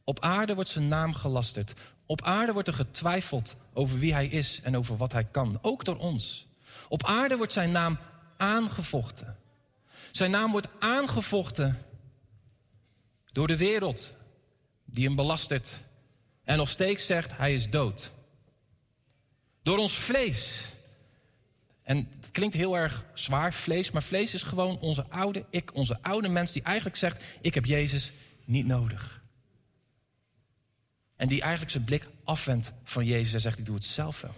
Op 0.03 0.19
aarde 0.19 0.55
wordt 0.55 0.69
zijn 0.69 0.87
naam 0.87 1.13
gelasterd. 1.13 1.73
Op 2.05 2.21
aarde 2.21 2.53
wordt 2.53 2.67
er 2.67 2.73
getwijfeld 2.73 3.55
over 3.73 3.99
wie 3.99 4.13
hij 4.13 4.27
is 4.27 4.61
en 4.63 4.77
over 4.77 4.97
wat 4.97 5.11
hij 5.11 5.23
kan. 5.23 5.59
Ook 5.61 5.85
door 5.85 5.97
ons. 5.97 6.47
Op 6.87 7.05
aarde 7.05 7.37
wordt 7.37 7.51
zijn 7.51 7.71
naam 7.71 7.99
aangevochten. 8.37 9.38
Zijn 10.11 10.31
naam 10.31 10.51
wordt 10.51 10.67
aangevochten 10.79 11.85
door 13.31 13.47
de 13.47 13.57
wereld 13.57 14.13
die 14.85 15.05
hem 15.05 15.15
belastert 15.15 15.79
en 16.43 16.57
nog 16.57 16.69
steeds 16.69 17.05
zegt 17.05 17.37
hij 17.37 17.53
is 17.53 17.69
dood. 17.69 18.11
Door 19.63 19.77
ons 19.77 19.97
vlees 19.97 20.65
en 21.89 21.97
het 22.19 22.31
klinkt 22.31 22.55
heel 22.55 22.77
erg 22.77 23.05
zwaar, 23.13 23.53
vlees, 23.53 23.91
maar 23.91 24.03
vlees 24.03 24.33
is 24.33 24.43
gewoon 24.43 24.79
onze 24.79 25.05
oude 25.09 25.45
ik, 25.49 25.75
onze 25.75 26.01
oude 26.01 26.27
mens 26.27 26.51
die 26.51 26.63
eigenlijk 26.63 26.95
zegt: 26.95 27.23
Ik 27.41 27.53
heb 27.53 27.65
Jezus 27.65 28.11
niet 28.45 28.65
nodig. 28.65 29.23
En 31.15 31.27
die 31.27 31.41
eigenlijk 31.41 31.71
zijn 31.71 31.83
blik 31.83 32.07
afwendt 32.23 32.71
van 32.83 33.05
Jezus 33.05 33.33
en 33.33 33.39
zegt: 33.39 33.59
Ik 33.59 33.65
doe 33.65 33.75
het 33.75 33.83
zelf 33.85 34.21
wel. 34.21 34.35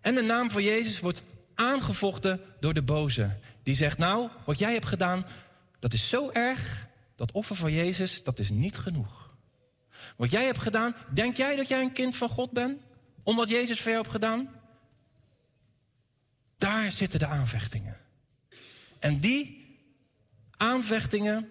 En 0.00 0.14
de 0.14 0.22
naam 0.22 0.50
van 0.50 0.62
Jezus 0.62 1.00
wordt 1.00 1.22
aangevochten 1.54 2.40
door 2.60 2.74
de 2.74 2.82
boze. 2.82 3.38
Die 3.62 3.76
zegt: 3.76 3.98
Nou, 3.98 4.28
wat 4.44 4.58
jij 4.58 4.72
hebt 4.72 4.86
gedaan, 4.86 5.26
dat 5.78 5.92
is 5.92 6.08
zo 6.08 6.30
erg, 6.30 6.86
dat 7.16 7.32
offer 7.32 7.56
van 7.56 7.72
Jezus, 7.72 8.22
dat 8.22 8.38
is 8.38 8.50
niet 8.50 8.76
genoeg. 8.76 9.30
Wat 10.16 10.30
jij 10.30 10.44
hebt 10.44 10.58
gedaan, 10.58 10.96
denk 11.14 11.36
jij 11.36 11.56
dat 11.56 11.68
jij 11.68 11.80
een 11.80 11.92
kind 11.92 12.16
van 12.16 12.28
God 12.28 12.50
bent? 12.50 12.80
Om 13.22 13.36
wat 13.36 13.48
Jezus 13.48 13.80
voor 13.80 13.90
jou 13.90 14.02
heeft 14.02 14.14
gedaan? 14.14 14.50
Daar 16.56 16.90
zitten 16.90 17.18
de 17.18 17.26
aanvechtingen. 17.26 17.96
En 18.98 19.20
die 19.20 19.66
aanvechtingen, 20.56 21.50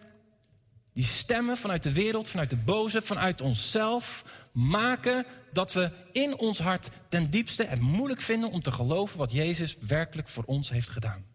die 0.94 1.04
stemmen 1.04 1.58
vanuit 1.58 1.84
de 1.84 1.94
wereld, 1.94 2.28
vanuit 2.28 2.50
de 2.50 2.56
boze, 2.56 3.02
vanuit 3.02 3.42
onszelf, 3.42 4.26
maken 4.52 5.26
dat 5.54 5.74
we 5.74 5.92
in 6.12 6.38
ons 6.38 6.60
hart 6.60 6.90
ten 7.10 7.30
diepste 7.30 7.64
het 7.64 7.80
moeilijk 7.80 8.22
vinden 8.22 8.52
om 8.52 8.62
te 8.62 8.72
geloven 8.72 9.18
wat 9.18 9.32
Jezus 9.32 9.78
werkelijk 9.80 10.28
voor 10.28 10.44
ons 10.44 10.70
heeft 10.70 10.90
gedaan. 10.90 11.26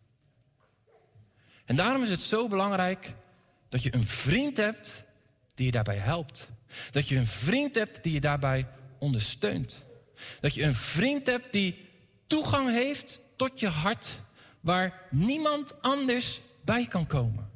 En 1.65 1.77
daarom 1.77 2.03
is 2.03 2.11
het 2.11 2.21
zo 2.21 2.49
belangrijk 2.49 3.15
dat 3.69 3.83
je 3.83 3.95
een 3.95 4.07
vriend 4.07 4.57
hebt 4.57 5.05
die 5.55 5.67
je 5.67 5.73
daarbij 5.73 5.97
helpt. 5.97 6.49
Dat 6.91 7.09
je 7.09 7.17
een 7.17 7.27
vriend 7.27 7.75
hebt 7.75 8.03
die 8.03 8.13
je 8.13 8.21
daarbij 8.21 8.67
ondersteunt. 8.99 9.85
Dat 10.41 10.55
je 10.55 10.63
een 10.63 10.75
vriend 10.75 11.27
hebt 11.27 11.53
die 11.53 11.89
toegang 12.27 12.71
heeft 12.71 13.21
tot 13.37 13.61
je 13.61 13.69
hart 13.69 14.21
waar 14.61 15.03
niemand 15.11 15.83
anders 15.83 16.41
bij 16.65 16.87
kan 16.87 17.07
komen. 17.07 17.51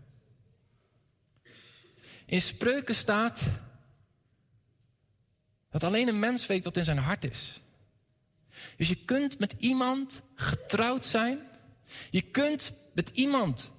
In 2.31 2.41
spreuken 2.41 2.95
staat 2.95 3.41
dat 5.71 5.85
alleen 5.85 6.09
een 6.09 6.19
mens 6.19 6.47
weet 6.47 6.65
wat 6.65 6.77
in 6.77 6.85
zijn 6.85 6.99
hart 6.99 7.25
is. 7.25 7.61
Dus 8.77 8.89
je 8.89 9.05
kunt 9.05 9.39
met 9.39 9.55
iemand 9.59 10.23
getrouwd 10.35 11.07
zijn. 11.07 11.39
Je 12.11 12.21
kunt 12.21 12.73
met 12.93 13.11
iemand 13.13 13.73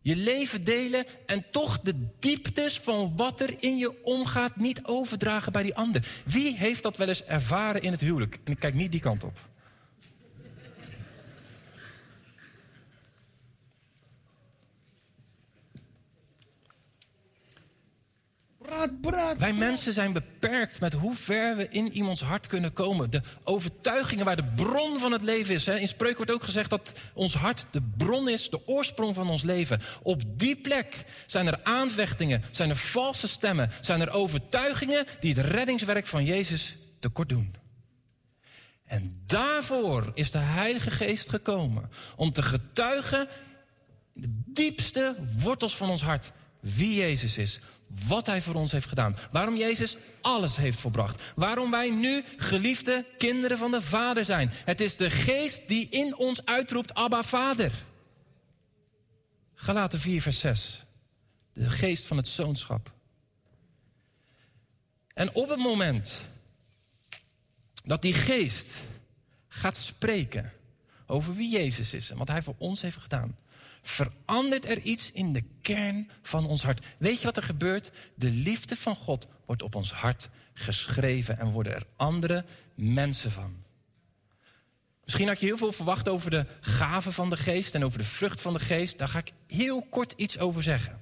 je 0.00 0.16
leven 0.16 0.64
delen 0.64 1.06
en 1.26 1.44
toch 1.50 1.80
de 1.80 2.08
dieptes 2.18 2.80
van 2.80 3.16
wat 3.16 3.40
er 3.40 3.56
in 3.62 3.76
je 3.76 4.04
omgaat 4.04 4.56
niet 4.56 4.84
overdragen 4.84 5.52
bij 5.52 5.62
die 5.62 5.74
ander. 5.74 6.08
Wie 6.24 6.56
heeft 6.56 6.82
dat 6.82 6.96
wel 6.96 7.08
eens 7.08 7.24
ervaren 7.24 7.82
in 7.82 7.92
het 7.92 8.00
huwelijk? 8.00 8.38
En 8.44 8.52
ik 8.52 8.58
kijk 8.58 8.74
niet 8.74 8.92
die 8.92 9.00
kant 9.00 9.24
op. 9.24 9.38
Wij 19.38 19.52
mensen 19.52 19.92
zijn 19.92 20.12
beperkt 20.12 20.80
met 20.80 20.92
hoe 20.92 21.14
ver 21.14 21.56
we 21.56 21.68
in 21.68 21.92
iemands 21.92 22.20
hart 22.20 22.46
kunnen 22.46 22.72
komen. 22.72 23.10
De 23.10 23.22
overtuigingen 23.44 24.24
waar 24.24 24.36
de 24.36 24.52
bron 24.54 24.98
van 24.98 25.12
het 25.12 25.22
leven 25.22 25.54
is. 25.54 25.66
Hè. 25.66 25.78
In 25.78 25.88
spreuk 25.88 26.16
wordt 26.16 26.32
ook 26.32 26.42
gezegd 26.42 26.70
dat 26.70 26.92
ons 27.14 27.34
hart 27.34 27.66
de 27.70 27.82
bron 27.96 28.28
is, 28.28 28.50
de 28.50 28.66
oorsprong 28.66 29.14
van 29.14 29.30
ons 29.30 29.42
leven. 29.42 29.80
Op 30.02 30.22
die 30.38 30.56
plek 30.56 31.04
zijn 31.26 31.46
er 31.46 31.60
aanvechtingen, 31.62 32.42
zijn 32.50 32.68
er 32.68 32.76
valse 32.76 33.28
stemmen, 33.28 33.70
zijn 33.80 34.00
er 34.00 34.10
overtuigingen 34.10 35.06
die 35.20 35.34
het 35.34 35.44
reddingswerk 35.44 36.06
van 36.06 36.24
Jezus 36.24 36.76
tekort 36.98 37.28
doen. 37.28 37.54
En 38.84 39.22
daarvoor 39.26 40.10
is 40.14 40.30
de 40.30 40.38
Heilige 40.38 40.90
Geest 40.90 41.28
gekomen 41.28 41.90
om 42.16 42.32
te 42.32 42.42
getuigen 42.42 43.28
de 44.12 44.42
diepste 44.46 45.16
wortels 45.42 45.76
van 45.76 45.90
ons 45.90 46.02
hart 46.02 46.32
wie 46.60 46.94
Jezus 46.94 47.38
is, 47.38 47.60
wat 47.88 48.26
Hij 48.26 48.42
voor 48.42 48.54
ons 48.54 48.72
heeft 48.72 48.88
gedaan, 48.88 49.16
waarom 49.30 49.56
Jezus 49.56 49.96
alles 50.20 50.56
heeft 50.56 50.78
volbracht, 50.78 51.22
waarom 51.34 51.70
wij 51.70 51.90
nu 51.90 52.24
geliefde 52.36 53.06
kinderen 53.18 53.58
van 53.58 53.70
de 53.70 53.82
Vader 53.82 54.24
zijn. 54.24 54.50
Het 54.64 54.80
is 54.80 54.96
de 54.96 55.10
Geest 55.10 55.68
die 55.68 55.88
in 55.88 56.16
ons 56.16 56.44
uitroept, 56.44 56.94
Abba 56.94 57.22
Vader. 57.22 57.72
Galaten 59.54 60.00
4, 60.00 60.22
vers 60.22 60.40
6. 60.40 60.84
De 61.52 61.70
geest 61.70 62.06
van 62.06 62.16
het 62.16 62.28
zoonschap. 62.28 62.92
En 65.14 65.34
op 65.34 65.48
het 65.48 65.58
moment 65.58 66.20
dat 67.84 68.02
die 68.02 68.14
geest 68.14 68.76
gaat 69.48 69.76
spreken 69.76 70.52
over 71.06 71.34
wie 71.34 71.50
Jezus 71.50 71.94
is 71.94 72.10
en 72.10 72.16
wat 72.16 72.28
Hij 72.28 72.42
voor 72.42 72.54
ons 72.58 72.82
heeft 72.82 72.96
gedaan, 72.96 73.36
verandert 73.88 74.68
er 74.68 74.80
iets 74.80 75.12
in 75.12 75.32
de 75.32 75.44
kern 75.62 76.10
van 76.22 76.46
ons 76.46 76.62
hart. 76.62 76.86
Weet 76.98 77.18
je 77.18 77.24
wat 77.24 77.36
er 77.36 77.42
gebeurt? 77.42 77.90
De 78.14 78.30
liefde 78.30 78.76
van 78.76 78.96
God 78.96 79.28
wordt 79.46 79.62
op 79.62 79.74
ons 79.74 79.92
hart 79.92 80.28
geschreven 80.54 81.38
en 81.38 81.50
worden 81.50 81.74
er 81.74 81.86
andere 81.96 82.44
mensen 82.74 83.30
van. 83.30 83.62
Misschien 85.04 85.28
had 85.28 85.40
je 85.40 85.46
heel 85.46 85.56
veel 85.56 85.72
verwacht 85.72 86.08
over 86.08 86.30
de 86.30 86.46
gaven 86.60 87.12
van 87.12 87.30
de 87.30 87.36
geest 87.36 87.74
en 87.74 87.84
over 87.84 87.98
de 87.98 88.04
vrucht 88.04 88.40
van 88.40 88.52
de 88.52 88.60
geest. 88.60 88.98
Daar 88.98 89.08
ga 89.08 89.18
ik 89.18 89.32
heel 89.46 89.86
kort 89.90 90.12
iets 90.16 90.38
over 90.38 90.62
zeggen. 90.62 91.00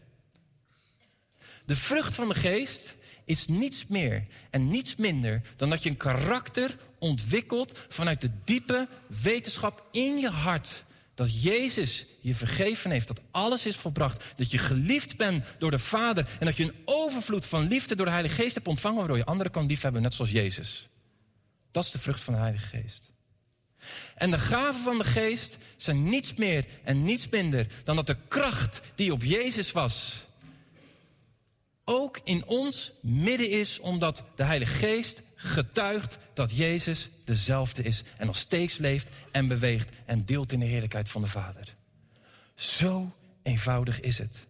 De 1.64 1.76
vrucht 1.76 2.14
van 2.14 2.28
de 2.28 2.34
geest 2.34 2.96
is 3.24 3.48
niets 3.48 3.86
meer 3.86 4.26
en 4.50 4.66
niets 4.66 4.96
minder 4.96 5.42
dan 5.56 5.70
dat 5.70 5.82
je 5.82 5.90
een 5.90 5.96
karakter 5.96 6.78
ontwikkelt 6.98 7.78
vanuit 7.88 8.20
de 8.20 8.30
diepe 8.44 8.88
wetenschap 9.22 9.88
in 9.92 10.18
je 10.18 10.30
hart 10.30 10.84
dat 11.16 11.42
Jezus 11.42 12.06
je 12.20 12.34
vergeven 12.34 12.90
heeft, 12.90 13.06
dat 13.06 13.20
alles 13.30 13.66
is 13.66 13.76
volbracht. 13.76 14.24
Dat 14.36 14.50
je 14.50 14.58
geliefd 14.58 15.16
bent 15.16 15.44
door 15.58 15.70
de 15.70 15.78
Vader. 15.78 16.28
En 16.38 16.46
dat 16.46 16.56
je 16.56 16.64
een 16.64 16.74
overvloed 16.84 17.46
van 17.46 17.68
liefde 17.68 17.94
door 17.94 18.06
de 18.06 18.12
Heilige 18.12 18.42
Geest 18.42 18.54
hebt 18.54 18.68
ontvangen, 18.68 18.98
waardoor 18.98 19.16
je 19.16 19.24
anderen 19.24 19.52
kan 19.52 19.66
liefhebben, 19.66 20.02
net 20.02 20.14
zoals 20.14 20.30
Jezus. 20.30 20.88
Dat 21.70 21.84
is 21.84 21.90
de 21.90 21.98
vrucht 21.98 22.20
van 22.20 22.34
de 22.34 22.40
Heilige 22.40 22.66
Geest. 22.66 23.10
En 24.14 24.30
de 24.30 24.38
gaven 24.38 24.82
van 24.82 24.98
de 24.98 25.04
Geest 25.04 25.58
zijn 25.76 26.08
niets 26.08 26.34
meer 26.34 26.64
en 26.84 27.02
niets 27.02 27.28
minder 27.28 27.66
dan 27.84 27.96
dat 27.96 28.06
de 28.06 28.16
kracht 28.28 28.80
die 28.94 29.12
op 29.12 29.22
Jezus 29.22 29.72
was, 29.72 30.24
ook 31.84 32.20
in 32.24 32.46
ons 32.46 32.92
midden 33.02 33.50
is, 33.50 33.78
omdat 33.78 34.24
de 34.34 34.44
Heilige 34.44 34.72
Geest 34.72 35.22
getuigt 35.36 36.18
dat 36.34 36.56
Jezus 36.56 37.10
dezelfde 37.24 37.82
is 37.82 38.02
en 38.16 38.26
nog 38.26 38.36
steeds 38.36 38.76
leeft 38.76 39.08
en 39.32 39.48
beweegt 39.48 39.96
en 40.04 40.24
deelt 40.24 40.52
in 40.52 40.60
de 40.60 40.66
heerlijkheid 40.66 41.08
van 41.08 41.22
de 41.22 41.28
Vader. 41.28 41.74
Zo 42.54 43.16
eenvoudig 43.42 44.00
is 44.00 44.18
het. 44.18 44.46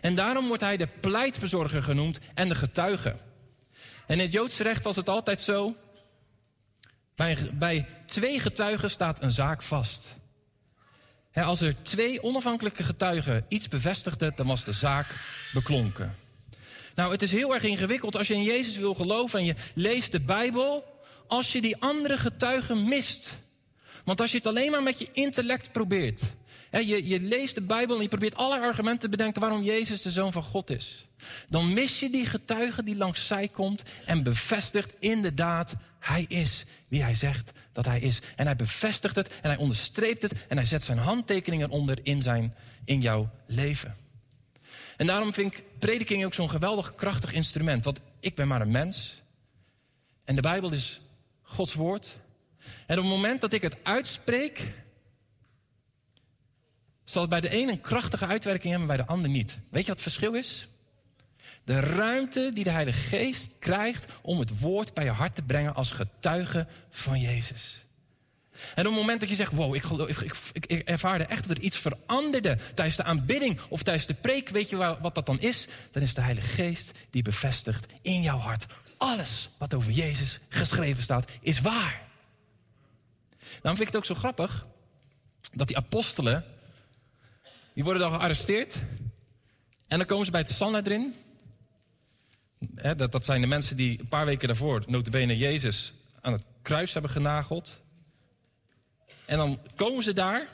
En 0.00 0.14
daarom 0.14 0.46
wordt 0.46 0.62
hij 0.62 0.76
de 0.76 0.86
pleitbezorger 0.86 1.82
genoemd 1.82 2.18
en 2.34 2.48
de 2.48 2.54
getuige. 2.54 3.16
En 4.06 4.14
in 4.14 4.18
het 4.18 4.32
Joodse 4.32 4.62
recht 4.62 4.84
was 4.84 4.96
het 4.96 5.08
altijd 5.08 5.40
zo. 5.40 5.76
Bij, 7.14 7.38
bij 7.52 7.86
twee 8.06 8.40
getuigen 8.40 8.90
staat 8.90 9.22
een 9.22 9.32
zaak 9.32 9.62
vast. 9.62 10.16
als 11.32 11.60
er 11.60 11.82
twee 11.82 12.22
onafhankelijke 12.22 12.82
getuigen 12.82 13.44
iets 13.48 13.68
bevestigden, 13.68 14.32
dan 14.36 14.46
was 14.46 14.64
de 14.64 14.72
zaak 14.72 15.16
beklonken. 15.52 16.14
Nou, 16.98 17.12
het 17.12 17.22
is 17.22 17.30
heel 17.30 17.54
erg 17.54 17.62
ingewikkeld 17.62 18.16
als 18.16 18.28
je 18.28 18.34
in 18.34 18.42
Jezus 18.42 18.76
wil 18.76 18.94
geloven 18.94 19.38
en 19.38 19.44
je 19.44 19.54
leest 19.74 20.12
de 20.12 20.20
Bijbel, 20.20 20.84
als 21.26 21.52
je 21.52 21.60
die 21.60 21.76
andere 21.76 22.18
getuigen 22.18 22.88
mist. 22.88 23.38
Want 24.04 24.20
als 24.20 24.30
je 24.30 24.36
het 24.36 24.46
alleen 24.46 24.70
maar 24.70 24.82
met 24.82 24.98
je 24.98 25.08
intellect 25.12 25.72
probeert, 25.72 26.22
hè, 26.70 26.78
je, 26.78 27.08
je 27.08 27.20
leest 27.20 27.54
de 27.54 27.60
Bijbel 27.60 27.96
en 27.96 28.02
je 28.02 28.08
probeert 28.08 28.34
alle 28.34 28.60
argumenten 28.60 29.00
te 29.00 29.08
bedenken 29.08 29.40
waarom 29.40 29.62
Jezus 29.62 30.02
de 30.02 30.10
Zoon 30.10 30.32
van 30.32 30.42
God 30.42 30.70
is, 30.70 31.06
dan 31.48 31.72
mis 31.72 32.00
je 32.00 32.10
die 32.10 32.26
getuige 32.26 32.82
die 32.82 32.96
langs 32.96 33.26
zij 33.26 33.48
komt 33.48 33.82
en 34.04 34.22
bevestigt 34.22 34.94
inderdaad, 34.98 35.74
hij 36.00 36.24
is 36.28 36.64
wie 36.88 37.02
hij 37.02 37.14
zegt 37.14 37.52
dat 37.72 37.84
hij 37.84 38.00
is. 38.00 38.18
En 38.36 38.46
hij 38.46 38.56
bevestigt 38.56 39.16
het 39.16 39.28
en 39.28 39.50
hij 39.50 39.58
onderstreept 39.58 40.22
het 40.22 40.32
en 40.48 40.56
hij 40.56 40.66
zet 40.66 40.82
zijn 40.82 40.98
handtekeningen 40.98 41.70
onder 41.70 41.98
in, 42.02 42.22
zijn, 42.22 42.54
in 42.84 43.00
jouw 43.00 43.30
leven. 43.46 44.07
En 44.98 45.06
daarom 45.06 45.34
vind 45.34 45.52
ik 45.52 45.64
prediking 45.78 46.24
ook 46.24 46.34
zo'n 46.34 46.50
geweldig 46.50 46.94
krachtig 46.94 47.32
instrument. 47.32 47.84
Want 47.84 48.00
ik 48.20 48.34
ben 48.34 48.48
maar 48.48 48.60
een 48.60 48.70
mens. 48.70 49.22
En 50.24 50.34
de 50.34 50.40
Bijbel 50.40 50.72
is 50.72 51.00
Gods 51.42 51.74
woord. 51.74 52.18
En 52.86 52.98
op 52.98 53.04
het 53.04 53.12
moment 53.12 53.40
dat 53.40 53.52
ik 53.52 53.62
het 53.62 53.76
uitspreek, 53.82 54.74
zal 57.04 57.20
het 57.20 57.30
bij 57.30 57.40
de 57.40 57.54
een 57.54 57.68
een 57.68 57.80
krachtige 57.80 58.26
uitwerking 58.26 58.70
hebben, 58.70 58.88
bij 58.88 58.96
de 58.96 59.06
ander 59.06 59.30
niet. 59.30 59.58
Weet 59.70 59.82
je 59.82 59.88
wat 59.88 60.02
het 60.04 60.12
verschil 60.12 60.34
is? 60.34 60.68
De 61.64 61.80
ruimte 61.80 62.50
die 62.54 62.64
de 62.64 62.70
Heilige 62.70 63.00
Geest 63.00 63.58
krijgt 63.58 64.12
om 64.22 64.38
het 64.38 64.60
woord 64.60 64.94
bij 64.94 65.04
je 65.04 65.10
hart 65.10 65.34
te 65.34 65.42
brengen 65.42 65.74
als 65.74 65.92
getuige 65.92 66.66
van 66.90 67.20
Jezus. 67.20 67.86
En 68.74 68.86
op 68.86 68.92
het 68.92 69.00
moment 69.00 69.20
dat 69.20 69.28
je 69.28 69.34
zegt, 69.34 69.52
wow, 69.52 69.74
ik, 69.74 69.84
ik, 70.52 70.72
ervaarde 70.72 71.24
echt 71.24 71.48
dat 71.48 71.56
er 71.56 71.62
iets 71.62 71.76
veranderde 71.76 72.58
tijdens 72.74 72.96
de 72.96 73.02
aanbidding 73.02 73.60
of 73.68 73.82
tijdens 73.82 74.06
de 74.06 74.14
preek, 74.14 74.48
weet 74.48 74.68
je 74.68 74.76
wat 74.76 75.14
dat 75.14 75.26
dan 75.26 75.40
is? 75.40 75.68
Dan 75.90 76.02
is 76.02 76.14
de 76.14 76.20
Heilige 76.20 76.48
Geest 76.48 76.92
die 77.10 77.22
bevestigt 77.22 77.86
in 78.02 78.22
jouw 78.22 78.38
hart, 78.38 78.66
alles 78.96 79.50
wat 79.58 79.74
over 79.74 79.92
Jezus 79.92 80.40
geschreven 80.48 81.02
staat, 81.02 81.30
is 81.40 81.60
waar. 81.60 82.06
Daarom 83.38 83.76
vind 83.76 83.80
ik 83.80 83.86
het 83.86 83.96
ook 83.96 84.04
zo 84.04 84.14
grappig 84.14 84.66
dat 85.52 85.66
die 85.66 85.76
apostelen, 85.76 86.44
die 87.74 87.84
worden 87.84 88.02
dan 88.02 88.12
gearresteerd 88.12 88.78
en 89.88 89.98
dan 89.98 90.06
komen 90.06 90.24
ze 90.24 90.30
bij 90.30 90.40
het 90.40 90.50
Sanhedrin. 90.50 91.14
dat, 92.96 93.12
dat 93.12 93.24
zijn 93.24 93.40
de 93.40 93.46
mensen 93.46 93.76
die 93.76 94.00
een 94.00 94.08
paar 94.08 94.26
weken 94.26 94.48
daarvoor, 94.48 94.82
notabene 94.86 95.36
Jezus, 95.36 95.94
aan 96.20 96.32
het 96.32 96.44
kruis 96.62 96.92
hebben 96.92 97.10
genageld. 97.10 97.80
En 99.28 99.36
dan 99.36 99.60
komen 99.74 100.02
ze 100.02 100.12
daar. 100.12 100.48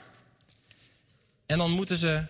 En 1.47 1.59
dan 1.59 1.71
moeten 1.71 1.97
ze 1.97 2.27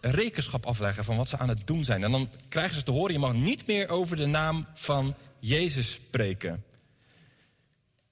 rekenschap 0.00 0.66
afleggen 0.66 1.04
van 1.04 1.16
wat 1.16 1.28
ze 1.28 1.38
aan 1.38 1.48
het 1.48 1.66
doen 1.66 1.84
zijn. 1.84 2.04
En 2.04 2.10
dan 2.10 2.30
krijgen 2.48 2.74
ze 2.74 2.82
te 2.82 2.90
horen, 2.90 3.12
je 3.12 3.18
mag 3.18 3.32
niet 3.32 3.66
meer 3.66 3.88
over 3.88 4.16
de 4.16 4.26
naam 4.26 4.66
van 4.74 5.14
Jezus 5.38 5.92
spreken. 5.92 6.64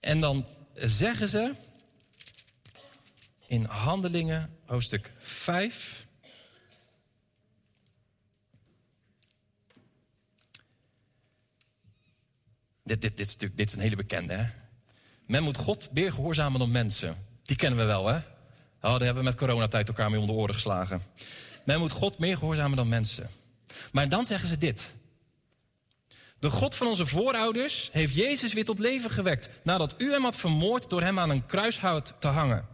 En 0.01 0.21
dan 0.21 0.49
zeggen 0.75 1.29
ze 1.29 1.55
in 3.47 3.65
Handelingen, 3.65 4.57
hoofdstuk 4.65 5.13
5. 5.19 6.07
Dit, 12.83 13.01
dit, 13.01 13.17
dit, 13.17 13.27
is 13.27 13.33
natuurlijk, 13.33 13.57
dit 13.57 13.69
is 13.69 13.75
een 13.75 13.81
hele 13.81 13.97
bekende, 13.97 14.35
hè? 14.35 14.47
Men 15.27 15.43
moet 15.43 15.57
God 15.57 15.93
meer 15.93 16.13
gehoorzamen 16.13 16.59
dan 16.59 16.71
mensen. 16.71 17.33
Die 17.45 17.57
kennen 17.57 17.79
we 17.79 17.85
wel, 17.85 18.07
hè? 18.07 18.17
Oh, 18.17 18.91
daar 18.91 19.01
hebben 19.01 19.23
we 19.23 19.29
met 19.29 19.35
coronatijd 19.39 19.89
elkaar 19.89 20.11
mee 20.11 20.21
om 20.21 20.27
de 20.27 20.33
oren 20.33 20.55
geslagen. 20.55 21.03
Men 21.65 21.79
moet 21.79 21.93
God 21.93 22.19
meer 22.19 22.39
gehoorzamen 22.39 22.77
dan 22.77 22.89
mensen. 22.89 23.31
Maar 23.93 24.09
dan 24.09 24.27
zeggen 24.27 24.49
ze 24.49 24.59
dit. 24.59 24.93
De 26.39 26.51
God 26.51 26.75
van 26.75 26.87
onze 26.87 27.07
voorouders 27.07 27.89
heeft 27.93 28.15
Jezus 28.15 28.53
weer 28.53 28.65
tot 28.65 28.79
leven 28.79 29.11
gewekt... 29.11 29.49
nadat 29.63 29.95
u 29.99 30.13
hem 30.13 30.23
had 30.23 30.37
vermoord 30.37 30.91
door 30.91 31.03
hem 31.03 31.19
aan 31.19 31.31
een 31.31 31.47
kruishout 31.47 32.15
te 32.19 32.29
hangen. 32.29 32.67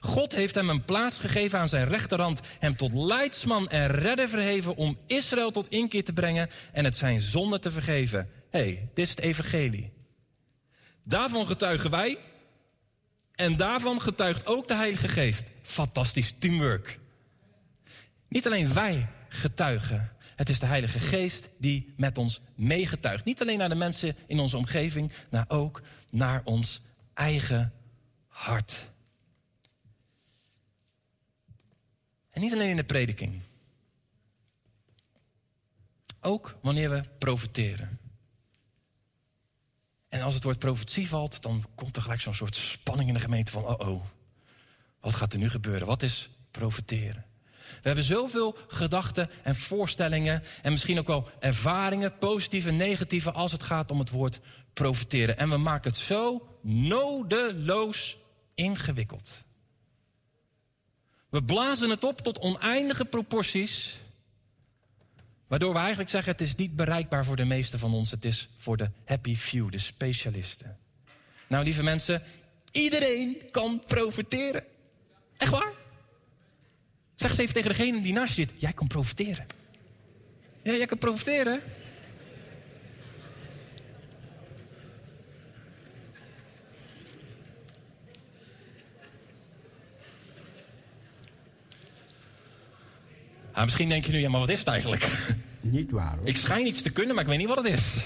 God 0.00 0.34
heeft 0.34 0.54
hem 0.54 0.68
een 0.68 0.84
plaats 0.84 1.18
gegeven 1.18 1.58
aan 1.58 1.68
zijn 1.68 1.88
rechterhand... 1.88 2.40
hem 2.58 2.76
tot 2.76 2.92
leidsman 2.92 3.68
en 3.68 3.86
redder 3.86 4.28
verheven 4.28 4.76
om 4.76 4.98
Israël 5.06 5.50
tot 5.50 5.68
inkeer 5.68 6.04
te 6.04 6.12
brengen... 6.12 6.50
en 6.72 6.84
het 6.84 6.96
zijn 6.96 7.20
zonde 7.20 7.58
te 7.58 7.70
vergeven. 7.70 8.30
Hé, 8.50 8.58
hey, 8.58 8.90
dit 8.94 9.04
is 9.04 9.10
het 9.10 9.20
evangelie. 9.20 9.92
Daarvan 11.02 11.46
getuigen 11.46 11.90
wij 11.90 12.18
en 13.36 13.56
daarvan 13.56 14.00
getuigt 14.00 14.46
ook 14.46 14.68
de 14.68 14.74
Heilige 14.74 15.08
Geest. 15.08 15.46
Fantastisch 15.62 16.34
teamwork. 16.38 16.98
Niet 18.28 18.46
alleen 18.46 18.74
wij 18.74 19.08
getuigen. 19.28 20.12
Het 20.36 20.48
is 20.48 20.58
de 20.58 20.66
Heilige 20.66 20.98
Geest 20.98 21.48
die 21.58 21.94
met 21.96 22.18
ons 22.18 22.40
meegetuigt. 22.54 23.24
Niet 23.24 23.40
alleen 23.40 23.58
naar 23.58 23.68
de 23.68 23.74
mensen 23.74 24.16
in 24.26 24.38
onze 24.38 24.56
omgeving, 24.56 25.12
maar 25.30 25.44
ook 25.48 25.82
naar 26.10 26.40
ons 26.44 26.82
eigen 27.14 27.72
hart. 28.28 28.90
En 32.30 32.40
niet 32.40 32.52
alleen 32.52 32.70
in 32.70 32.76
de 32.76 32.84
prediking. 32.84 33.40
Ook 36.20 36.58
wanneer 36.62 36.90
we 36.90 37.02
profiteren. 37.18 38.05
En 40.08 40.22
als 40.22 40.34
het 40.34 40.42
woord 40.42 40.58
profetie 40.58 41.08
valt, 41.08 41.42
dan 41.42 41.64
komt 41.74 41.96
er 41.96 42.02
gelijk 42.02 42.20
zo'n 42.20 42.34
soort 42.34 42.56
spanning 42.56 43.08
in 43.08 43.14
de 43.14 43.20
gemeente 43.20 43.50
van, 43.50 43.64
oh 43.66 43.88
oh, 43.88 44.04
wat 45.00 45.14
gaat 45.14 45.32
er 45.32 45.38
nu 45.38 45.50
gebeuren? 45.50 45.86
Wat 45.86 46.02
is 46.02 46.30
profeteren? 46.50 47.24
We 47.66 47.92
hebben 47.92 48.04
zoveel 48.04 48.58
gedachten 48.68 49.30
en 49.42 49.56
voorstellingen 49.56 50.42
en 50.62 50.72
misschien 50.72 50.98
ook 50.98 51.06
wel 51.06 51.28
ervaringen, 51.40 52.18
positieve 52.18 52.70
negatieve, 52.70 53.32
als 53.32 53.52
het 53.52 53.62
gaat 53.62 53.90
om 53.90 53.98
het 53.98 54.10
woord 54.10 54.40
profiteren. 54.72 55.38
En 55.38 55.50
we 55.50 55.56
maken 55.56 55.90
het 55.90 55.98
zo 55.98 56.48
nodeloos 56.62 58.16
ingewikkeld. 58.54 59.44
We 61.28 61.44
blazen 61.44 61.90
het 61.90 62.04
op 62.04 62.20
tot 62.20 62.38
oneindige 62.38 63.04
proporties. 63.04 63.98
Waardoor 65.46 65.72
we 65.72 65.78
eigenlijk 65.78 66.10
zeggen, 66.10 66.32
het 66.32 66.40
is 66.40 66.54
niet 66.54 66.76
bereikbaar 66.76 67.24
voor 67.24 67.36
de 67.36 67.44
meeste 67.44 67.78
van 67.78 67.92
ons. 67.92 68.10
Het 68.10 68.24
is 68.24 68.48
voor 68.56 68.76
de 68.76 68.90
happy 69.04 69.36
few, 69.36 69.70
de 69.70 69.78
specialisten. 69.78 70.78
Nou, 71.48 71.64
lieve 71.64 71.82
mensen, 71.82 72.22
iedereen 72.72 73.42
kan 73.50 73.82
profiteren. 73.86 74.64
Echt 75.36 75.50
waar? 75.50 75.72
Zeg 77.14 77.30
eens 77.30 77.38
even 77.38 77.54
tegen 77.54 77.68
degene 77.70 78.00
die 78.00 78.12
naast 78.12 78.36
je 78.36 78.42
zit, 78.42 78.52
jij 78.56 78.72
kan 78.72 78.86
profiteren. 78.86 79.46
Ja, 80.62 80.72
jij 80.72 80.86
kan 80.86 80.98
profiteren. 80.98 81.62
Ah, 93.56 93.64
misschien 93.64 93.88
denk 93.88 94.06
je 94.06 94.12
nu, 94.12 94.20
ja, 94.20 94.28
maar 94.28 94.40
wat 94.40 94.48
is 94.48 94.58
het 94.58 94.68
eigenlijk? 94.68 95.08
Niet 95.60 95.90
waar 95.90 96.16
hoor. 96.16 96.26
Ik 96.26 96.36
schijn 96.36 96.66
iets 96.66 96.82
te 96.82 96.90
kunnen, 96.90 97.14
maar 97.14 97.24
ik 97.24 97.30
weet 97.30 97.38
niet 97.38 97.48
wat 97.48 97.64
het 97.64 97.66
is. 97.66 97.96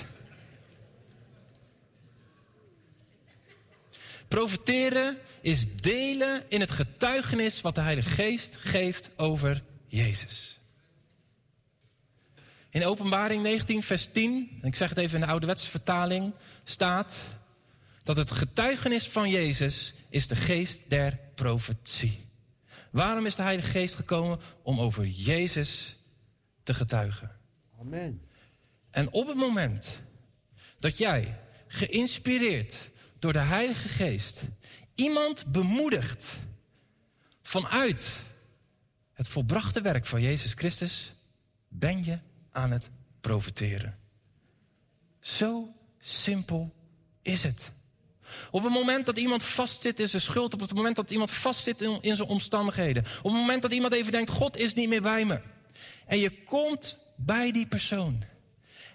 Profiteren 4.28 5.18
is 5.40 5.76
delen 5.76 6.44
in 6.48 6.60
het 6.60 6.70
getuigenis 6.70 7.60
wat 7.60 7.74
de 7.74 7.80
Heilige 7.80 8.08
Geest 8.08 8.56
geeft 8.60 9.10
over 9.16 9.62
Jezus. 9.86 10.58
In 12.68 12.84
Openbaring 12.84 13.42
19, 13.42 13.82
vers 13.82 14.08
10, 14.12 14.58
en 14.62 14.68
ik 14.68 14.76
zeg 14.76 14.88
het 14.88 14.98
even 14.98 15.14
in 15.14 15.20
de 15.20 15.30
ouderwetse 15.30 15.70
vertaling, 15.70 16.32
staat 16.64 17.18
dat 18.02 18.16
het 18.16 18.30
getuigenis 18.30 19.08
van 19.08 19.30
Jezus 19.30 19.94
is 20.08 20.28
de 20.28 20.36
geest 20.36 20.90
der 20.90 21.18
profetie. 21.34 22.29
Waarom 22.90 23.26
is 23.26 23.34
de 23.34 23.42
Heilige 23.42 23.68
Geest 23.68 23.94
gekomen? 23.94 24.40
Om 24.62 24.80
over 24.80 25.06
Jezus 25.06 25.98
te 26.62 26.74
getuigen. 26.74 27.30
Amen. 27.80 28.22
En 28.90 29.12
op 29.12 29.26
het 29.26 29.36
moment 29.36 30.00
dat 30.78 30.98
jij, 30.98 31.40
geïnspireerd 31.66 32.90
door 33.18 33.32
de 33.32 33.38
Heilige 33.38 33.88
Geest, 33.88 34.42
iemand 34.94 35.46
bemoedigt 35.46 36.38
vanuit 37.42 38.16
het 39.12 39.28
volbrachte 39.28 39.80
werk 39.80 40.06
van 40.06 40.22
Jezus 40.22 40.52
Christus, 40.52 41.14
ben 41.68 42.04
je 42.04 42.18
aan 42.50 42.70
het 42.70 42.90
profiteren. 43.20 43.98
Zo 45.20 45.74
simpel 45.98 46.74
is 47.22 47.42
het. 47.42 47.72
Op 48.50 48.62
het 48.62 48.72
moment 48.72 49.06
dat 49.06 49.18
iemand 49.18 49.42
vastzit 49.42 50.00
in 50.00 50.08
zijn 50.08 50.22
schuld, 50.22 50.54
op 50.54 50.60
het 50.60 50.74
moment 50.74 50.96
dat 50.96 51.10
iemand 51.10 51.30
vastzit 51.30 51.82
in, 51.82 52.16
zijn 52.16 52.28
omstandigheden, 52.28 53.02
op 53.02 53.30
het 53.30 53.40
moment 53.40 53.62
dat 53.62 53.72
iemand 53.72 53.92
even 53.92 54.12
denkt: 54.12 54.30
God 54.30 54.56
is 54.56 54.74
niet 54.74 54.88
meer 54.88 55.02
bij 55.02 55.24
me. 55.24 55.40
En 56.06 56.18
je 56.18 56.42
komt 56.44 56.98
bij 57.16 57.52
die 57.52 57.66
persoon. 57.66 58.24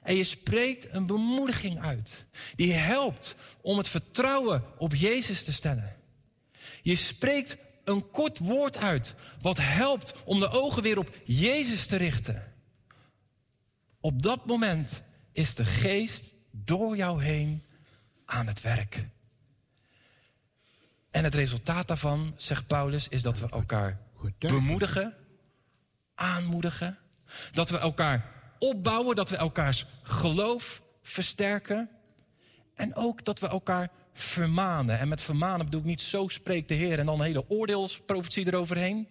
En 0.03 0.16
je 0.16 0.24
spreekt 0.24 0.88
een 0.91 1.06
bemoediging 1.06 1.82
uit. 1.82 2.26
Die 2.56 2.74
helpt 2.74 3.36
om 3.62 3.78
het 3.78 3.88
vertrouwen 3.88 4.64
op 4.78 4.95
Jezus 4.95 5.44
te 5.44 5.53
stellen. 5.53 5.95
Je 6.82 6.95
spreekt 6.95 7.57
een 7.84 8.12
kort 8.12 8.40
woord 8.40 8.78
uit. 8.78 9.16
Wat 9.41 9.57
helpt 9.57 10.14
om 10.26 10.40
de 10.40 10.49
ogen 10.49 10.84
weer 10.84 10.98
op 10.98 11.16
Jezus 11.24 11.86
te 11.86 11.95
richten. 11.95 12.53
Op 13.99 14.22
dat 14.22 14.45
moment 14.45 15.02
is 15.32 15.56
de 15.56 15.66
geest 15.66 16.34
door 16.52 16.95
jou 16.98 17.24
heen 17.24 17.64
aan 18.26 18.48
het 18.48 18.62
werk. 18.62 19.06
En 21.16 21.24
het 21.24 21.36
resultaat 21.36 21.88
daarvan, 21.88 22.34
zegt 22.38 22.68
Paulus, 22.68 23.08
is 23.08 23.22
dat 23.22 23.40
we 23.40 23.50
elkaar 23.50 24.00
bemoedigen, 24.40 25.14
aanmoedigen. 26.16 26.98
Dat 27.52 27.70
we 27.70 27.78
elkaar 27.78 28.32
opbouwen, 28.60 29.16
dat 29.16 29.30
we 29.30 29.38
elkaars 29.38 29.86
geloof 30.04 30.82
versterken. 31.02 31.90
En 32.74 32.96
ook 32.96 33.26
dat 33.26 33.40
we 33.40 33.48
elkaar 33.48 33.90
vermanen. 34.14 35.00
En 35.00 35.08
met 35.08 35.22
vermanen 35.22 35.66
bedoel 35.66 35.80
ik 35.80 35.86
niet 35.86 36.02
zo 36.02 36.28
spreekt 36.28 36.68
de 36.68 36.74
Heer 36.74 37.00
en 37.00 37.06
dan 37.06 37.22
hele 37.22 37.50
oordeelsprofetie 37.50 38.48
eroverheen. 38.48 39.08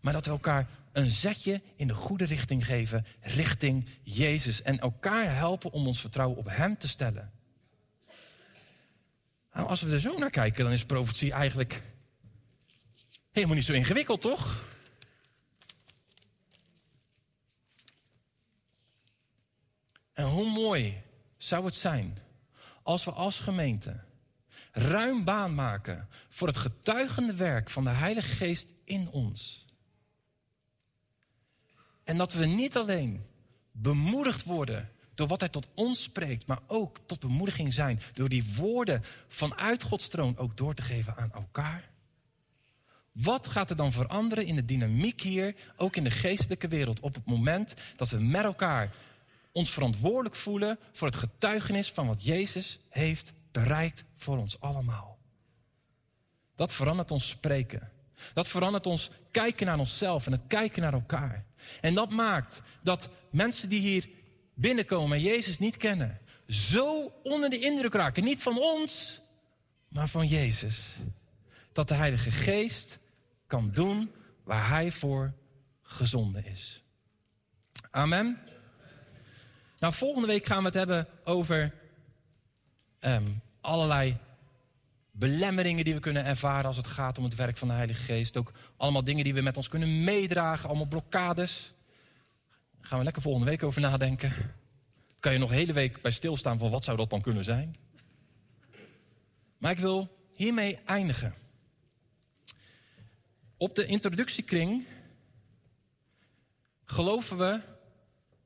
Maar 0.00 0.12
dat 0.12 0.24
we 0.24 0.30
elkaar 0.30 0.68
een 0.92 1.10
zetje 1.10 1.62
in 1.76 1.88
de 1.88 1.94
goede 1.94 2.24
richting 2.24 2.66
geven, 2.66 3.06
richting 3.20 3.88
Jezus. 4.02 4.62
En 4.62 4.78
elkaar 4.78 5.36
helpen 5.36 5.72
om 5.72 5.86
ons 5.86 6.00
vertrouwen 6.00 6.38
op 6.38 6.48
Hem 6.48 6.78
te 6.78 6.88
stellen. 6.88 7.39
Nou, 9.60 9.72
als 9.72 9.80
we 9.80 9.92
er 9.92 10.00
zo 10.00 10.18
naar 10.18 10.30
kijken, 10.30 10.64
dan 10.64 10.72
is 10.72 10.84
profetie 10.84 11.32
eigenlijk 11.32 11.82
helemaal 13.30 13.56
niet 13.56 13.64
zo 13.64 13.72
ingewikkeld, 13.72 14.20
toch? 14.20 14.64
En 20.12 20.24
hoe 20.24 20.50
mooi 20.50 21.02
zou 21.36 21.64
het 21.64 21.74
zijn 21.74 22.18
als 22.82 23.04
we 23.04 23.10
als 23.10 23.40
gemeente 23.40 24.04
ruim 24.72 25.24
baan 25.24 25.54
maken 25.54 26.08
voor 26.28 26.48
het 26.48 26.56
getuigende 26.56 27.34
werk 27.34 27.70
van 27.70 27.84
de 27.84 27.90
Heilige 27.90 28.34
Geest 28.36 28.68
in 28.84 29.08
ons. 29.08 29.66
En 32.04 32.16
dat 32.16 32.32
we 32.32 32.46
niet 32.46 32.76
alleen 32.76 33.24
bemoedigd 33.70 34.44
worden 34.44 34.90
door 35.14 35.26
wat 35.26 35.40
Hij 35.40 35.48
tot 35.48 35.68
ons 35.74 36.02
spreekt, 36.02 36.46
maar 36.46 36.60
ook 36.66 37.00
tot 37.06 37.20
bemoediging 37.20 37.74
zijn 37.74 38.00
door 38.14 38.28
die 38.28 38.54
woorden 38.56 39.02
vanuit 39.28 39.82
Gods 39.82 40.08
troon 40.08 40.36
ook 40.36 40.56
door 40.56 40.74
te 40.74 40.82
geven 40.82 41.16
aan 41.16 41.32
elkaar. 41.32 41.88
Wat 43.12 43.48
gaat 43.48 43.70
er 43.70 43.76
dan 43.76 43.92
veranderen 43.92 44.46
in 44.46 44.54
de 44.54 44.64
dynamiek 44.64 45.20
hier, 45.20 45.54
ook 45.76 45.96
in 45.96 46.04
de 46.04 46.10
geestelijke 46.10 46.68
wereld, 46.68 47.00
op 47.00 47.14
het 47.14 47.24
moment 47.24 47.74
dat 47.96 48.08
we 48.08 48.18
met 48.18 48.42
elkaar 48.44 48.90
ons 49.52 49.70
verantwoordelijk 49.70 50.34
voelen 50.34 50.78
voor 50.92 51.08
het 51.08 51.16
getuigenis 51.16 51.90
van 51.92 52.06
wat 52.06 52.24
Jezus 52.24 52.80
heeft 52.88 53.32
bereikt 53.52 54.04
voor 54.16 54.38
ons 54.38 54.60
allemaal? 54.60 55.18
Dat 56.54 56.72
verandert 56.72 57.10
ons 57.10 57.28
spreken. 57.28 57.90
Dat 58.34 58.48
verandert 58.48 58.86
ons 58.86 59.10
kijken 59.30 59.66
naar 59.66 59.78
onszelf 59.78 60.26
en 60.26 60.32
het 60.32 60.42
kijken 60.46 60.82
naar 60.82 60.92
elkaar. 60.92 61.44
En 61.80 61.94
dat 61.94 62.10
maakt 62.10 62.62
dat 62.82 63.08
mensen 63.30 63.68
die 63.68 63.80
hier 63.80 64.08
binnenkomen 64.60 65.16
en 65.16 65.22
Jezus 65.22 65.58
niet 65.58 65.76
kennen, 65.76 66.20
zo 66.48 67.12
onder 67.22 67.50
de 67.50 67.58
indruk 67.58 67.94
raken. 67.94 68.24
Niet 68.24 68.42
van 68.42 68.58
ons, 68.58 69.20
maar 69.88 70.08
van 70.08 70.26
Jezus. 70.26 70.94
Dat 71.72 71.88
de 71.88 71.94
Heilige 71.94 72.30
Geest 72.30 72.98
kan 73.46 73.70
doen 73.70 74.10
waar 74.44 74.68
Hij 74.68 74.90
voor 74.90 75.34
gezonden 75.82 76.46
is. 76.46 76.82
Amen. 77.90 78.38
Nou, 79.78 79.92
volgende 79.92 80.26
week 80.26 80.46
gaan 80.46 80.58
we 80.58 80.64
het 80.64 80.74
hebben 80.74 81.08
over 81.24 81.74
ehm, 82.98 83.28
allerlei 83.60 84.16
belemmeringen 85.10 85.84
die 85.84 85.94
we 85.94 86.00
kunnen 86.00 86.24
ervaren 86.24 86.64
als 86.64 86.76
het 86.76 86.86
gaat 86.86 87.18
om 87.18 87.24
het 87.24 87.34
werk 87.34 87.56
van 87.56 87.68
de 87.68 87.74
Heilige 87.74 88.02
Geest. 88.02 88.36
Ook 88.36 88.52
allemaal 88.76 89.04
dingen 89.04 89.24
die 89.24 89.34
we 89.34 89.40
met 89.40 89.56
ons 89.56 89.68
kunnen 89.68 90.04
meedragen, 90.04 90.68
allemaal 90.68 90.86
blokkades. 90.86 91.72
Gaan 92.80 92.98
we 92.98 93.04
lekker 93.04 93.22
volgende 93.22 93.50
week 93.50 93.62
over 93.62 93.80
nadenken. 93.80 94.32
Kan 95.20 95.32
je 95.32 95.38
nog 95.38 95.50
een 95.50 95.56
hele 95.56 95.72
week 95.72 96.02
bij 96.02 96.10
stilstaan 96.10 96.58
van 96.58 96.70
wat 96.70 96.84
zou 96.84 96.96
dat 96.96 97.10
dan 97.10 97.20
kunnen 97.20 97.44
zijn? 97.44 97.74
Maar 99.58 99.70
ik 99.70 99.78
wil 99.78 100.16
hiermee 100.32 100.78
eindigen. 100.86 101.34
Op 103.56 103.74
de 103.74 103.86
introductiekring 103.86 104.84
geloven 106.84 107.38
we 107.38 107.60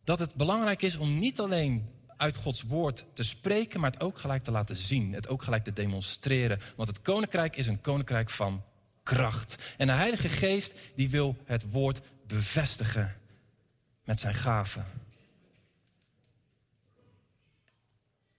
dat 0.04 0.18
het 0.18 0.34
belangrijk 0.34 0.82
is 0.82 0.96
om 0.96 1.18
niet 1.18 1.40
alleen 1.40 1.88
uit 2.16 2.36
Gods 2.36 2.62
woord 2.62 3.04
te 3.12 3.22
spreken, 3.22 3.80
maar 3.80 3.90
het 3.90 4.00
ook 4.00 4.18
gelijk 4.18 4.42
te 4.42 4.50
laten 4.50 4.76
zien. 4.76 5.12
Het 5.12 5.28
ook 5.28 5.42
gelijk 5.42 5.64
te 5.64 5.72
demonstreren. 5.72 6.60
Want 6.76 6.88
het 6.88 7.02
koninkrijk 7.02 7.56
is 7.56 7.66
een 7.66 7.80
koninkrijk 7.80 8.30
van 8.30 8.64
kracht. 9.02 9.74
En 9.76 9.86
de 9.86 9.92
Heilige 9.92 10.28
Geest 10.28 10.78
die 10.94 11.10
wil 11.10 11.36
het 11.44 11.70
woord 11.70 12.00
bevestigen 12.26 13.16
met 14.04 14.20
zijn 14.20 14.34
gaven. 14.34 14.86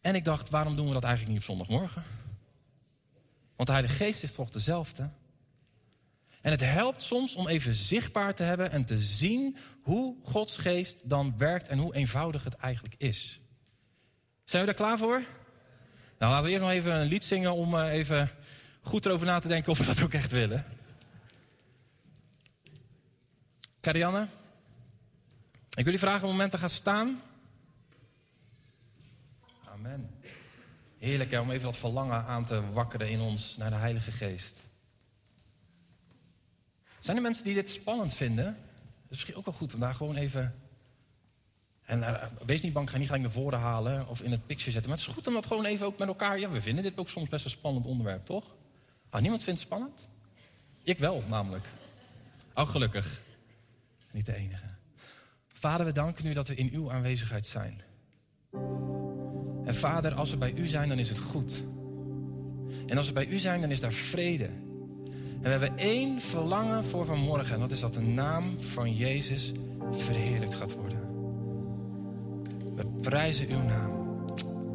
En 0.01 0.15
ik 0.15 0.23
dacht, 0.23 0.49
waarom 0.49 0.75
doen 0.75 0.87
we 0.87 0.93
dat 0.93 1.03
eigenlijk 1.03 1.33
niet 1.33 1.41
op 1.41 1.55
zondagmorgen? 1.55 2.03
Want 3.55 3.67
de 3.67 3.75
Heilige 3.75 4.03
Geest 4.03 4.23
is 4.23 4.31
toch 4.31 4.49
dezelfde? 4.49 5.09
En 6.41 6.51
het 6.51 6.61
helpt 6.61 7.03
soms 7.03 7.35
om 7.35 7.47
even 7.47 7.73
zichtbaar 7.73 8.35
te 8.35 8.43
hebben 8.43 8.71
en 8.71 8.85
te 8.85 8.99
zien 8.99 9.57
hoe 9.81 10.15
Gods 10.23 10.57
geest 10.57 11.09
dan 11.09 11.37
werkt 11.37 11.67
en 11.67 11.77
hoe 11.77 11.95
eenvoudig 11.95 12.43
het 12.43 12.55
eigenlijk 12.55 12.95
is. 12.97 13.41
Zijn 14.43 14.61
we 14.65 14.67
daar 14.67 14.77
klaar 14.77 14.97
voor? 14.97 15.23
Nou, 16.19 16.31
laten 16.31 16.43
we 16.43 16.49
eerst 16.49 16.61
nog 16.61 16.71
even 16.71 16.95
een 16.95 17.07
lied 17.07 17.23
zingen 17.23 17.53
om 17.53 17.73
uh, 17.73 17.91
even 17.91 18.29
goed 18.81 19.05
erover 19.05 19.25
na 19.25 19.39
te 19.39 19.47
denken 19.47 19.71
of 19.71 19.77
we 19.77 19.85
dat 19.85 20.01
ook 20.01 20.13
echt 20.13 20.31
willen. 20.31 20.65
Karianne, 23.79 24.27
ik 25.75 25.83
wil 25.83 25.93
jullie 25.93 25.99
vragen 25.99 26.23
een 26.23 26.33
moment 26.33 26.51
te 26.51 26.57
gaan 26.57 26.69
staan. 26.69 27.21
Amen. 29.65 30.09
Heerlijk 30.97 31.31
hè, 31.31 31.39
om 31.39 31.51
even 31.51 31.63
dat 31.63 31.77
verlangen 31.77 32.25
aan 32.25 32.45
te 32.45 32.71
wakkeren 32.71 33.09
in 33.09 33.19
ons 33.19 33.57
naar 33.57 33.69
de 33.69 33.75
Heilige 33.75 34.11
Geest. 34.11 34.63
Zijn 36.99 37.17
er 37.17 37.23
mensen 37.23 37.43
die 37.43 37.53
dit 37.53 37.69
spannend 37.69 38.13
vinden? 38.13 38.45
Het 38.45 38.55
is 39.09 39.09
misschien 39.09 39.35
ook 39.35 39.45
wel 39.45 39.53
goed 39.53 39.73
om 39.73 39.79
daar 39.79 39.95
gewoon 39.95 40.15
even. 40.15 40.55
En 41.83 41.99
uh, 41.99 42.23
wees 42.45 42.61
niet 42.61 42.73
bang, 42.73 42.89
ga 42.89 42.97
niet 42.97 43.05
gelijk 43.05 43.23
naar 43.23 43.33
voren 43.33 43.59
halen 43.59 44.07
of 44.07 44.21
in 44.21 44.31
het 44.31 44.45
picture 44.45 44.71
zetten. 44.71 44.89
Maar 44.89 44.99
het 44.99 45.07
is 45.07 45.13
goed 45.13 45.27
om 45.27 45.33
dat 45.33 45.45
gewoon 45.45 45.65
even 45.65 45.85
ook 45.85 45.97
met 45.97 46.07
elkaar. 46.07 46.39
Ja, 46.39 46.49
we 46.49 46.61
vinden 46.61 46.83
dit 46.83 46.97
ook 46.97 47.09
soms 47.09 47.29
best 47.29 47.45
een 47.45 47.51
spannend 47.51 47.85
onderwerp, 47.85 48.25
toch? 48.25 48.55
Ah, 49.09 49.21
niemand 49.21 49.43
vindt 49.43 49.59
het 49.59 49.69
spannend? 49.69 50.07
Ik 50.83 50.99
wel, 50.99 51.23
namelijk. 51.27 51.65
Oh, 52.53 52.69
gelukkig. 52.69 53.21
Niet 54.11 54.25
de 54.25 54.35
enige. 54.35 54.74
Vader, 55.57 55.85
we 55.85 55.91
danken 55.91 56.25
u 56.25 56.33
dat 56.33 56.47
we 56.47 56.55
in 56.55 56.69
uw 56.73 56.91
aanwezigheid 56.91 57.45
zijn. 57.45 57.81
En 59.65 59.75
vader, 59.75 60.13
als 60.13 60.31
we 60.31 60.37
bij 60.37 60.53
u 60.53 60.67
zijn, 60.67 60.89
dan 60.89 60.99
is 60.99 61.09
het 61.09 61.17
goed. 61.17 61.63
En 62.87 62.97
als 62.97 63.07
we 63.07 63.13
bij 63.13 63.27
u 63.27 63.39
zijn, 63.39 63.61
dan 63.61 63.71
is 63.71 63.79
daar 63.79 63.93
vrede. 63.93 64.45
En 64.45 65.41
we 65.41 65.49
hebben 65.49 65.77
één 65.77 66.21
verlangen 66.21 66.83
voor 66.83 67.05
vanmorgen. 67.05 67.53
En 67.53 67.59
dat 67.59 67.71
is 67.71 67.79
dat 67.79 67.93
de 67.93 68.01
naam 68.01 68.59
van 68.59 68.93
Jezus 68.93 69.53
verheerlijkt 69.91 70.53
gaat 70.53 70.75
worden. 70.75 70.99
We 72.75 72.85
prijzen 73.01 73.49
uw 73.49 73.63
naam. 73.63 73.91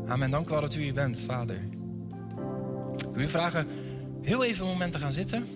Amen. 0.06 0.30
Dank 0.30 0.48
u 0.48 0.50
wel 0.50 0.60
dat 0.60 0.74
u 0.74 0.82
hier 0.82 0.94
bent, 0.94 1.20
Vader. 1.20 1.60
Ik 2.96 3.14
wil 3.14 3.22
u 3.22 3.28
vragen 3.28 3.66
heel 4.22 4.44
even 4.44 4.64
een 4.64 4.70
moment 4.70 4.92
te 4.92 4.98
gaan 4.98 5.12
zitten. 5.12 5.46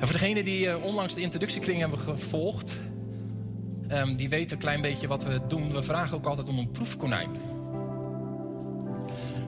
En 0.00 0.06
voor 0.06 0.18
degenen 0.18 0.44
die 0.44 0.66
uh, 0.66 0.84
onlangs 0.84 1.14
de 1.14 1.20
introductiekring 1.20 1.78
hebben 1.78 1.98
gevolgd, 1.98 2.80
um, 3.92 4.16
die 4.16 4.28
weten 4.28 4.52
een 4.56 4.62
klein 4.62 4.80
beetje 4.80 5.06
wat 5.06 5.22
we 5.22 5.40
doen. 5.48 5.72
We 5.72 5.82
vragen 5.82 6.16
ook 6.16 6.26
altijd 6.26 6.48
om 6.48 6.58
een 6.58 6.70
proefkonijn. 6.70 7.30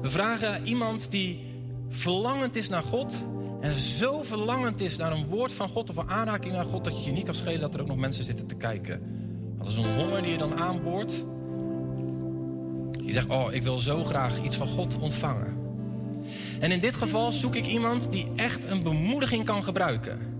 We 0.02 0.10
vragen 0.10 0.66
iemand 0.66 1.10
die 1.10 1.40
verlangend 1.88 2.56
is 2.56 2.68
naar 2.68 2.82
God 2.82 3.22
en 3.60 3.72
zo 3.72 4.22
verlangend 4.22 4.80
is 4.80 4.96
naar 4.96 5.12
een 5.12 5.26
woord 5.26 5.52
van 5.52 5.68
God 5.68 5.90
of 5.90 5.96
een 5.96 6.10
aanraking 6.10 6.52
naar 6.52 6.64
God 6.64 6.84
dat 6.84 6.98
je 6.98 7.04
je 7.04 7.16
niet 7.16 7.24
kan 7.24 7.34
schelen 7.34 7.60
dat 7.60 7.74
er 7.74 7.80
ook 7.80 7.86
nog 7.86 7.96
mensen 7.96 8.24
zitten 8.24 8.46
te 8.46 8.54
kijken. 8.54 9.02
Dat 9.58 9.66
is 9.66 9.76
een 9.76 9.94
honger 9.98 10.22
die 10.22 10.30
je 10.30 10.36
dan 10.36 10.54
aanboort. 10.54 11.24
Je 13.04 13.12
zegt, 13.12 13.28
oh, 13.28 13.52
ik 13.52 13.62
wil 13.62 13.78
zo 13.78 14.04
graag 14.04 14.42
iets 14.42 14.56
van 14.56 14.66
God 14.66 14.98
ontvangen. 14.98 15.56
En 16.60 16.72
in 16.72 16.80
dit 16.80 16.94
geval 16.94 17.32
zoek 17.32 17.54
ik 17.54 17.66
iemand 17.66 18.10
die 18.10 18.26
echt 18.36 18.70
een 18.70 18.82
bemoediging 18.82 19.44
kan 19.44 19.64
gebruiken. 19.64 20.31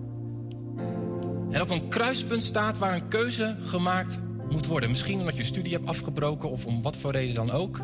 En 1.52 1.60
op 1.60 1.70
een 1.70 1.88
kruispunt 1.88 2.42
staat 2.42 2.78
waar 2.78 2.94
een 2.94 3.08
keuze 3.08 3.56
gemaakt 3.64 4.18
moet 4.50 4.66
worden. 4.66 4.88
Misschien 4.88 5.18
omdat 5.18 5.36
je 5.36 5.42
studie 5.42 5.72
hebt 5.72 5.86
afgebroken 5.86 6.50
of 6.50 6.66
om 6.66 6.82
wat 6.82 6.96
voor 6.96 7.12
reden 7.12 7.34
dan 7.34 7.50
ook. 7.50 7.80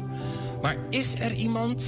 Maar 0.63 0.77
is 0.91 1.21
er 1.21 1.33
iemand 1.33 1.85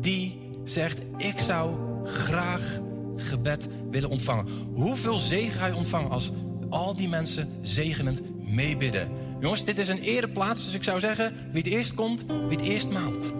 die 0.00 0.38
zegt: 0.64 1.00
Ik 1.16 1.38
zou 1.38 1.74
graag 2.04 2.80
gebed 3.16 3.68
willen 3.90 4.10
ontvangen? 4.10 4.46
Hoeveel 4.74 5.18
zegen 5.18 5.52
ga 5.52 5.66
je 5.66 5.74
ontvangen 5.74 6.10
als 6.10 6.30
al 6.68 6.96
die 6.96 7.08
mensen 7.08 7.48
zegenend 7.60 8.20
meebidden? 8.46 9.10
Jongens, 9.40 9.64
dit 9.64 9.78
is 9.78 9.88
een 9.88 10.00
ereplaats, 10.00 10.64
dus 10.64 10.74
ik 10.74 10.84
zou 10.84 11.00
zeggen: 11.00 11.34
wie 11.52 11.62
het 11.62 11.72
eerst 11.72 11.94
komt, 11.94 12.24
wie 12.26 12.56
het 12.56 12.60
eerst 12.60 12.90
maalt. 12.90 13.32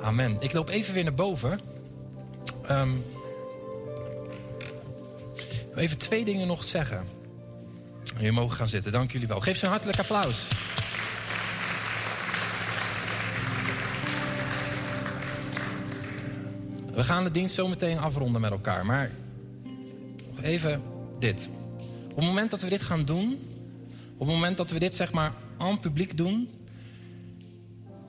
Amen. 0.00 0.36
Ik 0.38 0.52
loop 0.52 0.68
even 0.68 0.94
weer 0.94 1.04
naar 1.04 1.14
boven. 1.14 1.60
Um, 2.70 3.02
even 5.76 5.98
twee 5.98 6.24
dingen 6.24 6.46
nog 6.46 6.64
zeggen. 6.64 7.06
Jullie 8.16 8.32
mogen 8.32 8.56
gaan 8.56 8.68
zitten, 8.68 8.92
dank 8.92 9.12
jullie 9.12 9.28
wel. 9.28 9.40
Geef 9.40 9.56
ze 9.56 9.64
een 9.64 9.70
hartelijk 9.70 9.98
applaus. 9.98 10.48
We 16.94 17.04
gaan 17.04 17.24
de 17.24 17.30
dienst 17.30 17.54
zo 17.54 17.68
meteen 17.68 17.98
afronden 17.98 18.40
met 18.40 18.50
elkaar. 18.50 18.86
Maar 18.86 19.10
nog 20.30 20.42
even 20.42 20.82
dit. 21.18 21.48
Op 22.10 22.16
het 22.16 22.24
moment 22.24 22.50
dat 22.50 22.60
we 22.60 22.68
dit 22.68 22.82
gaan 22.82 23.04
doen, 23.04 23.38
op 24.12 24.26
het 24.26 24.28
moment 24.28 24.56
dat 24.56 24.70
we 24.70 24.78
dit 24.78 24.94
zeg 24.94 25.12
maar 25.12 25.32
aan 25.58 25.80
publiek 25.80 26.16
doen, 26.16 26.48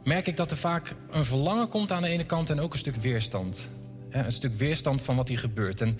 merk 0.03 0.27
ik 0.27 0.37
dat 0.37 0.51
er 0.51 0.57
vaak 0.57 0.95
een 1.11 1.25
verlangen 1.25 1.69
komt 1.69 1.91
aan 1.91 2.01
de 2.01 2.07
ene 2.07 2.25
kant 2.25 2.49
en 2.49 2.59
ook 2.59 2.73
een 2.73 2.79
stuk 2.79 2.95
weerstand. 2.95 3.69
Een 4.09 4.31
stuk 4.31 4.57
weerstand 4.57 5.01
van 5.01 5.15
wat 5.15 5.27
hier 5.27 5.39
gebeurt. 5.39 5.81
En 5.81 5.97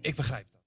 ik 0.00 0.16
begrijp 0.16 0.46
dat. 0.52 0.59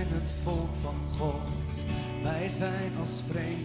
zijn 0.00 0.20
het 0.20 0.34
volk 0.42 0.74
van 0.82 0.94
God, 1.18 1.84
wij 2.22 2.48
zijn 2.48 2.92
als 2.98 3.22
vreemd 3.30 3.59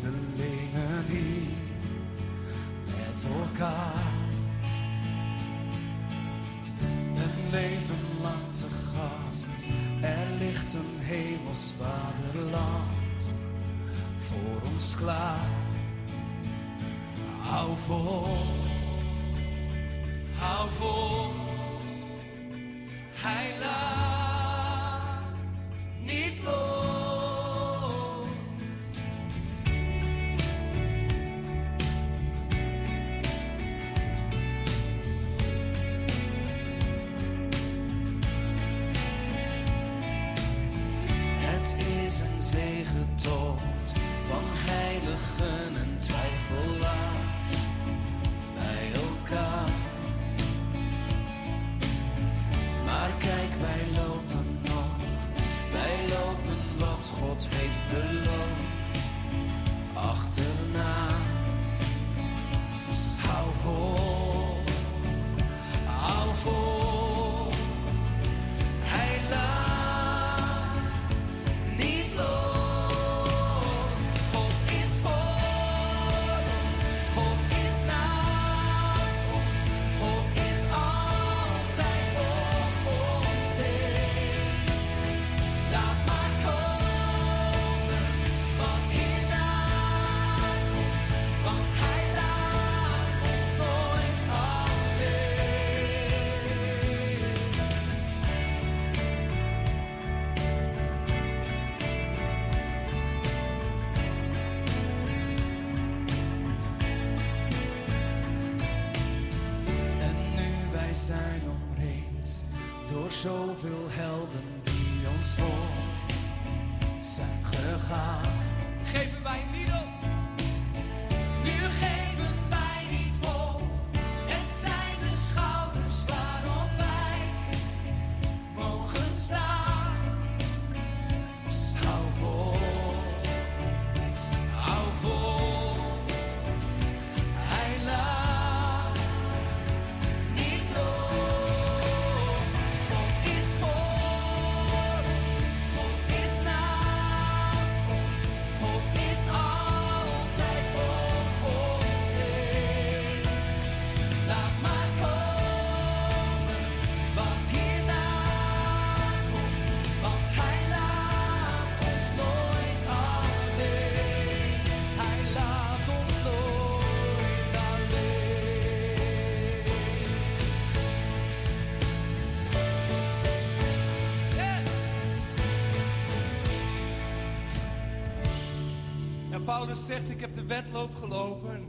Paulus 179.55 179.85
zegt, 179.85 180.09
ik 180.09 180.19
heb 180.19 180.35
de 180.35 180.45
wedloop 180.45 180.95
gelopen. 180.95 181.65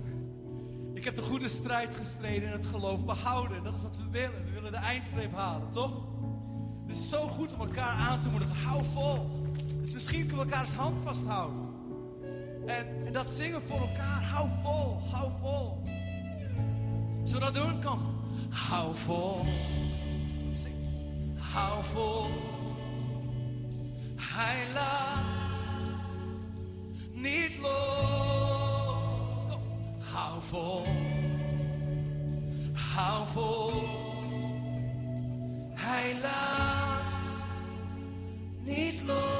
Ik 0.94 1.04
heb 1.04 1.16
de 1.16 1.22
goede 1.22 1.48
strijd 1.48 1.94
gestreden 1.94 2.48
en 2.48 2.52
het 2.54 2.66
geloof 2.66 3.04
behouden. 3.04 3.62
Dat 3.64 3.76
is 3.76 3.82
wat 3.82 3.96
we 3.96 4.02
willen. 4.10 4.44
We 4.44 4.50
willen 4.50 4.70
de 4.70 4.78
eindstreep 4.78 5.32
halen, 5.34 5.70
toch? 5.70 5.92
Het 6.86 6.96
is 6.96 7.08
zo 7.08 7.26
goed 7.26 7.54
om 7.54 7.60
elkaar 7.60 7.96
aan 7.96 8.20
te 8.20 8.28
moedigen. 8.28 8.56
Hou 8.56 8.84
vol. 8.84 9.30
Dus 9.80 9.92
misschien 9.92 10.26
kunnen 10.26 10.46
we 10.46 10.52
elkaars 10.52 10.72
hand 10.72 10.98
vasthouden. 10.98 11.60
En, 12.66 13.06
en 13.06 13.12
dat 13.12 13.26
zingen 13.26 13.62
voor 13.62 13.80
elkaar. 13.80 14.22
Hou 14.22 14.48
vol, 14.62 15.00
hou 15.12 15.30
vol. 15.40 15.82
Zodat 17.24 17.52
we 17.52 17.58
doen 17.58 17.80
kan. 17.80 18.00
Hou 18.50 18.94
vol. 18.94 19.40
Zing. 20.52 20.74
Hou 21.36 21.84
vol. 21.84 22.26
Hij 24.16 24.66
laat 24.74 25.45
Needless, 27.16 27.70
how 30.04 30.38
full, 30.40 30.86
how 32.74 33.24
needless. 38.64 39.35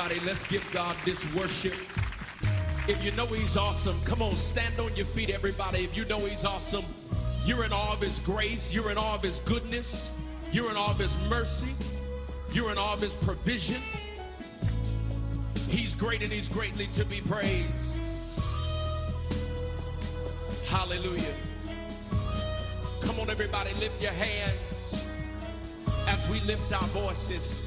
Everybody, 0.00 0.26
let's 0.26 0.44
give 0.44 0.66
God 0.72 0.96
this 1.04 1.30
worship. 1.34 1.74
If 2.88 3.04
you 3.04 3.10
know 3.12 3.26
He's 3.26 3.56
awesome, 3.56 4.00
come 4.04 4.22
on, 4.22 4.32
stand 4.32 4.78
on 4.78 4.94
your 4.96 5.04
feet, 5.04 5.30
everybody. 5.30 5.84
If 5.84 5.96
you 5.96 6.04
know 6.06 6.18
He's 6.18 6.44
awesome, 6.44 6.84
you're 7.44 7.64
in 7.64 7.72
awe 7.72 7.92
of 7.92 8.00
His 8.00 8.18
grace, 8.20 8.72
you're 8.72 8.90
in 8.90 8.96
awe 8.96 9.16
of 9.16 9.22
His 9.22 9.40
goodness, 9.40 10.10
you're 10.52 10.70
in 10.70 10.76
awe 10.76 10.90
of 10.90 10.98
His 10.98 11.18
mercy, 11.28 11.74
you're 12.52 12.72
in 12.72 12.78
awe 12.78 12.94
of 12.94 13.00
His 13.00 13.14
provision. 13.16 13.82
He's 15.68 15.94
great 15.94 16.22
and 16.22 16.32
He's 16.32 16.48
greatly 16.48 16.86
to 16.88 17.04
be 17.04 17.20
praised. 17.20 17.94
Hallelujah. 20.66 21.34
Come 23.02 23.20
on, 23.20 23.28
everybody, 23.28 23.74
lift 23.74 24.00
your 24.00 24.12
hands 24.12 25.04
as 26.06 26.26
we 26.28 26.40
lift 26.40 26.72
our 26.72 26.88
voices. 26.88 27.59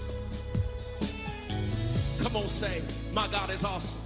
Come 2.34 2.42
on, 2.42 2.50
say, 2.50 2.82
My 3.12 3.28
God 3.28 3.52
is 3.52 3.64
awesome. 3.64 4.00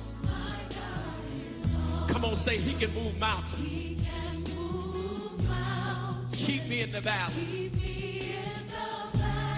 Come 2.09 2.25
on, 2.25 2.35
say, 2.35 2.57
He 2.57 2.73
can 2.73 2.93
move 2.93 3.17
mountains. 3.17 4.05
Keep 6.33 6.67
me 6.67 6.81
in 6.81 6.91
the 6.91 6.99
valley. 6.99 7.71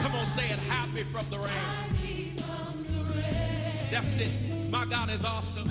Come 0.04 0.14
on, 0.14 0.26
say 0.28 0.46
it, 0.46 0.60
hide 0.70 0.94
me 0.94 1.02
from 1.02 1.26
the 1.32 1.40
rain. 1.40 1.50
That's 3.90 4.20
it. 4.20 4.30
My 4.70 4.86
God 4.86 5.10
is 5.10 5.26
awesome. 5.26 5.68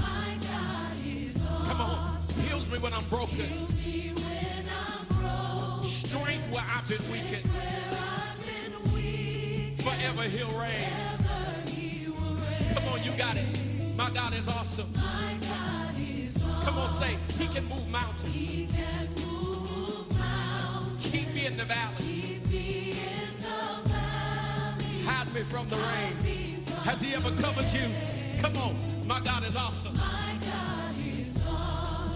Come 1.68 1.80
on, 1.80 2.16
heals 2.48 2.68
me 2.68 2.78
when 2.78 2.92
I'm 2.92 3.04
broken. 3.04 3.46
Strength 5.84 6.50
where 6.50 6.64
I've 6.68 6.88
been 6.88 7.12
weakened. 7.12 7.48
Forever 9.82 10.22
he'll 10.24 10.50
reign. 10.58 10.88
You 10.90 11.17
got 13.18 13.36
it. 13.36 13.58
My 13.96 14.10
God 14.10 14.32
is 14.32 14.46
awesome. 14.46 14.86
Come 16.62 16.78
on, 16.78 16.88
say, 16.88 17.16
He 17.42 17.48
can 17.52 17.64
move 17.68 17.88
mountains. 17.88 18.32
he 18.32 18.68
can 18.68 19.08
Keep 21.00 21.34
me 21.34 21.46
in 21.46 21.56
the 21.56 21.64
valley. 21.64 22.40
Hide 25.04 25.34
me 25.34 25.40
from 25.42 25.68
the 25.68 25.76
rain. 25.76 26.64
Has 26.84 27.00
He 27.00 27.12
ever 27.14 27.30
covered 27.32 27.72
you? 27.72 27.88
Come 28.40 28.56
on, 28.58 28.76
my 29.08 29.18
God 29.18 29.44
is 29.44 29.56
awesome. 29.56 29.98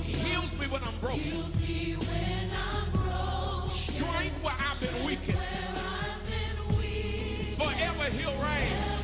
Heals 0.00 0.56
me 0.56 0.66
when 0.68 0.82
I'm 0.84 0.98
broken. 1.00 1.42
Strength 3.70 4.44
where 4.44 4.54
I've 4.56 4.80
been 4.80 5.04
weakened. 5.04 5.38
Forever 7.58 8.04
He'll 8.16 8.38
reign. 8.40 9.02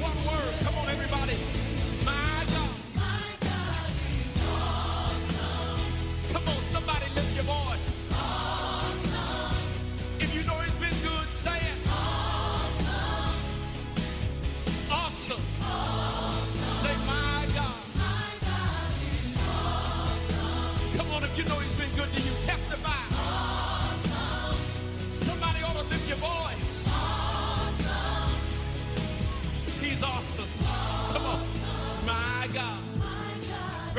One 0.00 0.14
word, 0.24 0.54
come 0.62 0.74
on, 0.76 0.77
everybody. 0.88 1.57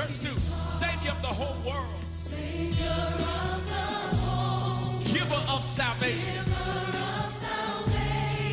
Verse 0.09 0.19
2 0.19 0.35
Savior 0.57 1.11
of 1.11 1.21
the 1.21 1.27
whole 1.27 1.55
world. 1.63 1.85
Giver 5.05 5.43
of 5.47 5.63
salvation. 5.63 6.45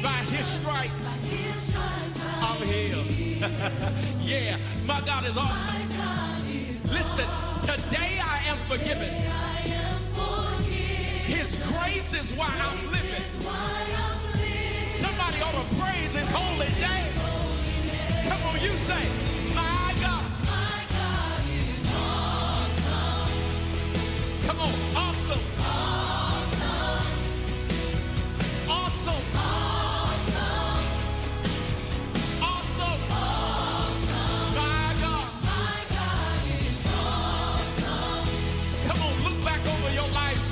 By 0.03 0.19
his 0.35 0.47
stripes. 0.47 1.75
I'm 2.43 2.63
healed. 2.63 3.07
yeah, 4.23 4.59
my 4.87 5.01
God 5.01 5.25
is 5.25 5.39
awesome. 5.39 5.75
Listen, 6.93 7.27
today 7.61 8.21
I 8.23 8.43
am 8.49 8.59
forgiven. 8.69 9.09
His 11.25 11.57
grace 11.69 12.13
is 12.13 12.35
why 12.35 12.53
I'm 12.61 12.91
living. 12.93 13.25
Somebody 14.79 15.41
ought 15.41 15.53
to 15.53 15.75
praise 15.77 16.15
his 16.15 16.31
holy 16.31 16.69
name. 16.81 18.29
Come 18.29 18.43
on, 18.43 18.61
you 18.61 18.77
say, 18.77 19.36
Come 24.57 24.69
on, 24.69 24.75
awesome. 24.97 25.41
Awesome. 28.69 29.15
Awesome. 32.43 33.01
My 34.57 34.95
God. 35.03 35.29
My 35.45 35.81
God 35.91 36.41
is 36.49 36.87
awesome. 36.89 38.29
Come 38.89 39.03
on, 39.03 39.15
look 39.25 39.45
back 39.45 39.61
over 39.67 39.93
your 39.95 40.09
life 40.15 40.43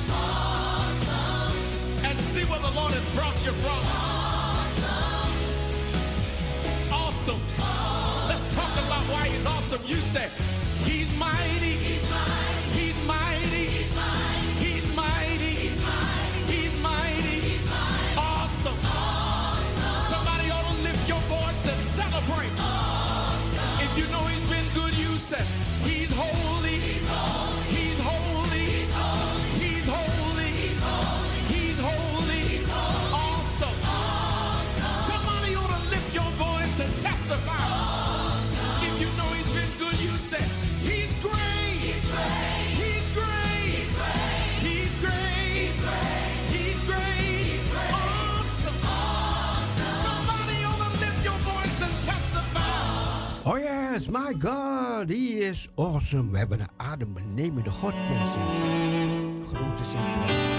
and 2.03 2.19
see 2.21 2.43
where 2.45 2.59
the 2.59 2.71
Lord 2.71 2.91
has 2.91 3.15
brought 3.15 3.43
you 3.43 3.51
from. 3.53 3.79
Awesome. 3.89 5.33
Awesome! 6.91 7.41
Let's 8.29 8.55
talk 8.55 8.71
about 8.85 9.03
why 9.11 9.27
he's 9.29 9.45
awesome. 9.47 9.81
You 9.87 9.95
say. 9.95 10.29
He's 10.85 11.11
mighty. 11.17 11.94
Good, 25.31 25.74
my 54.15 54.33
God, 54.33 55.09
He 55.09 55.39
is 55.39 55.67
awesome. 55.75 56.31
We 56.31 56.37
hebben 56.37 56.59
een 56.59 56.69
adembenemende 56.77 57.71
God, 57.71 57.93
mensen. 57.93 58.41
Grote 59.45 59.85
zin. 59.85 60.54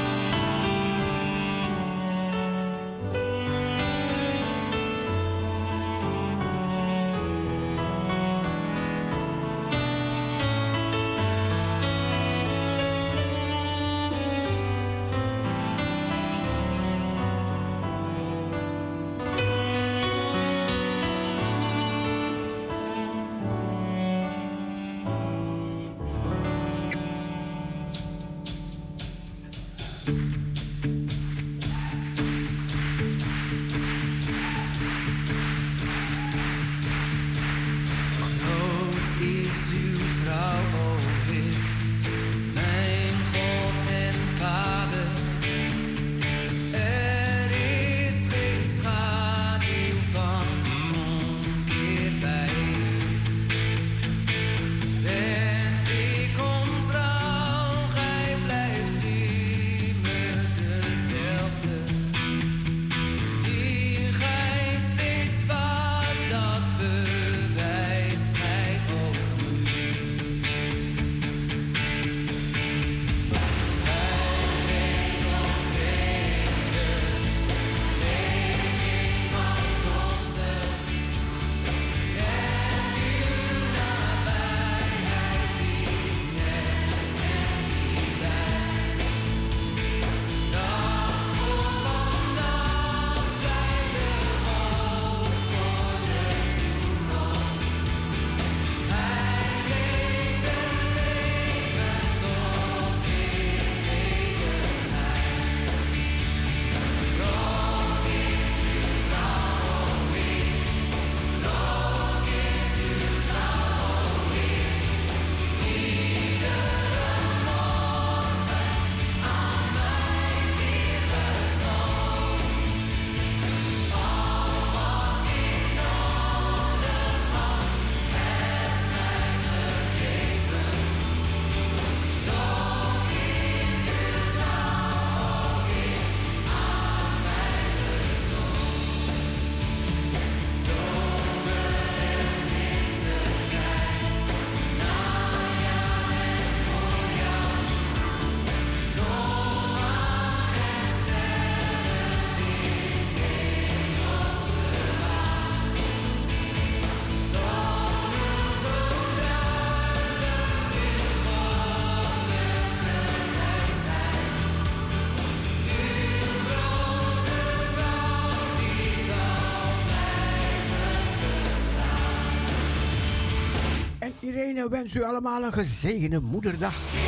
Irene 174.26 174.68
wens 174.68 174.94
u 174.94 175.02
allemaal 175.02 175.42
een 175.42 175.52
gezegende 175.52 176.20
moederdag. 176.20 177.05